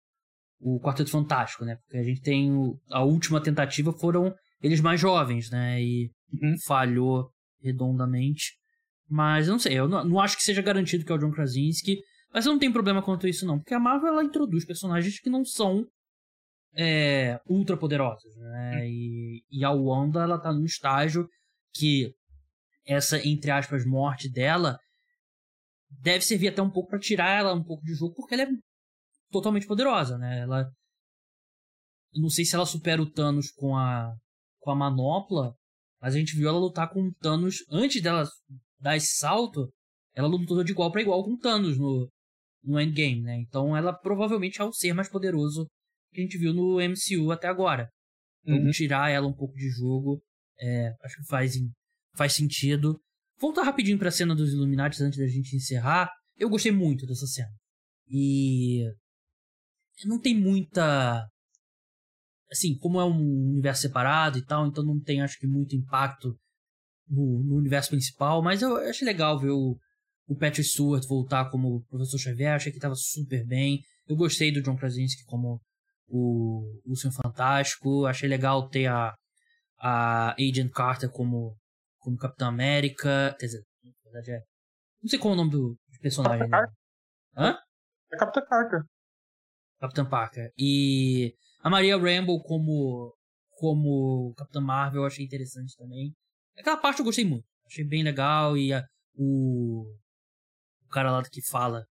[0.60, 1.76] o Quarteto Fantástico, né?
[1.76, 5.80] Porque a gente tem o, a última tentativa foram eles mais jovens, né?
[5.80, 6.56] E uhum.
[6.66, 7.30] falhou
[7.62, 8.56] redondamente.
[9.08, 11.30] Mas eu não sei, eu não, não, acho que seja garantido que é o John
[11.30, 11.98] Krasinski.
[12.32, 13.58] Mas eu não tenho problema quanto a isso, não.
[13.58, 15.86] Porque a Marvel, ela introduz personagens que não são
[16.76, 18.80] é, ultra poderosos, né?
[18.82, 18.84] Hum.
[18.84, 21.26] E, e a Wanda, ela tá num estágio
[21.72, 22.12] que
[22.86, 24.78] essa, entre aspas, morte dela
[25.90, 28.48] deve servir até um pouco para tirar ela um pouco de jogo, porque ela é
[29.30, 30.40] totalmente poderosa, né?
[30.40, 30.70] Ela...
[32.14, 34.14] Eu não sei se ela supera o Thanos com a,
[34.60, 35.54] com a manopla,
[36.00, 38.26] mas a gente viu ela lutar com o Thanos antes dela
[38.80, 39.68] dar esse salto.
[40.14, 42.08] Ela lutou de igual para igual com o Thanos no,
[42.62, 43.36] no Endgame, né?
[43.40, 45.66] Então ela provavelmente é o ser mais poderoso
[46.12, 47.88] que a gente viu no MCU até agora.
[48.42, 48.70] Então uhum.
[48.70, 50.22] tirar ela um pouco de jogo,
[50.60, 51.54] é, acho que faz,
[52.16, 53.00] faz sentido.
[53.40, 56.10] Voltar rapidinho pra cena dos Illuminati antes da gente encerrar.
[56.36, 57.50] Eu gostei muito dessa cena.
[58.08, 58.84] E.
[60.04, 61.26] Não tem muita.
[62.50, 66.34] Assim, como é um universo separado e tal, então não tem, acho que, muito impacto
[67.06, 68.42] no, no universo principal.
[68.42, 69.76] Mas eu achei legal ver o,
[70.26, 73.82] o Patrick Stewart voltar como professor Xavier, achei que estava super bem.
[74.06, 75.60] Eu gostei do John Krasinski como
[76.08, 79.14] o, o Senhor Fantástico, achei legal ter a,
[79.78, 81.56] a Agent Carter como,
[82.08, 83.36] como Capitão América.
[83.38, 84.42] Quer dizer, na verdade é.
[85.02, 86.48] Não sei qual é o nome do personagem.
[86.48, 86.68] Capitão né?
[87.36, 87.58] Hã?
[88.12, 88.82] É Capitão Carter.
[89.78, 90.50] Capitão Parker.
[90.58, 93.14] E a Maria Rambo como,
[93.50, 96.12] como Capitã Marvel eu achei interessante também.
[96.56, 97.46] Aquela parte eu gostei muito.
[97.66, 98.82] Achei bem legal e a,
[99.14, 99.84] o
[100.84, 101.84] o cara lá que fala,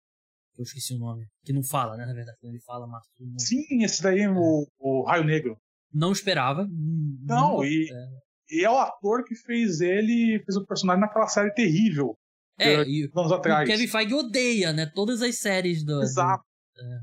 [0.58, 3.28] eu esqueci o nome, que não fala, né, na verdade, quando ele fala, mata todo
[3.28, 3.42] mundo.
[3.42, 5.58] Sim, esse daí é o, o Raio Negro.
[5.94, 6.66] Não esperava.
[6.66, 8.25] Não, não e, é.
[8.50, 12.18] E é o ator que fez ele, fez o personagem naquela série terrível.
[12.58, 13.68] É, e anos atrás.
[13.68, 16.02] o Kevin Feige odeia, né, todas as séries do...
[16.02, 16.44] Exato.
[16.76, 17.00] Do, é.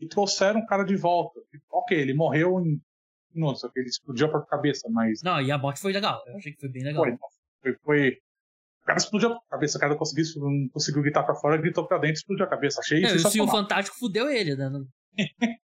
[0.00, 1.40] E trouxeram o cara de volta.
[1.70, 2.80] Ok, ele morreu em...
[3.34, 5.22] Nossa, ele explodiu a própria cabeça, mas...
[5.22, 6.22] Não, e a morte foi legal.
[6.26, 7.04] Eu achei que foi bem legal.
[7.04, 7.16] Foi,
[7.62, 8.18] foi, foi
[8.82, 11.98] o cara explodiu a cabeça, o cara conseguiu, não conseguiu gritar pra fora, gritou pra
[11.98, 12.80] dentro, explodiu a cabeça.
[12.80, 13.46] Achei é, sensacional.
[13.46, 14.68] o Fantástico fudeu ele, né?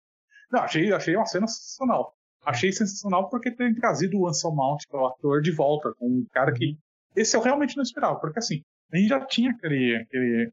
[0.50, 2.14] não, achei, achei uma cena sensacional.
[2.44, 6.06] Achei sensacional porque tem trazido o Ansel Mount, que é o ator, de volta, com
[6.06, 6.66] um cara que.
[6.66, 6.76] Uhum.
[7.16, 8.62] Esse eu realmente não esperava, porque assim,
[8.92, 9.96] a gente já tinha aquele.
[9.96, 10.52] aquele...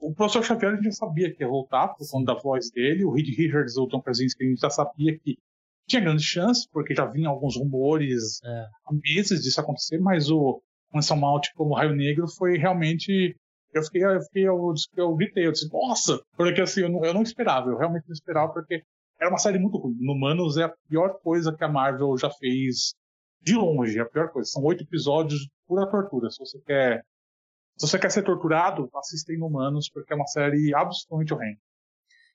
[0.00, 3.04] O professor Xavier a gente já sabia que ia voltar, por conta da voz dele.
[3.04, 5.36] O Reed Richards, o Tom Krasinski, a gente já sabia que
[5.86, 8.66] tinha grandes chances, porque já vinha alguns rumores é.
[8.86, 10.62] há meses disso acontecer, mas o,
[10.92, 13.34] Lançar Mount como Raio Negro foi realmente.
[13.72, 16.20] Eu fiquei, eu fiquei, eu, eu gritei, eu disse, nossa!
[16.36, 18.82] Porque assim, eu não, eu não esperava, eu realmente não esperava, porque
[19.20, 19.96] era uma série muito ruim.
[20.00, 22.94] No Manos é a pior coisa que a Marvel já fez
[23.42, 24.50] de longe, é a pior coisa.
[24.50, 26.30] São oito episódios de pura tortura.
[26.30, 27.02] Se você quer.
[27.76, 31.58] Se você quer ser torturado, assista em Humanos, porque é uma série absolutamente horrenda.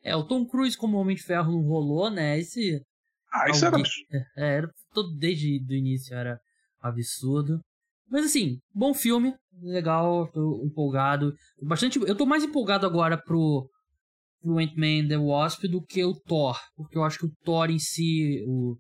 [0.03, 2.37] É, o Tom Cruise como Homem de Ferro não rolou, né?
[2.37, 2.81] Esse.
[3.33, 4.07] Ah, isso era absurdo.
[4.37, 6.39] É, era todo desde o início era
[6.79, 7.59] absurdo.
[8.07, 11.33] Mas assim, bom filme, legal, tô empolgado.
[11.61, 11.99] Bastante.
[11.99, 13.67] Eu tô mais empolgado agora pro,
[14.45, 16.59] pro Ant-Man The Wasp do que o Thor.
[16.75, 18.77] Porque eu acho que o Thor em si, o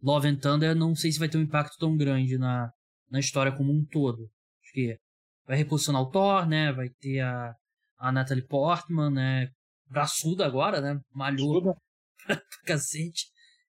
[0.00, 2.70] Love and Thunder, não sei se vai ter um impacto tão grande na,
[3.10, 4.30] na história como um todo.
[4.62, 4.96] Acho que
[5.44, 6.72] vai reposicionar o Thor, né?
[6.72, 7.52] Vai ter a,
[7.98, 9.48] a Natalie Portman, né?
[9.90, 11.00] Braçuda agora, né?
[11.12, 11.60] Malhou
[12.24, 13.26] pra cacete.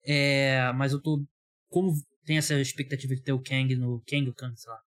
[0.03, 1.23] É, mas eu tô.
[1.69, 1.91] Como
[2.25, 4.79] tem essa expectativa de ter o Kang no Kang, Kang, sei lá,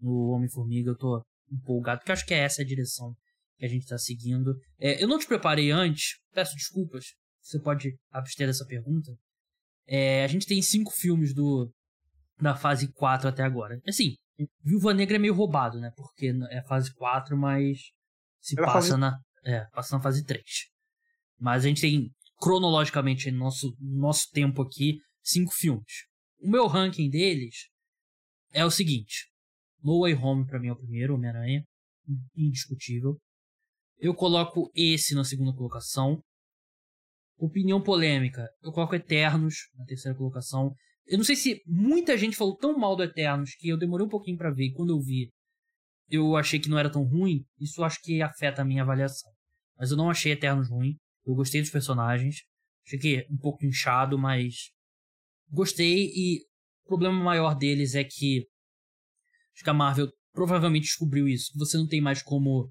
[0.00, 3.14] no Homem-Formiga, eu tô empolgado, porque acho que é essa a direção
[3.58, 4.54] que a gente tá seguindo.
[4.78, 9.12] É, eu não te preparei antes, peço desculpas, você pode abster dessa pergunta.
[9.86, 11.70] É, a gente tem cinco filmes do
[12.40, 13.80] da fase 4 até agora.
[13.86, 14.14] Assim,
[14.62, 15.90] Viúva Negra é meio roubado, né?
[15.96, 17.78] Porque é fase 4, mas
[18.40, 18.96] Se Era passa fase...
[19.00, 19.18] na.
[19.44, 20.42] É, passa na fase 3.
[21.38, 26.06] Mas a gente tem, cronologicamente, no nosso, nosso tempo aqui, cinco filmes.
[26.40, 27.68] O meu ranking deles
[28.52, 29.30] é o seguinte:
[29.82, 31.64] No Way Home, pra mim, é o primeiro, Homem-Aranha.
[32.36, 33.16] Indiscutível.
[33.98, 36.22] Eu coloco esse na segunda colocação.
[37.38, 38.48] Opinião polêmica.
[38.62, 40.74] Eu coloco Eternos na terceira colocação.
[41.06, 44.10] Eu não sei se muita gente falou tão mal do Eternos que eu demorei um
[44.10, 44.66] pouquinho para ver.
[44.66, 45.30] E quando eu vi,
[46.08, 47.44] eu achei que não era tão ruim.
[47.58, 49.30] Isso acho que afeta a minha avaliação.
[49.78, 50.96] Mas eu não achei Eternos ruim.
[51.24, 52.42] Eu gostei dos personagens.
[52.86, 54.70] Achei que um pouco inchado, mas
[55.50, 56.10] gostei.
[56.14, 56.40] E
[56.84, 58.46] o problema maior deles é que
[59.54, 61.50] acho que a Marvel provavelmente descobriu isso.
[61.56, 62.70] Você não tem mais como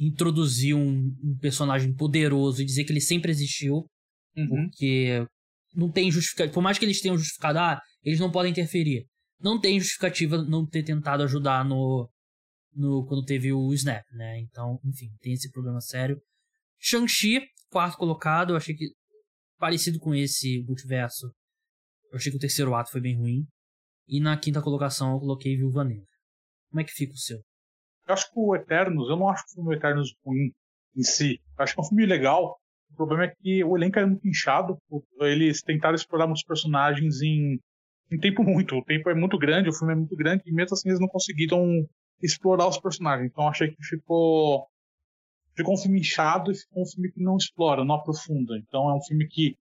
[0.00, 3.86] introduzir um, um personagem poderoso e dizer que ele sempre existiu.
[4.34, 4.48] Uhum.
[4.48, 5.26] Porque
[5.74, 6.54] não tem justificativa.
[6.54, 9.06] Por mais que eles tenham justificado, ah, eles não podem interferir.
[9.38, 12.08] Não tem justificativa não ter tentado ajudar no.
[12.74, 14.40] no quando teve o Snap, né?
[14.40, 16.20] Então, enfim, tem esse problema sério.
[16.78, 18.86] Shang-Chi, quarto colocado, eu achei que.
[19.58, 21.26] Parecido com esse multiverso.
[22.10, 23.44] Eu achei que o terceiro ato foi bem ruim.
[24.08, 26.06] E na quinta colocação eu coloquei Viúva Negra.
[26.70, 27.38] Como é que fica o seu?
[28.10, 30.52] Eu acho que o Eternos, eu não acho que o filme Eternos ruim
[30.96, 31.40] em si.
[31.56, 32.58] Eu acho que é um filme legal.
[32.90, 34.76] O problema é que o elenco é muito inchado.
[35.20, 37.60] Eles tentaram explorar muitos personagens em,
[38.10, 38.76] em tempo muito.
[38.76, 41.06] O tempo é muito grande, o filme é muito grande, e mesmo assim eles não
[41.06, 41.86] conseguiram
[42.20, 43.30] explorar os personagens.
[43.30, 44.66] Então achei que ficou.
[45.56, 48.56] Ficou um filme inchado e ficou um filme que não explora, não aprofunda.
[48.58, 49.56] Então é um filme que,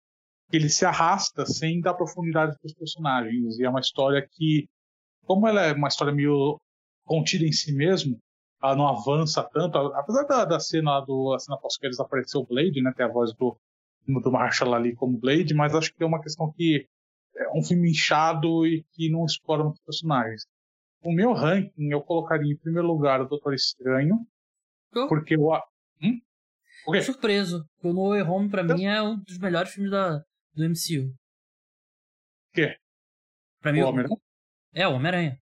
[0.49, 3.59] que ele se arrasta sem dar profundidade para os personagens.
[3.59, 4.67] E é uma história que,
[5.25, 6.57] como ela é uma história meio
[7.05, 8.19] contida em si mesmo,
[8.61, 12.81] ela não avança tanto, apesar da, da cena do a cena pós-créditos aparecer o Blade,
[12.81, 13.57] né, tem a voz do,
[14.07, 16.87] do Marshall ali como Blade, mas acho que é uma questão que
[17.35, 20.45] é um filme inchado e que não explora muitos personagens.
[21.03, 24.15] O meu ranking eu colocaria em primeiro lugar o Doutor Estranho,
[24.95, 25.07] oh.
[25.07, 25.49] porque eu
[26.01, 26.19] hum?
[26.87, 27.01] okay.
[27.01, 27.63] surpreso.
[27.83, 30.17] O No Way Home pra mim é um dos melhores filmes da,
[30.53, 31.13] do MCU.
[32.49, 32.75] O quê?
[33.61, 34.17] Pra mim, o Homem-Aranha?
[34.73, 35.39] É, o Homem-Aranha.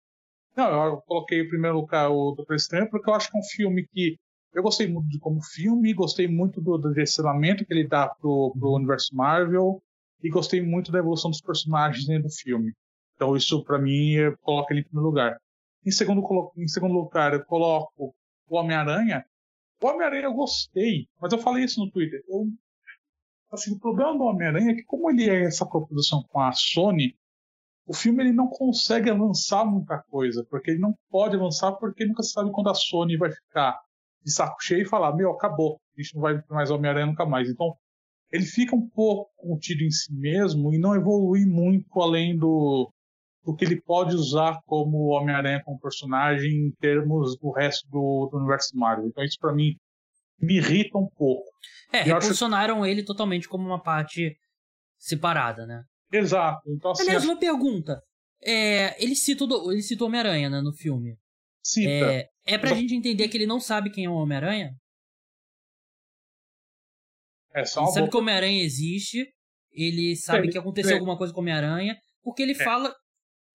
[0.55, 3.43] Não, eu coloquei em primeiro lugar o Doutor Estranho porque eu acho que é um
[3.43, 4.17] filme que
[4.53, 8.53] eu gostei muito de como filme, gostei muito do, do direcionamento que ele dá pro,
[8.57, 9.81] pro universo Marvel
[10.21, 12.71] e gostei muito da evolução dos personagens dentro do filme.
[13.15, 15.37] Então isso para mim coloca ele em primeiro lugar.
[15.83, 16.23] Em segundo,
[16.55, 18.13] em segundo lugar eu coloco
[18.47, 19.25] o Homem-Aranha.
[19.81, 22.21] O Homem-Aranha eu gostei, mas eu falei isso no Twitter.
[22.29, 22.45] Eu,
[23.51, 27.15] assim, o problema do Homem-Aranha é que como ele é essa coprodução com a Sony,
[27.85, 32.23] o filme ele não consegue avançar muita coisa, porque ele não pode avançar porque nunca
[32.23, 33.79] se sabe quando a Sony vai ficar
[34.23, 37.49] de saco cheio e falar, meu, acabou, a gente não vai mais Homem-Aranha nunca mais.
[37.49, 37.75] Então,
[38.31, 42.91] ele fica um pouco contido em si mesmo e não evolui muito além do,
[43.43, 48.37] do que ele pode usar como Homem-Aranha como personagem em termos do resto do, do
[48.37, 49.07] universo Marvel.
[49.07, 49.75] Então, isso para mim
[50.39, 51.49] me irrita um pouco.
[51.91, 52.85] É, reposicionaram acho...
[52.85, 54.35] ele totalmente como uma parte
[54.97, 55.83] separada, né?
[56.13, 56.61] Exato.
[56.67, 58.01] Então, assim, Aliás, uma pergunta.
[58.41, 61.17] É, ele cita o, ele cita Homem-Aranha né, no filme.
[61.63, 61.89] Cita.
[61.89, 62.75] É, é pra só...
[62.75, 64.71] gente entender que ele não sabe quem é o Homem-Aranha?
[67.55, 69.27] É só ele sabe que o Homem-Aranha existe,
[69.71, 72.63] ele sabe que aconteceu alguma coisa com o Homem-Aranha, porque ele é.
[72.63, 72.93] fala.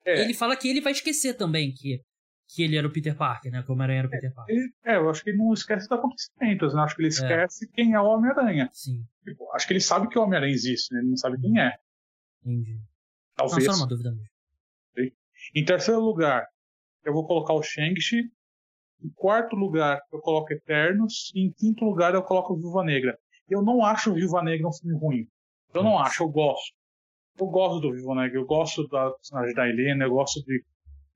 [0.05, 0.23] É.
[0.23, 2.01] Ele fala que ele vai esquecer também que,
[2.49, 3.63] que ele era o Peter Parker, né?
[3.63, 4.57] Que o Homem-Aranha era o Peter Parker.
[4.57, 6.83] Ele, é, eu acho que ele não esquece dos acontecimentos, né?
[6.83, 7.11] Acho que ele é.
[7.11, 8.69] esquece quem é o Homem-Aranha.
[8.73, 9.03] Sim.
[9.25, 11.01] Tipo, acho que ele sabe que o Homem-Aranha existe, né?
[11.01, 11.77] Ele não sabe quem é.
[12.45, 12.81] Entendi.
[13.35, 13.67] Talvez.
[13.67, 14.29] Não, só uma dúvida mesmo.
[15.55, 16.47] Em terceiro lugar,
[17.05, 18.31] eu vou colocar o Shang-Chi.
[19.03, 21.31] Em quarto lugar, eu coloco Eternos.
[21.35, 23.19] E em quinto lugar, eu coloco Viúva Negra.
[23.49, 25.29] Eu não acho Viúva Negra um filme ruim.
[25.73, 26.75] Eu não acho, eu gosto.
[27.39, 30.65] Eu gosto do Viúva Negra, eu gosto da personagem da Helena, eu gosto de,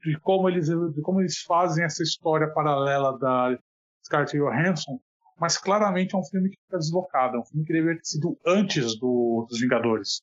[0.04, 3.58] de, como eles, de como eles fazem essa história paralela da
[4.04, 5.00] Scarlett Johansson.
[5.40, 7.36] Mas claramente é um filme que fica deslocado.
[7.36, 10.22] É um filme que deveria ter sido antes do, dos Vingadores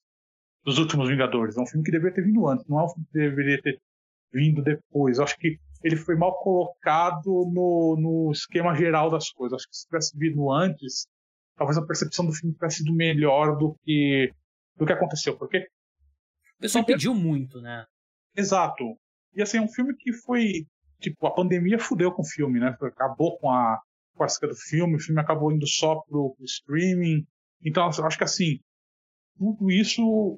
[0.64, 1.58] dos últimos Vingadores.
[1.58, 3.80] É um filme que deveria ter vindo antes, não é um filme que deveria ter
[4.32, 5.18] vindo depois.
[5.18, 9.54] Eu acho que ele foi mal colocado no, no esquema geral das coisas.
[9.54, 11.08] Eu acho que se tivesse vindo antes,
[11.56, 14.32] talvez a percepção do filme tivesse sido melhor do que
[14.76, 15.38] do que aconteceu.
[15.38, 15.60] Porque
[16.58, 17.86] o pessoal pediu muito, né?
[18.36, 18.84] Exato.
[19.34, 20.66] E assim, é um filme que foi.
[21.00, 22.76] Tipo, a pandemia fudeu com o filme, né?
[22.82, 23.80] Acabou com a
[24.16, 27.26] clássica do filme, o filme acabou indo só pro, pro streaming.
[27.64, 28.60] Então, eu acho que assim,
[29.38, 30.38] tudo isso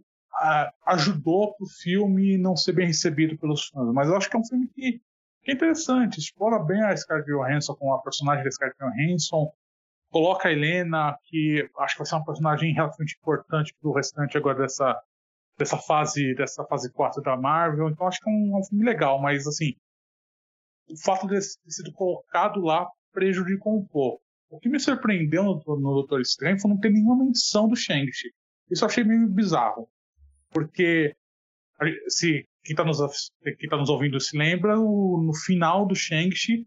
[0.86, 3.94] ajudou para o filme não ser bem recebido pelos fãs.
[3.94, 5.02] Mas eu acho que é um filme que,
[5.44, 9.52] que é interessante, explora bem a Scarlett Johansson com a personagem da Scarlett Johansson,
[10.10, 14.38] coloca a Helena, que acho que vai ser uma personagem relativamente importante para o restante
[14.38, 15.02] agora dessa,
[15.58, 17.90] dessa fase dessa fase 4 da Marvel.
[17.90, 19.76] Então acho que é um, é um filme legal, mas assim,
[20.90, 24.22] o fato de ter sido colocado lá prejudicou um pouco.
[24.50, 28.34] O que me surpreendeu no, no Doutor Estranho foi não ter nenhuma menção do Shang-Chi.
[28.70, 29.90] Isso eu achei meio bizarro.
[30.52, 31.16] Porque
[32.08, 33.00] se quem está nos,
[33.58, 36.66] quem tá nos ouvindo se lembra, o, no final do Shang-Chi,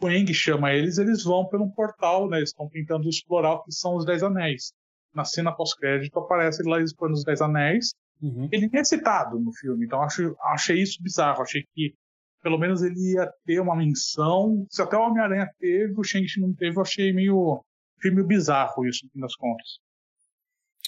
[0.00, 2.38] o Eng chama eles, eles vão pelo portal, né?
[2.38, 4.72] Eles estão tentando explorar o que são os Dez Anéis.
[5.14, 7.94] Na cena pós-crédito aparece ele lá explorando os Dez Anéis.
[8.20, 8.48] Uhum.
[8.52, 11.42] Ele nem é citado no filme, então acho, achei isso bizarro.
[11.42, 11.94] Achei que
[12.42, 14.66] pelo menos ele ia ter uma menção.
[14.70, 17.64] Se até o Homem-Aranha teve, o Shang-Chi não teve, eu achei meio,
[18.02, 19.78] meio bizarro isso, no fim das contas.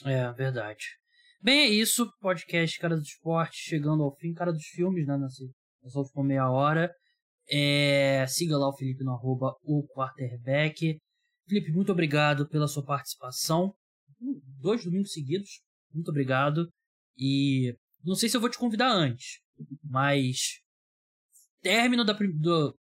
[0.05, 0.99] É, verdade.
[1.45, 2.11] Bem, é isso.
[2.21, 4.33] Podcast Cara do Esporte chegando ao fim.
[4.33, 5.19] Cara dos Filmes, né?
[5.19, 5.45] Nessa,
[5.83, 6.91] nessa última meia hora.
[7.51, 10.99] É, siga lá o Felipe no arroba o quarterback.
[11.47, 13.75] Felipe, muito obrigado pela sua participação.
[14.59, 15.61] Dois domingos seguidos.
[15.93, 16.67] Muito obrigado.
[17.15, 19.41] E não sei se eu vou te convidar antes,
[19.83, 20.63] mas
[21.61, 22.75] término da do,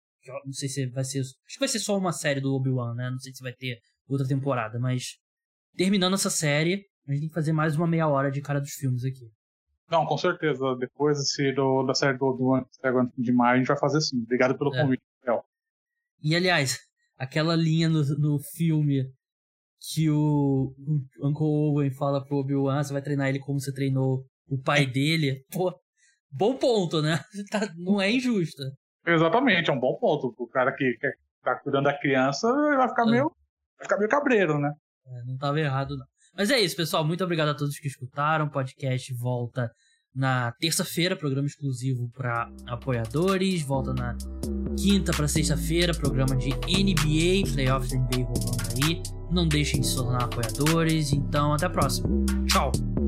[0.46, 3.10] não sei se vai ser, acho que vai ser só uma série do Obi-Wan, né?
[3.10, 3.78] Não sei se vai ter
[4.08, 5.18] outra temporada, mas
[5.76, 8.72] terminando essa série, a gente tem que fazer mais uma meia hora de cara dos
[8.72, 9.30] filmes aqui.
[9.90, 10.74] Não, com certeza.
[10.78, 12.64] Depois desse, do, da série do Obi-Wan
[13.18, 14.22] de maio, a gente vai fazer sim.
[14.22, 14.82] Obrigado pelo é.
[14.82, 15.44] convite, Rafael.
[16.22, 16.78] E aliás,
[17.18, 19.04] aquela linha no, no filme
[19.92, 20.74] que o,
[21.18, 24.86] o Uncle Owen fala pro Obi-Wan, você vai treinar ele como você treinou o pai
[24.86, 25.44] dele.
[25.52, 25.78] Pô,
[26.30, 27.20] bom ponto, né?
[27.50, 28.62] Tá, não é injusto.
[29.06, 30.34] Exatamente, é um bom ponto.
[30.38, 31.12] O cara que, que
[31.42, 33.10] tá cuidando da criança vai ficar, é.
[33.10, 33.24] meio,
[33.76, 34.72] vai ficar meio cabreiro, né?
[35.06, 36.06] É, não tava errado, não.
[36.36, 37.04] Mas é isso, pessoal.
[37.04, 38.46] Muito obrigado a todos que escutaram.
[38.46, 39.70] O podcast volta
[40.14, 43.62] na terça-feira, programa exclusivo para apoiadores.
[43.62, 44.16] Volta na
[44.76, 49.02] quinta para sexta-feira, programa de NBA, playoffs NBA rolando aí.
[49.30, 51.12] Não deixem de se tornar apoiadores.
[51.12, 52.08] Então, até a próxima.
[52.46, 53.03] Tchau!